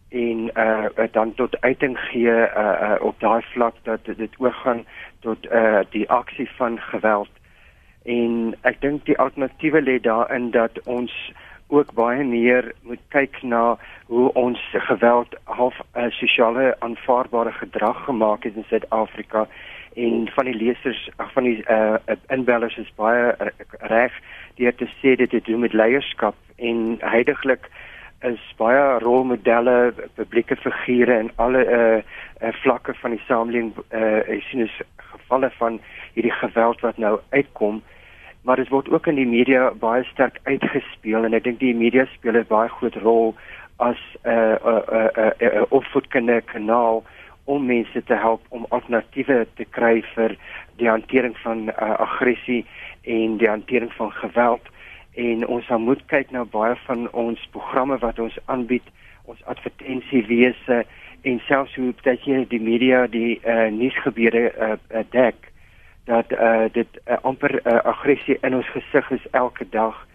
en 0.10 0.50
uh 0.58 1.08
dan 1.12 1.34
tot 1.34 1.62
uiting 1.62 1.98
gee 2.00 2.32
uh, 2.32 2.48
uh 2.58 2.96
op 3.00 3.20
daai 3.20 3.42
vlak 3.54 3.76
dat 3.84 4.06
dit 4.06 4.34
oorgaan 4.38 4.86
tot 5.20 5.46
uh 5.52 5.80
die 5.90 6.10
aksie 6.10 6.50
van 6.58 6.80
geweld? 6.80 7.30
En 8.04 8.56
ek 8.62 8.82
dink 8.82 9.06
die 9.06 9.18
alternatiewe 9.18 9.82
lê 9.82 10.00
daarin 10.02 10.52
dat 10.52 10.82
ons 10.84 11.14
ook 11.72 11.94
baie 11.94 12.24
meer 12.24 12.74
moet 12.84 13.02
kyk 13.16 13.38
na 13.42 13.78
hoe 14.12 14.32
ons 14.34 14.60
geweld 14.72 15.36
half 15.44 15.78
uh, 15.96 16.10
sosiale 16.12 16.76
aanvaarbare 16.80 17.52
gedrag 17.52 18.04
gemaak 18.06 18.44
het 18.44 18.56
in 18.56 18.68
Suid-Afrika 18.68 19.48
en 19.94 20.30
van 20.36 20.46
die 20.46 20.56
lesers 20.56 21.10
ag 21.16 21.32
van 21.34 21.44
die 21.44 21.64
uh, 21.68 21.96
inbellers 22.28 22.78
is 22.78 22.92
baie 22.96 23.36
reg 23.92 24.14
deur 24.56 24.76
te 24.76 24.88
sê 25.00 25.16
dit 25.20 25.32
het 25.32 25.46
doen 25.46 25.60
met 25.60 25.74
leierskap. 25.74 26.36
En 26.56 26.98
heidaglik 27.00 27.68
is 28.22 28.42
baie 28.58 29.00
rolmodelle 29.00 29.94
publieke 30.16 30.56
figure 30.56 31.20
in 31.20 31.32
alle 31.36 31.66
uh, 31.66 32.00
uh, 32.42 32.54
vlakke 32.62 32.94
van 32.94 33.16
die 33.16 33.24
samelewing 33.26 33.74
uh, 33.90 34.42
sien 34.50 34.68
is 34.68 34.82
gevalle 34.96 35.50
van 35.58 35.80
hierdie 36.14 36.36
geweld 36.40 36.80
wat 36.86 36.98
nou 36.98 37.20
uitkom. 37.30 37.82
Maar 38.42 38.56
dit 38.56 38.70
word 38.70 38.90
ook 38.90 39.08
in 39.08 39.16
die 39.16 39.28
media 39.28 39.72
baie 39.80 40.04
sterk 40.04 40.40
uitgespeel 40.44 41.26
en 41.26 41.34
ek 41.34 41.44
dink 41.44 41.60
die 41.60 41.76
media 41.76 42.06
speel 42.14 42.40
'n 42.40 42.48
baie 42.50 42.70
groot 42.70 42.96
rol 43.04 43.36
as 43.78 44.00
'n 44.24 44.30
uh, 44.30 44.56
uh, 44.66 44.82
uh, 44.92 45.10
uh, 45.18 45.32
uh, 45.40 45.62
opvoedkundige 45.70 46.42
kanaal 46.54 47.04
om 47.52 47.66
mense 47.68 48.04
te 48.08 48.18
help 48.24 48.46
om 48.50 48.66
alternatiewe 48.70 49.44
te 49.60 49.68
kry 49.78 50.00
vir 50.14 50.38
die 50.80 50.90
hantering 50.90 51.36
van 51.44 51.68
uh, 51.70 51.92
aggressie 52.06 52.64
en 53.04 53.38
die 53.42 53.50
hantering 53.50 53.92
van 53.98 54.12
geweld. 54.22 54.72
En 55.20 55.46
ons 55.48 55.70
moet 55.84 56.02
kyk 56.08 56.32
na 56.32 56.46
baie 56.48 56.76
van 56.88 57.10
ons 57.12 57.48
programme 57.52 57.98
wat 58.00 58.20
ons 58.20 58.38
aanbied 58.46 58.88
ons 59.30 59.44
advertensiewese 59.52 60.84
en 61.22 61.42
selfs 61.46 61.76
hoe 61.78 61.92
dat 62.04 62.24
jy 62.26 62.46
die 62.50 62.62
media 62.62 63.06
die 63.12 63.40
uh, 63.44 63.68
nuusgebeure 63.74 64.48
uh, 64.52 64.76
uh, 64.90 65.04
dek 65.14 65.52
dat 66.10 66.32
uh, 66.34 66.66
dit 66.74 66.88
uh, 67.06 67.20
amper 67.22 67.60
uh, 67.62 67.78
aggressie 67.86 68.38
in 68.42 68.56
ons 68.58 68.72
gesig 68.74 69.12
is 69.12 69.28
elke 69.38 69.68
dag. 69.70 70.08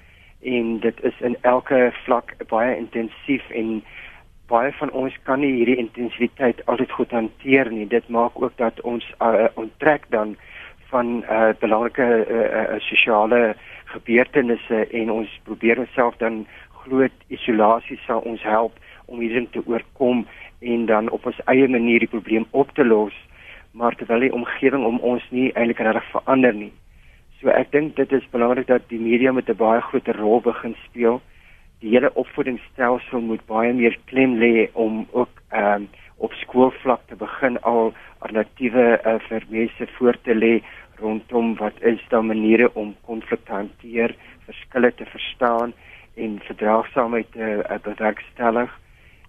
En 0.43 0.78
dit 0.80 1.03
is 1.03 1.20
in 1.20 1.37
elke 1.41 1.93
vlak 2.05 2.34
baie 2.51 2.74
intensief 2.76 3.47
en 3.51 3.84
baie 4.47 4.72
van 4.78 4.90
ons 4.90 5.14
kan 5.22 5.40
nie 5.40 5.53
hierdie 5.53 5.78
intensiteit 5.82 6.62
altyd 6.66 6.90
goed 6.90 7.11
hanteer 7.11 7.70
nie. 7.70 7.86
Dit 7.86 8.09
maak 8.09 8.38
ook 8.42 8.57
dat 8.57 8.80
ons 8.80 9.05
uh, 9.22 9.47
onttrek 9.55 10.07
dan 10.14 10.36
van 10.90 11.24
uh, 11.24 11.51
belangrike 11.61 12.07
uh, 12.07 12.42
uh, 12.61 12.80
sosiale 12.86 13.57
gebeurtenisse 13.84 14.86
en 14.86 15.11
ons 15.11 15.40
probeer 15.44 15.78
onsself 15.82 16.16
dan 16.22 16.47
groot 16.86 17.12
isolasie 17.28 17.99
sal 18.07 18.22
ons 18.22 18.42
help 18.42 18.78
om 19.07 19.20
hierdie 19.20 19.49
te 19.51 19.62
oorkom 19.66 20.26
en 20.61 20.86
dan 20.86 21.11
op 21.11 21.26
ons 21.26 21.40
eie 21.51 21.68
manier 21.68 22.03
die 22.03 22.11
probleem 22.11 22.47
op 22.51 22.70
te 22.74 22.84
los 22.84 23.14
maar 23.76 23.94
terwyl 23.99 24.24
die 24.24 24.32
omgewing 24.32 24.86
om 24.88 24.99
ons 25.05 25.24
nie 25.30 25.51
eintlik 25.53 25.82
reg 25.84 26.05
verander 26.11 26.55
nie. 26.57 26.72
So 27.40 27.53
ek 27.53 27.74
dink 27.74 27.97
dit 27.99 28.12
is 28.16 28.24
belangrik 28.32 28.70
dat 28.70 28.86
die 28.88 29.01
media 29.01 29.32
met 29.32 29.51
'n 29.51 29.59
baie 29.59 29.80
groter 29.80 30.16
rol 30.16 30.40
begin 30.40 30.74
speel 30.84 31.20
die 31.81 31.93
hele 31.93 32.11
opvoedingsstelsel 32.14 33.20
moet 33.20 33.45
baie 33.47 33.72
meer 33.77 33.99
klem 34.11 34.37
lê 34.41 34.68
om 34.72 35.07
ook 35.12 35.43
ehm 35.51 35.83
um, 35.83 35.89
op 36.16 36.33
skoolvlak 36.33 37.03
te 37.07 37.16
begin 37.20 37.59
al 37.61 37.91
alternatiewe 38.24 38.85
uh, 39.05 39.18
vir 39.29 39.43
mense 39.53 39.87
voor 39.99 40.16
te 40.24 40.35
lê 40.35 40.53
rondom 41.01 41.51
wat 41.61 41.83
is 41.91 42.01
daar 42.09 42.24
maniere 42.24 42.70
om 42.74 42.95
konflik 43.05 43.45
te 43.45 43.53
hanteer, 43.53 44.14
verskille 44.47 44.95
te 44.95 45.05
verstaan 45.05 45.74
en 46.14 46.39
verdraagsaamheid 46.49 47.33
te 47.33 47.51
uh, 47.61 47.79
bewerkstellig. 47.83 48.72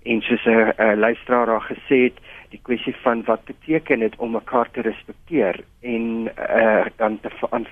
En 0.03 0.21
soos 0.21 0.45
'n 0.45 0.49
uh, 0.49 0.67
uh, 0.79 0.95
luisteraar 0.95 1.45
daar 1.45 1.67
gesê 1.71 1.97
het 2.07 2.17
die 2.49 2.59
kwessie 2.63 2.95
van 3.03 3.23
wat 3.23 3.43
beteken 3.45 3.99
dit 3.99 4.15
om 4.15 4.31
mekaar 4.31 4.71
te 4.71 4.81
respekteer 4.81 5.59
en 5.81 6.31
uh, 6.49 6.85
dan 6.95 7.19
te 7.19 7.29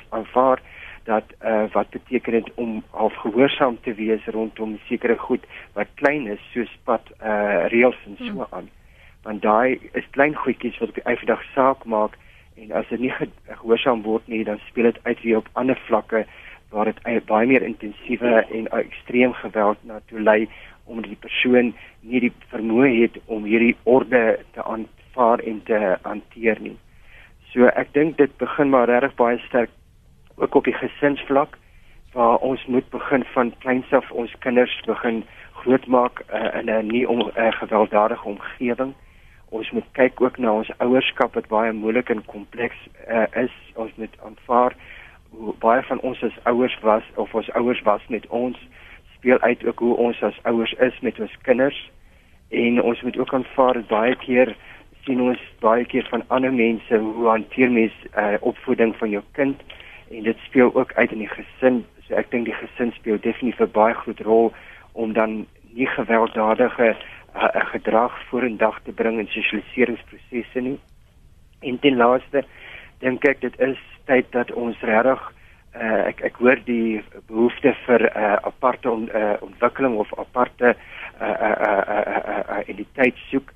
aanvaar 0.09 0.59
dat 1.05 1.23
uh, 1.45 1.63
wat 1.71 1.89
beteken 1.89 2.31
dit 2.31 2.51
om 2.55 2.83
half 2.89 3.15
gehoorsaam 3.15 3.77
te 3.81 3.93
wees 3.93 4.25
rondom 4.25 4.77
sekere 4.87 5.17
goed 5.17 5.43
wat 5.73 5.87
klein 6.01 6.27
is 6.27 6.41
soos 6.53 6.71
pad 6.83 7.11
uh, 7.21 7.65
reëls 7.73 7.97
en 8.05 8.17
so 8.17 8.31
hmm. 8.31 8.47
aan. 8.49 8.69
Want 9.23 9.41
daai 9.41 9.79
is 9.93 10.09
klein 10.17 10.35
goedjies 10.35 10.77
wat 10.81 10.89
op 10.89 10.95
die 10.95 11.05
eendag 11.05 11.43
saak 11.53 11.85
maak 11.85 12.17
en 12.55 12.71
as 12.71 12.89
dit 12.89 12.99
nie 13.05 13.13
gehoorsaam 13.61 14.01
word 14.01 14.27
nie 14.31 14.43
dan 14.43 14.59
speel 14.67 14.89
dit 14.89 14.99
uit 15.03 15.21
weer 15.21 15.37
op 15.43 15.49
ander 15.53 15.79
vlakke 15.87 16.25
waar 16.73 16.89
dit 16.89 17.25
baie 17.29 17.47
meer 17.47 17.63
intensiewe 17.63 18.41
en 18.51 18.67
ekstreem 18.67 19.33
geweld 19.33 19.77
na 19.83 20.01
toe 20.09 20.19
lei 20.19 20.49
omdat 20.85 21.09
die 21.09 21.21
persoon 21.21 21.73
nie 22.01 22.21
die 22.25 22.33
vermoë 22.49 22.89
het 23.01 23.21
om 23.25 23.45
hierdie 23.45 23.75
orde 23.83 24.39
te 24.53 24.63
aanvaar 24.63 25.41
en 25.41 25.61
te 25.65 25.79
hanteer 26.01 26.61
nie. 26.61 26.77
So 27.53 27.69
ek 27.71 27.93
dink 27.93 28.17
dit 28.17 28.37
begin 28.41 28.69
maar 28.73 28.89
regtig 28.89 29.15
baie 29.21 29.39
sterk 29.47 29.73
ook 30.35 30.55
op 30.55 30.63
die 30.63 30.73
gesinsvlak 30.73 31.57
waar 32.13 32.37
ons 32.37 32.65
moet 32.65 32.89
begin 32.89 33.23
van 33.23 33.53
kleins 33.57 33.91
af 33.91 34.11
ons 34.11 34.35
kinders 34.39 34.81
begin 34.85 35.25
grootmaak 35.51 36.21
uh, 36.33 36.59
in 36.59 36.69
'n 36.69 36.87
nie 36.87 37.09
om 37.09 37.21
uh, 37.21 37.51
gewelddadige 37.51 38.27
omgewing. 38.27 38.93
Ons 39.49 39.71
moet 39.71 39.89
kyk 39.91 40.21
ook 40.21 40.37
na 40.37 40.51
ons 40.51 40.77
ouerskap 40.77 41.33
wat 41.33 41.47
baie 41.47 41.71
moeilik 41.71 42.09
en 42.09 42.25
kompleks 42.25 42.75
uh, 43.09 43.23
is. 43.43 43.51
Ons 43.73 43.91
moet 43.95 44.15
aanvaar 44.25 44.75
hoe 45.29 45.53
baie 45.59 45.81
van 45.81 45.99
ons 45.99 46.23
as 46.23 46.43
ouers 46.43 46.77
was 46.81 47.03
of 47.15 47.33
ons 47.33 47.51
ouers 47.51 47.81
was 47.81 48.01
met 48.07 48.27
ons 48.27 48.57
speel 49.15 49.39
uit 49.39 49.65
ook 49.65 49.79
hoe 49.79 49.95
ons 49.95 50.21
as 50.23 50.39
ouers 50.43 50.73
is 50.73 50.99
met 50.99 51.19
ons 51.19 51.37
kinders 51.41 51.91
en 52.49 52.81
ons 52.81 53.01
moet 53.01 53.17
ook 53.17 53.33
aanvaar 53.33 53.73
dat 53.73 53.87
baie 53.87 54.15
keer 54.15 54.55
sien 55.05 55.21
ons 55.21 55.41
baie 55.59 55.85
keer 55.85 56.07
van 56.09 56.23
ander 56.27 56.53
mense 56.53 56.97
hoe 56.97 57.27
hanteer 57.27 57.71
mens 57.71 57.95
uh, 58.17 58.33
opvoeding 58.39 58.95
van 58.95 59.09
jou 59.09 59.23
kind 59.31 59.63
en 60.11 60.23
dit 60.23 60.37
speel 60.37 60.75
ook 60.75 60.93
uit 60.93 61.11
in 61.11 61.23
die 61.23 61.31
gesin. 61.31 61.85
So 62.07 62.15
ek 62.15 62.31
dink 62.31 62.45
die 62.45 62.57
gesin 62.57 62.91
speel 62.91 63.19
definitief 63.19 63.59
'n 63.59 63.71
baie 63.71 63.93
groot 63.93 64.19
rol 64.19 64.53
om 64.93 65.13
dan 65.13 65.45
nie 65.73 65.87
gewelddadige 65.87 66.95
uh, 67.35 67.47
gedrag 67.71 68.13
vorendag 68.29 68.79
te 68.83 68.91
bring 68.91 69.19
in 69.19 69.27
sosialiseringsprosesse 69.27 70.59
nie. 70.59 70.79
En 71.61 71.79
ten 71.79 71.97
laaste 71.97 72.43
dink 72.99 73.25
ek 73.25 73.41
dit 73.41 73.59
is 73.59 73.79
tyd 74.05 74.31
dat 74.31 74.51
ons 74.51 74.79
regtig 74.81 75.21
uh, 75.75 76.07
ek 76.07 76.21
ek 76.21 76.35
hoor 76.39 76.59
die 76.65 77.03
behoefte 77.27 77.75
vir 77.85 78.01
'n 78.01 78.17
uh, 78.17 78.37
aparte 78.41 78.91
on, 78.91 79.09
uh, 79.15 79.35
ontwikkeling 79.41 79.97
of 79.97 80.13
aparte 80.19 80.75
uh, 81.21 81.27
uh, 81.27 81.55
uh, 81.67 81.83
uh, 81.87 82.05
uh, 82.07 82.43
uh, 82.49 82.63
identiteit 82.67 83.15
soek 83.29 83.51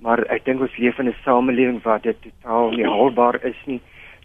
maar 0.00 0.22
ek 0.32 0.44
dink 0.48 0.62
ons 0.64 0.76
leef 0.80 0.98
in 0.98 1.08
'n 1.08 1.22
samelewing 1.24 1.82
waar 1.82 2.00
dit 2.00 2.16
totaal 2.22 2.70
nie 2.70 2.86
haalbaar 2.86 3.44
is 3.44 3.60
nie. 3.66 3.80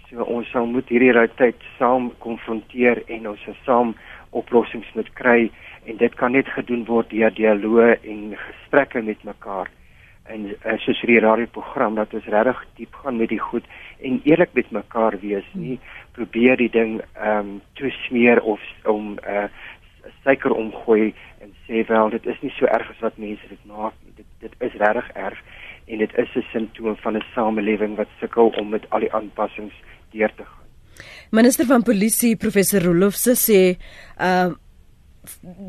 So 0.09 0.21
ons 0.29 0.49
sal 0.53 0.67
moet 0.69 0.89
hierdie 0.93 1.13
realiteit 1.15 1.63
saam 1.79 2.11
konfronteer 2.21 3.01
en 3.09 3.31
ons 3.31 3.41
sal 3.45 3.55
saam 3.65 3.93
oplossings 4.37 4.91
moet 4.93 5.09
kry 5.17 5.39
en 5.89 5.97
dit 5.97 6.17
kan 6.19 6.35
net 6.37 6.49
gedoen 6.53 6.83
word 6.85 7.09
deur 7.09 7.33
dialoog 7.33 8.05
en 8.05 8.35
gesprekke 8.37 9.01
met 9.01 9.23
mekaar. 9.25 9.71
En 10.29 10.45
uh, 10.51 10.75
soos 10.83 11.01
hierdie 11.01 11.23
radioprogram 11.25 11.97
dat 11.97 12.13
ons 12.17 12.27
regtig 12.33 12.61
diep 12.77 12.99
gaan 13.01 13.17
met 13.17 13.33
die 13.33 13.41
goed 13.41 13.65
en 14.01 14.19
eerlik 14.29 14.53
met 14.53 14.69
mekaar 14.77 15.17
wees. 15.21 15.47
Nie 15.53 15.79
probeer 16.17 16.61
die 16.61 16.69
ding 16.73 16.99
ehm 17.13 17.55
um, 17.55 17.57
toesmeer 17.79 18.41
of 18.41 18.61
om 18.85 19.15
uh, 19.25 19.47
suiker 20.21 20.53
omgooi 20.53 21.13
en 21.41 21.53
sê 21.65 21.81
wel 21.89 22.13
dit 22.13 22.29
is 22.29 22.41
nie 22.45 22.53
so 22.59 22.69
erg 22.69 22.89
as 22.93 23.01
wat 23.01 23.17
mense 23.17 23.49
dit 23.49 23.65
maak 23.69 23.97
nie. 24.03 24.13
Dit 24.21 24.29
dit 24.45 24.69
is 24.69 24.77
regtig 24.81 25.09
erg 25.27 25.41
en 25.85 25.97
dit 25.97 26.17
is 26.17 26.35
'n 26.35 26.45
simptoom 26.51 26.95
van 26.95 27.17
'n 27.17 27.25
samelewing 27.33 27.95
wat 27.95 28.17
sukkel 28.19 28.53
om 28.61 28.69
met 28.69 28.89
al 28.89 28.99
die 28.99 29.13
aanpassings 29.13 29.73
deur 30.15 30.33
te 30.35 30.47
gaan. 30.47 30.63
Minister 31.35 31.67
van 31.67 31.83
Polisie 31.83 32.35
professor 32.39 32.83
Rolof 32.87 33.17
sê, 33.19 33.75
uh 34.19 34.53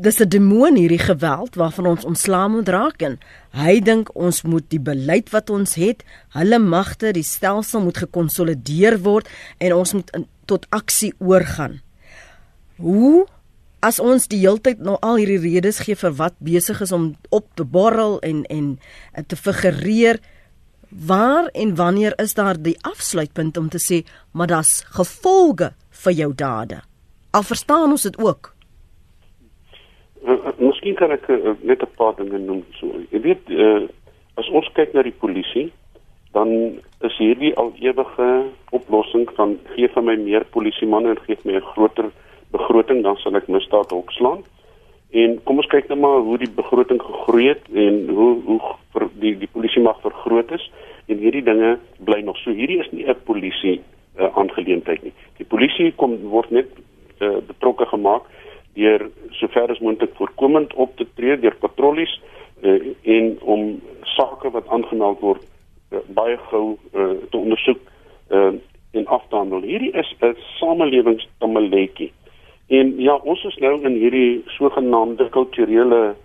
dis 0.01 0.19
'n 0.21 0.29
demoon 0.29 0.75
hierdie 0.75 1.01
geweld 1.01 1.55
waarvan 1.55 1.85
ons 1.85 2.05
ontslaam 2.05 2.51
moet 2.51 2.69
raak 2.69 3.01
en 3.01 3.19
hy 3.51 3.79
dink 3.79 4.09
ons 4.15 4.41
moet 4.41 4.69
die 4.69 4.79
beleid 4.79 5.29
wat 5.29 5.49
ons 5.49 5.73
het, 5.75 6.03
hulle 6.29 6.59
magte, 6.59 7.11
die 7.11 7.23
stelsel 7.23 7.81
moet 7.81 7.97
gekonsolideer 7.97 8.99
word 9.01 9.27
en 9.57 9.73
ons 9.73 9.93
moet 9.93 10.09
in, 10.13 10.27
tot 10.45 10.67
aksie 10.69 11.13
oorgaan. 11.17 11.81
Hoe 12.77 13.25
as 13.79 13.99
ons 13.99 14.27
die 14.27 14.39
heeltyd 14.39 14.79
nou 14.79 14.97
al 15.01 15.17
hierdie 15.21 15.41
redes 15.41 15.79
gee 15.85 15.95
vir 15.95 16.13
wat 16.17 16.35
besig 16.39 16.81
is 16.81 16.91
om 16.91 17.15
op 17.29 17.49
te 17.55 17.63
borrel 17.63 18.19
en 18.21 18.43
en 18.45 18.77
te 19.27 19.35
figureer 19.35 20.21
waar 20.89 21.49
en 21.53 21.75
wanneer 21.75 22.13
is 22.21 22.33
daar 22.33 22.61
die 22.61 22.77
afsluitpunt 22.81 23.57
om 23.57 23.69
te 23.69 23.79
sê 23.79 24.03
maar 24.31 24.47
daar's 24.47 24.83
gevolge 24.97 25.71
vir 26.03 26.13
jou 26.13 26.33
dade. 26.35 26.81
Al 27.31 27.43
verstaan 27.43 27.91
ons 27.91 28.01
dit 28.01 28.17
ook. 28.17 28.53
Uh, 30.27 30.37
miskien 30.57 30.95
kan 30.95 31.11
ek 31.11 31.27
uh, 31.29 31.55
net 31.61 31.81
'n 31.81 31.95
paar 31.97 32.15
dinge 32.15 32.39
noem 32.39 32.63
so. 32.79 32.87
Jy 33.11 33.21
weet 33.21 33.49
uh, 33.49 33.87
as 34.35 34.49
ons 34.49 34.69
kyk 34.73 34.93
na 34.93 35.03
die 35.03 35.17
polisie 35.19 35.71
dan 36.31 36.49
is 37.07 37.17
hierdie 37.17 37.55
al 37.55 37.71
ewige 37.81 38.29
oplossing 38.69 39.29
van 39.37 39.57
gee 39.73 39.87
vir 39.87 40.03
my 40.03 40.15
meer 40.15 40.45
polisie 40.55 40.87
manne 40.87 41.09
en 41.09 41.21
gee 41.25 41.37
my 41.43 41.55
'n 41.57 41.69
groter 41.73 42.11
begroting 42.51 43.03
dan 43.03 43.17
sal 43.17 43.35
ek 43.35 43.47
misdaad 43.47 43.91
opslaan. 43.91 44.43
En 45.11 45.37
kom 45.43 45.61
ons 45.61 45.69
kyk 45.71 45.87
net 45.87 45.99
maar 45.99 46.19
hoe 46.19 46.37
die 46.37 46.51
begroting 46.51 46.99
gegroei 47.01 47.47
het 47.47 47.63
en 47.73 48.09
hoe 48.09 48.31
hoe 48.43 48.59
vir 48.93 49.07
die 49.21 49.35
die 49.39 49.51
polisie 49.51 49.81
mag 49.81 50.01
vergroot 50.03 50.51
is 50.51 50.65
en 51.07 51.21
hierdie 51.23 51.43
dinge 51.43 51.77
bly 52.03 52.19
nog 52.27 52.37
so. 52.37 52.51
Hierdie 52.51 52.79
is 52.83 52.91
nie 52.91 53.07
'n 53.07 53.15
polisie 53.23 53.79
uh, 54.19 54.27
aangeleentheid 54.35 55.03
nie. 55.03 55.13
Die 55.37 55.45
polisie 55.45 55.93
kom 55.95 56.17
word 56.27 56.51
net 56.51 56.67
uh, 57.21 57.37
betrokke 57.47 57.85
gemaak 57.85 58.27
deur 58.73 59.09
sover 59.31 59.71
as 59.71 59.79
moontlik 59.79 60.13
voorkomend 60.15 60.73
op 60.73 60.97
te 60.97 61.07
tree 61.15 61.39
deur 61.39 61.55
patrollies 61.55 62.19
uh, 62.61 62.79
en 63.03 63.37
om 63.41 63.81
sake 64.03 64.51
wat 64.51 64.67
aangemeld 64.67 65.19
word 65.19 65.43
uh, 65.91 66.03
baie 66.07 66.37
gou 66.51 66.77
uh, 66.93 67.15
te 67.31 67.37
ondersoek 67.37 67.79
uh, 68.29 68.53
en 68.91 69.05
af 69.07 69.23
te 69.29 69.35
handel. 69.35 69.61
Hierdie 69.61 69.91
is 69.91 70.15
'n 70.21 70.35
samelewingstammeletjie. 70.59 72.11
En 72.67 72.93
ja, 72.99 73.15
ons 73.15 73.43
is 73.47 73.55
nou 73.63 73.77
in 73.87 73.95
hierdie 73.95 74.43
sogenaamde 74.57 75.29
kulturele 75.29 76.15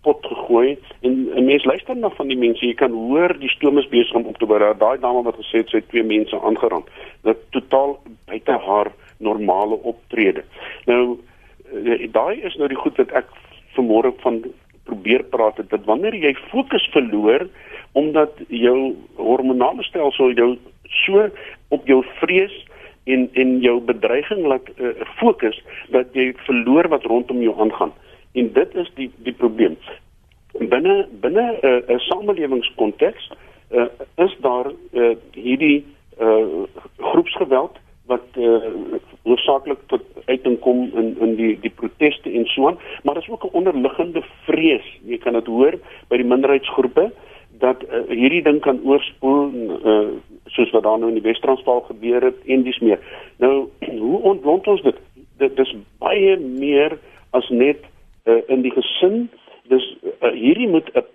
pot 0.00 0.24
gegooi 0.24 0.78
en 1.00 1.28
'n 1.34 1.44
mens 1.44 1.64
luister 1.64 1.96
na 1.96 2.08
van 2.08 2.28
die 2.28 2.38
mense, 2.38 2.66
jy 2.66 2.74
kan 2.74 2.92
hoor 2.92 3.38
die 3.38 3.48
stoom 3.48 3.78
is 3.78 3.88
besig 3.88 4.14
om 4.14 4.24
op 4.24 4.38
te 4.38 4.46
bou. 4.46 4.58
Daai 4.58 4.98
dame 4.98 5.22
wat 5.22 5.36
gesê 5.36 5.60
het 5.60 5.68
sy 5.68 5.76
het 5.76 5.88
twee 5.88 6.02
mense 6.02 6.40
aangeraan. 6.40 6.84
Dit 7.22 7.36
totaal 7.50 7.98
buite 8.26 8.52
haar 8.52 8.92
normale 9.18 9.76
optrede. 9.82 10.44
Nou 10.86 11.18
eh, 11.84 12.08
daai 12.12 12.40
is 12.40 12.56
nou 12.56 12.68
die 12.68 12.80
goed 12.80 12.96
wat 12.96 13.12
ek 13.12 13.26
vanmôre 13.76 14.12
van 14.20 14.44
probeer 14.84 15.22
praat 15.22 15.56
het 15.56 15.70
dat 15.70 15.84
wanneer 15.84 16.14
jy 16.14 16.34
fokus 16.34 16.88
verloor 16.92 17.46
omdat 17.92 18.32
jou 18.48 18.94
hormonale 19.16 19.82
stelsel 19.82 20.32
jou 20.32 20.56
so 21.04 21.28
op 21.68 21.86
jou 21.86 22.04
vrees 22.20 22.66
en 23.04 23.28
en 23.32 23.60
jou 23.60 23.80
bedreiging 23.80 24.46
laat 24.46 24.68
uh, 24.76 24.94
fokus 25.16 25.62
dat 25.88 26.06
jy 26.12 26.32
verloor 26.46 26.88
wat 26.88 27.04
rondom 27.04 27.42
jou 27.42 27.54
aangaan. 27.60 27.92
En 28.32 28.52
dit 28.52 28.74
is 28.74 28.90
die 28.94 29.10
die 29.16 29.34
probleem. 29.34 29.76
Binne 30.58 31.06
binne 31.20 31.58
'n 31.62 31.66
uh, 31.66 31.94
'n 31.96 31.98
samelewingskonteks 31.98 33.30
uh, 33.70 33.86
is 34.16 34.36
daar 34.40 34.72
uh, 34.92 35.16
hierdie 35.32 35.84
uh, 36.20 36.66
groepsgeweld 36.98 37.78
wat 38.06 38.26
uh, 38.34 38.56
hoofsaaklik 39.22 39.78
tot 39.86 40.02
uiting 40.26 40.58
kom 40.58 40.90
in 40.94 41.16
in 41.20 41.34
die 41.38 41.58
die 41.60 41.72
proteste 41.80 42.30
en 42.30 42.46
so 42.46 42.66
aan, 42.68 42.78
maar 43.02 43.14
daar 43.14 43.22
is 43.22 43.30
ook 43.30 43.44
'n 43.44 43.56
onderliggende 43.60 44.22
vrees. 44.46 44.86
Jy 45.04 45.18
kan 45.18 45.32
dit 45.32 45.46
hoor 45.46 45.74
by 46.08 46.16
die 46.16 46.30
minderheidsgroepe 46.32 47.12
dat 47.60 47.82
uh, 47.84 48.02
hierdie 48.08 48.42
ding 48.42 48.60
kan 48.64 48.80
oorspoel 48.84 49.52
uh, 49.52 50.08
soos 50.46 50.72
wat 50.74 50.82
daar 50.82 50.98
nou 50.98 51.10
in 51.12 51.18
die 51.20 51.26
Wes-Transvaal 51.26 51.80
gebeur 51.88 52.24
het 52.30 52.38
en 52.46 52.64
dis 52.66 52.78
meer. 52.84 53.00
Nou 53.38 53.68
hoe 54.04 54.20
ontwond 54.32 54.66
ons 54.66 54.82
dit? 54.82 54.96
Dit 55.40 55.58
is 55.58 55.74
baie 56.02 56.36
meer 56.40 56.98
as 57.36 57.48
net 57.48 57.84
uh, 58.24 58.40
in 58.48 58.64
die 58.64 58.72
gesin. 58.74 59.28
Dis 59.72 59.86
uh, 60.02 60.32
hierdie 60.32 60.68
moet 60.68 60.88
'n 60.94 61.06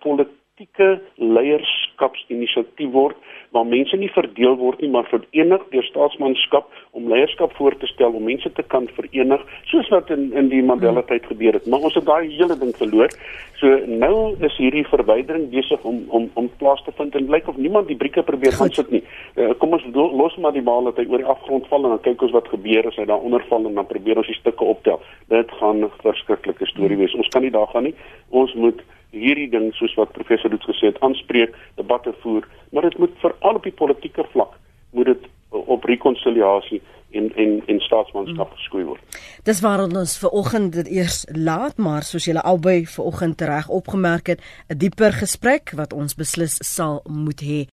politieke 0.56 1.02
leierskapsinisiatief 1.20 2.92
word 2.94 3.16
waar 3.52 3.66
mense 3.68 3.98
nie 4.00 4.10
verdeel 4.16 4.56
word 4.56 4.80
nie 4.80 4.90
maar 4.90 5.08
verenig 5.10 5.64
deur 5.72 5.84
staatsmanskap 5.84 6.70
om 6.96 7.10
leierskap 7.12 7.52
voor 7.58 7.76
te 7.80 7.88
stel 7.88 8.16
om 8.16 8.24
mense 8.24 8.52
te 8.56 8.64
kan 8.64 8.88
verenig 8.96 9.44
soos 9.72 9.90
wat 9.92 10.10
in 10.16 10.32
in 10.34 10.48
die 10.50 10.64
Mandela 10.64 11.02
hmm. 11.02 11.10
tyd 11.10 11.28
gebeur 11.28 11.54
het. 11.60 11.68
Maar 11.68 11.84
ons 11.90 11.96
het 12.00 12.08
daai 12.08 12.32
hele 12.32 12.56
ding 12.56 12.72
verloor. 12.78 13.12
So 13.60 13.68
nou 13.88 14.36
is 14.48 14.56
hierdie 14.58 14.86
verwydering 14.88 15.50
besig 15.52 15.84
om 15.84 16.04
om 16.08 16.30
om 16.40 16.50
plaas 16.64 16.84
te 16.88 16.96
vind 16.96 17.16
en 17.16 17.30
lyk 17.36 17.52
of 17.52 17.58
niemand 17.58 17.92
die 17.92 18.00
brieke 18.00 18.24
probeer 18.24 18.56
gaan 18.56 18.72
sit 18.72 18.92
nie. 18.92 19.04
Uh, 19.36 19.52
kom 19.60 19.76
ons 19.76 19.84
los 19.92 20.40
maar 20.40 20.56
die 20.56 20.64
bal 20.64 20.88
dat 20.88 21.04
hy 21.04 21.08
oor 21.12 21.24
die 21.24 21.32
afgrond 21.36 21.68
val 21.68 21.84
en 21.84 21.98
dan 21.98 22.04
kyk 22.08 22.28
ons 22.30 22.36
wat 22.40 22.52
gebeur 22.56 22.88
as 22.88 22.96
hy 22.96 23.06
daar 23.12 23.24
onder 23.28 23.44
val 23.52 23.68
en 23.68 23.76
dan 23.76 23.92
probeer 23.92 24.24
ons 24.24 24.32
die 24.32 24.40
stukke 24.40 24.64
optel. 24.64 25.04
Dit 25.28 25.52
gaan 25.60 25.84
'n 25.84 25.92
verskriklike 26.00 26.72
storie 26.72 26.98
wees. 27.04 27.16
Ons 27.16 27.32
kan 27.36 27.44
nie 27.44 27.52
daar 27.52 27.68
gaan 27.68 27.92
nie. 27.92 27.96
Ons 28.30 28.54
moet 28.54 28.80
hierdie 29.12 29.50
ding 29.50 29.74
soos 29.74 29.94
wat 29.96 30.12
professor 30.12 30.50
Doets 30.50 30.66
gesê 30.66 30.86
het 30.92 31.00
aanspreek, 31.00 31.56
debatte 31.76 32.14
voer, 32.22 32.48
maar 32.72 32.82
dit 32.82 32.98
moet 32.98 33.12
veral 33.22 33.56
op 33.56 33.64
die 33.64 33.72
politieke 33.76 34.24
vlak 34.32 34.54
moet 34.96 35.06
dit 35.06 35.24
op 35.50 35.84
rekonsiliasie 35.84 36.82
en 37.12 37.32
en 37.36 37.64
en 37.66 37.80
staatsmanskap 37.80 38.48
hmm. 38.48 38.58
geskoei 38.58 38.84
word. 38.84 39.20
Dis 39.44 39.62
waarom 39.62 39.96
ons 39.96 40.18
ver 40.20 40.30
oggend 40.30 40.74
dit 40.74 40.88
eers 40.98 41.24
laat, 41.32 41.78
maar 41.78 42.04
soos 42.04 42.28
julle 42.28 42.44
albei 42.44 42.86
ver 42.86 43.08
oggend 43.12 43.42
reg 43.42 43.70
opgemerk 43.70 44.28
het, 44.28 44.44
'n 44.70 44.78
dieper 44.78 45.14
gesprek 45.14 45.72
wat 45.76 45.94
ons 45.94 46.16
beslis 46.16 46.58
sal 46.76 47.02
moet 47.08 47.42
hê. 47.42 47.66